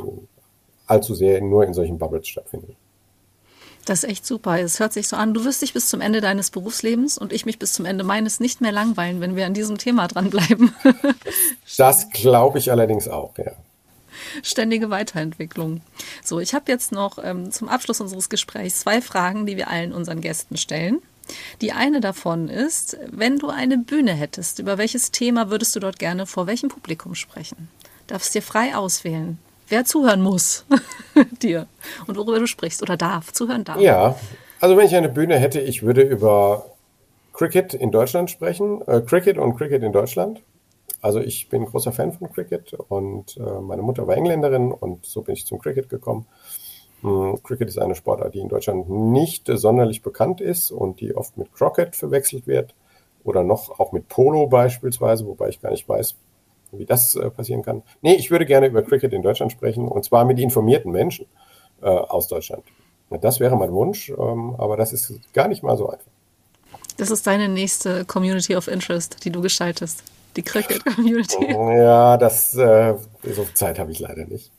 allzu 0.86 1.16
sehr 1.16 1.42
nur 1.42 1.66
in 1.66 1.74
solchen 1.74 1.98
Bubbles 1.98 2.28
stattfindet. 2.28 2.76
Das 3.88 4.04
ist 4.04 4.10
echt 4.10 4.26
super. 4.26 4.60
Es 4.60 4.82
hört 4.82 4.92
sich 4.92 5.08
so 5.08 5.16
an, 5.16 5.34
du 5.34 5.46
wirst 5.46 5.62
dich 5.62 5.74
bis 5.74 5.88
zum 5.88 6.02
Ende 6.02 6.20
deines 6.20 6.52
Berufslebens 6.52 7.18
und 7.18 7.32
ich 7.32 7.46
mich 7.46 7.58
bis 7.58 7.72
zum 7.72 7.86
Ende 7.86 8.04
meines 8.04 8.42
nicht 8.42 8.60
mehr 8.60 8.74
langweilen, 8.74 9.22
wenn 9.22 9.38
wir 9.38 9.46
an 9.46 9.54
diesem 9.54 9.78
Thema 9.78 10.10
dranbleiben. 10.10 10.76
das 11.78 12.10
glaube 12.10 12.60
ich 12.60 12.70
allerdings 12.70 13.08
auch, 13.08 13.38
ja. 13.38 13.54
Ständige 14.44 14.90
Weiterentwicklung. 14.90 15.80
So, 16.22 16.42
ich 16.42 16.54
habe 16.54 16.70
jetzt 16.70 16.92
noch 16.92 17.18
ähm, 17.24 17.50
zum 17.50 17.70
Abschluss 17.70 18.02
unseres 18.02 18.28
Gesprächs 18.28 18.82
zwei 18.82 19.02
Fragen, 19.02 19.46
die 19.46 19.56
wir 19.56 19.70
allen 19.70 19.94
unseren 19.94 20.20
Gästen 20.20 20.58
stellen. 20.58 21.02
Die 21.62 21.72
eine 21.72 22.02
davon 22.02 22.50
ist, 22.50 22.98
wenn 23.10 23.40
du 23.40 23.48
eine 23.48 23.78
Bühne 23.78 24.14
hättest, 24.14 24.60
über 24.60 24.78
welches 24.78 25.12
Thema 25.12 25.50
würdest 25.50 25.74
du 25.78 25.80
dort 25.80 25.98
gerne 25.98 26.26
vor 26.26 26.46
welchem 26.46 26.68
Publikum 26.68 27.16
sprechen? 27.16 27.70
Darfst 28.08 28.36
dir 28.36 28.42
frei 28.42 28.76
auswählen 28.76 29.40
wer 29.68 29.86
zuhören 29.86 30.22
muss 30.22 30.66
dir 31.42 31.68
und 32.08 32.18
worüber 32.18 32.40
du 32.40 32.48
sprichst 32.48 32.82
oder 32.82 32.98
darf, 32.98 33.34
zuhören 33.34 33.64
darf. 33.64 33.80
Ja, 33.80 34.16
also 34.60 34.78
wenn 34.78 34.86
ich 34.86 34.96
eine 34.96 35.10
Bühne 35.10 35.38
hätte, 35.38 35.60
ich 35.60 35.84
würde 35.84 36.02
über 36.02 36.66
Cricket 37.34 37.74
in 37.74 37.92
Deutschland 37.92 38.32
sprechen, 38.32 38.82
äh, 38.88 39.02
Cricket 39.02 39.38
und 39.38 39.56
Cricket 39.56 39.84
in 39.84 39.92
Deutschland. 39.92 40.42
Also 41.02 41.20
ich 41.20 41.50
bin 41.50 41.66
großer 41.66 41.92
Fan 41.92 42.12
von 42.12 42.32
Cricket 42.32 42.74
und 42.74 43.38
äh, 43.38 43.62
meine 43.62 43.84
Mutter 43.84 44.08
war 44.08 44.18
Engländerin 44.18 44.72
und 44.72 45.06
so 45.06 45.22
bin 45.22 45.36
ich 45.36 45.46
zum 45.46 45.60
Cricket 45.60 45.90
gekommen. 45.90 46.26
Hm, 47.02 47.42
Cricket 47.44 47.70
ist 47.70 47.78
eine 47.78 47.94
Sportart, 47.94 48.34
die 48.34 48.40
in 48.40 48.50
Deutschland 48.50 48.90
nicht 48.90 49.48
sonderlich 49.48 50.02
bekannt 50.02 50.42
ist 50.42 50.72
und 50.72 51.00
die 51.00 51.16
oft 51.16 51.38
mit 51.38 51.54
Crockett 51.54 51.96
verwechselt 51.96 52.48
wird 52.48 52.74
oder 53.24 53.44
noch 53.44 53.80
auch 53.80 53.92
mit 53.92 54.08
Polo 54.08 54.48
beispielsweise, 54.48 55.28
wobei 55.28 55.50
ich 55.50 55.62
gar 55.62 55.72
nicht 55.72 55.88
weiß, 55.88 56.16
wie 56.72 56.86
das 56.86 57.16
äh, 57.16 57.30
passieren 57.30 57.64
kann. 57.64 57.84
Nee, 58.02 58.16
ich 58.16 58.32
würde 58.32 58.46
gerne 58.46 58.68
über 58.68 58.84
Cricket 58.84 59.14
in 59.14 59.22
Deutschland 59.22 59.52
sprechen 59.52 59.88
und 59.88 60.04
zwar 60.04 60.26
mit 60.26 60.40
informierten 60.40 60.92
Menschen 60.92 61.26
äh, 61.82 61.88
aus 61.88 62.28
Deutschland. 62.28 62.64
Das 63.22 63.40
wäre 63.40 63.56
mein 63.56 63.72
Wunsch, 63.72 64.10
ähm, 64.10 64.56
aber 64.58 64.76
das 64.76 64.92
ist 64.92 65.14
gar 65.34 65.48
nicht 65.48 65.64
mal 65.64 65.78
so 65.78 65.90
einfach. 65.90 66.12
Das 66.98 67.12
ist 67.12 67.26
deine 67.28 67.48
nächste 67.48 68.06
Community 68.06 68.56
of 68.56 68.68
Interest, 68.68 69.24
die 69.24 69.30
du 69.30 69.42
gestaltest. 69.42 70.04
Die 70.36 70.44
Cricket 70.44 70.86
Community. 70.86 71.46
Ja, 71.50 72.18
das 72.18 72.54
äh, 72.56 72.96
so 73.24 73.48
Zeit 73.54 73.80
habe 73.80 73.92
ich 73.92 74.00
leider 74.00 74.26
nicht. 74.26 74.52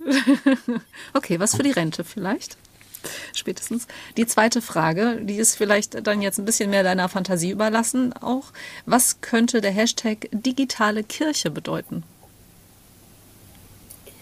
okay, 1.15 1.39
was 1.39 1.55
für 1.55 1.63
die 1.63 1.71
Rente 1.71 2.05
vielleicht? 2.05 2.57
Spätestens. 3.33 3.87
Die 4.17 4.27
zweite 4.27 4.63
Frage, 4.63 5.21
die 5.23 5.37
ist 5.37 5.57
vielleicht 5.57 6.07
dann 6.07 6.23
jetzt 6.23 6.39
ein 6.39 6.45
bisschen 6.45 6.71
mehr 6.71 6.83
deiner 6.83 7.09
Fantasie 7.09 7.51
überlassen 7.51 8.13
auch. 8.13 8.53
Was 8.87 9.21
könnte 9.21 9.61
der 9.61 9.71
Hashtag 9.71 10.29
digitale 10.33 11.03
Kirche 11.03 11.51
bedeuten? 11.51 12.05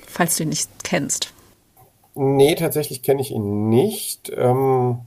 Falls 0.07 0.37
du 0.37 0.45
ihn 0.45 0.51
nicht 0.51 0.70
kennst. 0.82 1.32
Nee, 2.14 2.55
tatsächlich 2.55 3.03
kenne 3.03 3.20
ich 3.20 3.30
ihn 3.30 3.68
nicht. 3.68 4.32
Ähm, 4.34 5.01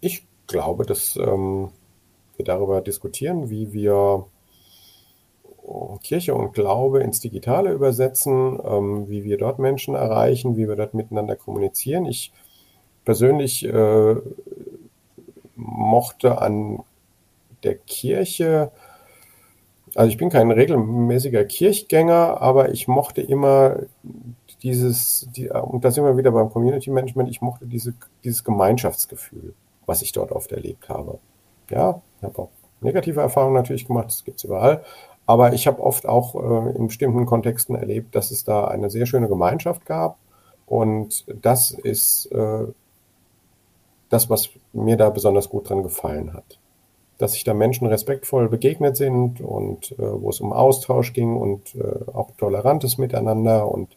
ich 0.00 0.24
glaube, 0.46 0.84
dass 0.84 1.16
ähm, 1.16 1.70
wir 2.36 2.44
darüber 2.44 2.82
diskutieren, 2.82 3.48
wie 3.48 3.72
wir 3.72 4.26
Kirche 6.02 6.34
und 6.34 6.54
Glaube 6.54 7.00
ins 7.02 7.20
Digitale 7.20 7.72
übersetzen, 7.72 8.58
ähm, 8.64 9.08
wie 9.08 9.24
wir 9.24 9.38
dort 9.38 9.58
Menschen 9.58 9.94
erreichen, 9.94 10.56
wie 10.56 10.68
wir 10.68 10.76
dort 10.76 10.94
miteinander 10.94 11.36
kommunizieren. 11.36 12.06
Ich 12.06 12.32
persönlich 13.08 13.64
äh, 13.64 14.16
mochte 15.56 16.42
an 16.42 16.80
der 17.62 17.76
Kirche, 17.76 18.70
also 19.94 20.10
ich 20.10 20.18
bin 20.18 20.28
kein 20.28 20.50
regelmäßiger 20.50 21.46
Kirchgänger, 21.46 22.42
aber 22.42 22.68
ich 22.68 22.86
mochte 22.86 23.22
immer 23.22 23.76
dieses, 24.62 25.26
die, 25.34 25.48
und 25.48 25.86
da 25.86 25.90
sind 25.90 26.04
wir 26.04 26.18
wieder 26.18 26.32
beim 26.32 26.50
Community 26.50 26.90
Management, 26.90 27.30
ich 27.30 27.40
mochte 27.40 27.64
diese, 27.64 27.94
dieses 28.24 28.44
Gemeinschaftsgefühl, 28.44 29.54
was 29.86 30.02
ich 30.02 30.12
dort 30.12 30.30
oft 30.30 30.52
erlebt 30.52 30.90
habe. 30.90 31.18
Ja, 31.70 32.02
ich 32.18 32.24
habe 32.24 32.38
auch 32.38 32.50
negative 32.82 33.22
Erfahrungen 33.22 33.54
natürlich 33.54 33.86
gemacht, 33.86 34.08
das 34.08 34.22
gibt 34.22 34.36
es 34.36 34.44
überall, 34.44 34.84
aber 35.24 35.54
ich 35.54 35.66
habe 35.66 35.82
oft 35.82 36.06
auch 36.06 36.34
äh, 36.34 36.76
in 36.76 36.88
bestimmten 36.88 37.24
Kontexten 37.24 37.74
erlebt, 37.74 38.14
dass 38.14 38.30
es 38.30 38.44
da 38.44 38.66
eine 38.66 38.90
sehr 38.90 39.06
schöne 39.06 39.28
Gemeinschaft 39.28 39.86
gab. 39.86 40.18
Und 40.66 41.24
das 41.40 41.70
ist 41.70 42.26
äh, 42.26 42.66
das, 44.08 44.30
was 44.30 44.50
mir 44.72 44.96
da 44.96 45.10
besonders 45.10 45.48
gut 45.48 45.68
dran 45.68 45.82
gefallen 45.82 46.32
hat. 46.32 46.58
Dass 47.18 47.32
sich 47.32 47.44
da 47.44 47.52
Menschen 47.54 47.86
respektvoll 47.86 48.48
begegnet 48.48 48.96
sind 48.96 49.40
und 49.40 49.92
äh, 49.92 49.96
wo 49.98 50.30
es 50.30 50.40
um 50.40 50.52
Austausch 50.52 51.12
ging 51.12 51.36
und 51.36 51.74
äh, 51.74 52.10
auch 52.12 52.30
tolerantes 52.38 52.98
Miteinander 52.98 53.70
und 53.70 53.88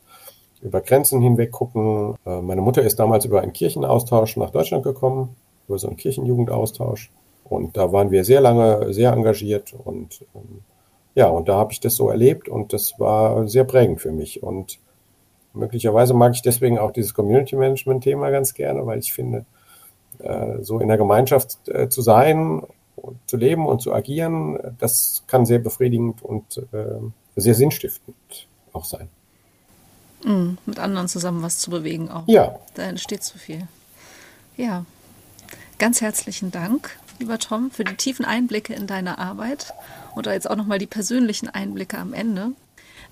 über 0.62 0.82
Grenzen 0.82 1.22
hinweg 1.22 1.52
gucken. 1.52 2.16
Äh, 2.26 2.42
meine 2.42 2.62
Mutter 2.62 2.82
ist 2.82 3.00
damals 3.00 3.26
über 3.26 3.42
einen 3.42 3.54
Kirchenaustausch 3.54 4.38
nach 4.38 4.52
Deutschland 4.52 4.84
gekommen, 4.84 5.36
über 5.68 5.78
so 5.78 5.88
einen 5.88 5.98
Kirchenjugendaustausch. 5.98 7.12
Und 7.44 7.78
da 7.78 7.92
waren 7.92 8.12
wir 8.12 8.24
sehr 8.24 8.42
lange 8.42 8.94
sehr 8.94 9.12
engagiert 9.12 9.74
und 9.84 10.26
ähm, 10.36 10.62
ja, 11.14 11.28
und 11.28 11.50
da 11.50 11.56
habe 11.56 11.74
ich 11.74 11.82
das 11.82 11.96
so 11.96 12.10
erlebt 12.10 12.48
und 12.48 12.72
das 12.74 12.94
war 12.98 13.48
sehr 13.48 13.66
prägend 13.66 14.00
für 14.00 14.12
mich. 14.12 14.42
Und 14.42 14.80
möglicherweise 15.54 16.14
mag 16.14 16.34
ich 16.34 16.42
deswegen 16.42 16.80
auch 16.80 16.92
dieses 16.92 17.14
Community 17.14 17.56
Management 17.56 18.04
Thema 18.04 18.30
ganz 18.30 18.54
gerne, 18.54 18.86
weil 18.86 19.00
ich 19.00 19.12
finde, 19.12 19.46
so 20.62 20.80
in 20.80 20.88
der 20.88 20.98
Gemeinschaft 20.98 21.58
äh, 21.68 21.90
zu 21.90 22.02
sein, 22.02 22.64
zu 23.26 23.38
leben 23.38 23.66
und 23.66 23.82
zu 23.82 23.94
agieren, 23.94 24.60
das 24.80 25.24
kann 25.28 25.46
sehr 25.46 25.60
befriedigend 25.60 26.22
und 26.22 26.58
äh, 26.72 27.00
sehr 27.36 27.56
sinnstiftend 27.56 28.48
auch 28.74 28.86
sein. 28.86 29.10
Mhm, 30.24 30.58
mit 30.66 30.80
anderen 30.80 31.08
zusammen 31.08 31.42
was 31.42 31.58
zu 31.58 31.72
bewegen 31.72 32.10
auch. 32.10 32.28
Ja. 32.28 32.60
Da 32.76 32.84
entsteht 32.84 33.24
so 33.24 33.38
viel. 33.38 33.68
Ja. 34.58 34.86
Ganz 35.80 36.02
herzlichen 36.02 36.52
Dank, 36.52 37.00
lieber 37.18 37.40
Tom, 37.40 37.72
für 37.72 37.84
die 37.84 37.96
tiefen 37.96 38.24
Einblicke 38.24 38.74
in 38.74 38.86
deine 38.86 39.18
Arbeit 39.18 39.74
und 40.16 40.28
jetzt 40.28 40.48
auch 40.48 40.56
nochmal 40.56 40.78
die 40.78 40.86
persönlichen 40.86 41.50
Einblicke 41.50 41.98
am 41.98 42.14
Ende. 42.14 42.52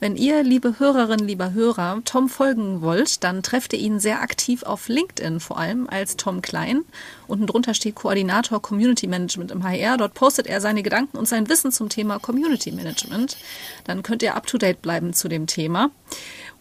Wenn 0.02 0.16
ihr, 0.16 0.43
liebe 0.43 0.80
Hörerinnen, 0.80 1.28
lieber 1.28 1.52
Hörer, 1.52 2.02
Tom 2.06 2.30
folgen 2.30 2.82
wollt, 2.82 3.22
dann 3.26 3.43
trefft 3.43 3.74
ihr 3.74 3.80
ihn 3.80 4.00
sehr 4.00 4.22
aktiv 4.22 4.64
auf 4.64 4.88
LinkedIn, 4.88 5.41
vor 5.41 5.58
allem 5.58 5.89
als 5.89 6.16
Tom 6.16 6.41
Klein. 6.41 6.86
Unten 7.28 7.47
drunter 7.47 7.74
steht 7.74 7.95
Koordinator 7.95 8.62
Community 8.62 9.08
Management 9.08 9.52
im 9.52 9.62
HR. 9.62 9.97
Dort 9.97 10.14
postet 10.14 10.47
er 10.47 10.62
seine 10.62 10.84
Gedanken 10.84 11.18
und 11.18 11.28
sein 11.28 11.50
Wissen 11.50 11.74
zum 11.74 11.89
Thema 11.89 12.18
Community 12.18 12.72
Management. 12.72 13.36
Dann 13.84 14.02
könnt 14.02 14.24
ihr 14.24 14.36
up 14.36 14.47
to 14.47 14.58
date 14.58 14.82
bleiben 14.82 15.14
zu 15.14 15.28
dem 15.28 15.47
Thema. 15.47 15.91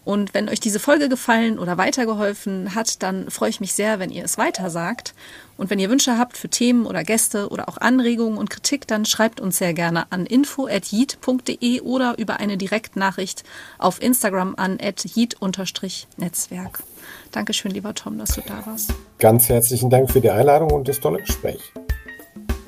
Und 0.08 0.32
wenn 0.32 0.48
euch 0.48 0.58
diese 0.58 0.80
Folge 0.80 1.10
gefallen 1.10 1.58
oder 1.58 1.76
weitergeholfen 1.76 2.74
hat, 2.74 3.02
dann 3.02 3.30
freue 3.30 3.50
ich 3.50 3.60
mich 3.60 3.74
sehr, 3.74 3.98
wenn 3.98 4.08
ihr 4.08 4.24
es 4.24 4.38
weiter 4.38 4.70
sagt. 4.70 5.12
Und 5.58 5.68
wenn 5.68 5.78
ihr 5.78 5.90
Wünsche 5.90 6.16
habt 6.16 6.38
für 6.38 6.48
Themen 6.48 6.86
oder 6.86 7.04
Gäste 7.04 7.50
oder 7.50 7.68
auch 7.68 7.76
Anregungen 7.76 8.38
und 8.38 8.48
Kritik, 8.48 8.86
dann 8.86 9.04
schreibt 9.04 9.38
uns 9.38 9.58
sehr 9.58 9.74
gerne 9.74 10.10
an 10.10 10.24
info.yeet.de 10.24 11.82
oder 11.82 12.16
über 12.16 12.40
eine 12.40 12.56
Direktnachricht 12.56 13.44
auf 13.76 14.00
Instagram 14.00 14.54
an 14.56 14.78
yeet-netzwerk. 14.80 16.82
Dankeschön, 17.30 17.72
lieber 17.72 17.92
Tom, 17.92 18.16
dass 18.16 18.30
du 18.30 18.40
da 18.40 18.64
warst. 18.64 18.94
Ganz 19.18 19.50
herzlichen 19.50 19.90
Dank 19.90 20.10
für 20.10 20.22
die 20.22 20.30
Einladung 20.30 20.70
und 20.70 20.88
das 20.88 21.00
tolle 21.00 21.18
Gespräch. 21.18 21.60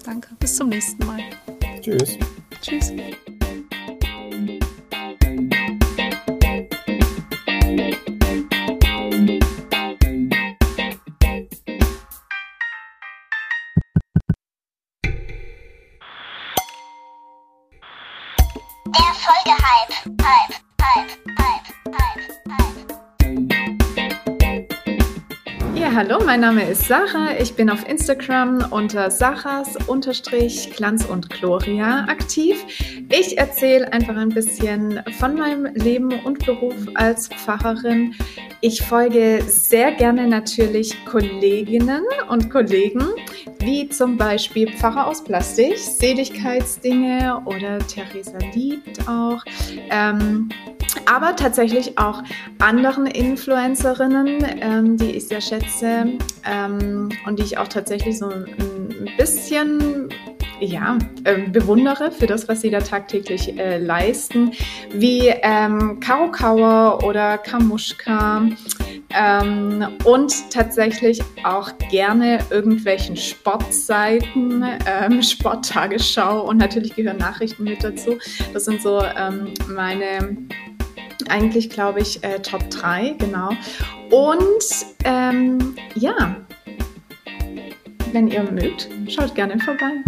Danke, 0.05 0.29
bis 0.39 0.57
zum 0.57 0.69
nächsten 0.69 1.07
Mal. 1.07 1.21
Tschüss. 1.81 2.19
Tschüss. 2.61 2.93
Hallo, 26.01 26.19
mein 26.25 26.41
Name 26.41 26.65
ist 26.67 26.85
Sarah. 26.89 27.39
Ich 27.39 27.53
bin 27.53 27.69
auf 27.69 27.87
Instagram 27.87 28.69
unter 28.71 29.11
Sarahs-Glanz 29.11 31.05
und 31.05 31.29
Gloria 31.29 32.07
aktiv. 32.09 32.57
Ich 33.11 33.37
erzähle 33.37 33.93
einfach 33.93 34.17
ein 34.17 34.31
bisschen 34.31 35.03
von 35.19 35.35
meinem 35.35 35.67
Leben 35.75 36.19
und 36.25 36.47
Beruf 36.47 36.75
als 36.95 37.29
Pfarrerin. 37.29 38.15
Ich 38.63 38.81
folge 38.81 39.43
sehr 39.47 39.93
gerne 39.93 40.27
natürlich 40.27 41.05
Kolleginnen 41.05 42.05
und 42.31 42.49
Kollegen, 42.49 43.05
wie 43.59 43.87
zum 43.91 44.17
Beispiel 44.17 44.73
Pfarrer 44.73 45.07
aus 45.07 45.23
Plastik, 45.23 45.77
Seligkeitsdinge 45.77 47.43
oder 47.45 47.79
Theresa 47.81 48.39
liebt 48.55 49.07
auch. 49.07 49.45
Ähm, 49.91 50.49
aber 51.07 51.37
tatsächlich 51.37 51.99
auch 51.99 52.23
anderen 52.59 53.07
Influencerinnen, 53.07 54.47
ähm, 54.61 54.97
die 54.97 55.13
ich 55.13 55.29
sehr 55.29 55.41
schätze 55.41 56.19
ähm, 56.45 57.09
und 57.27 57.39
die 57.39 57.45
ich 57.45 57.59
auch 57.59 57.69
tatsächlich 57.69 58.19
so 58.19 58.29
ein 58.29 59.09
bisschen 59.17 60.09
ja, 60.61 60.99
äh, 61.25 61.49
bewundere 61.49 62.11
für 62.11 62.27
das, 62.27 62.49
was 62.49 62.61
sie 62.61 62.71
da 62.71 62.81
tagtäglich 62.81 63.59
äh, 63.59 63.79
leisten, 63.79 64.53
wie 64.93 65.29
ähm, 65.43 66.01
Karo 66.01 66.31
Kauer 66.31 67.03
oder 67.03 67.39
Kamuschka 67.39 68.47
ähm, 69.11 69.89
und 70.05 70.51
tatsächlich 70.51 71.21
auch 71.45 71.71
gerne 71.91 72.41
irgendwelchen 72.51 73.17
Sportseiten, 73.17 74.65
ähm, 74.87 75.23
Sporttagesschau 75.23 76.47
und 76.47 76.59
natürlich 76.59 76.95
gehören 76.95 77.19
Nachrichten 77.19 77.65
mit 77.65 77.83
dazu. 77.83 78.19
Das 78.53 78.67
sind 78.67 78.83
so 78.83 79.03
ähm, 79.03 79.55
meine 79.69 80.37
eigentlich, 81.29 81.71
glaube 81.71 82.01
ich, 82.01 82.23
äh, 82.25 82.41
Top 82.41 82.71
3, 82.71 83.17
genau. 83.19 83.51
Und 84.11 84.65
ähm, 85.05 85.77
ja, 85.95 86.37
wenn 88.13 88.29
ihr 88.29 88.43
mögt, 88.43 88.89
schaut 89.09 89.35
gerne 89.35 89.59
vorbei. 89.59 90.03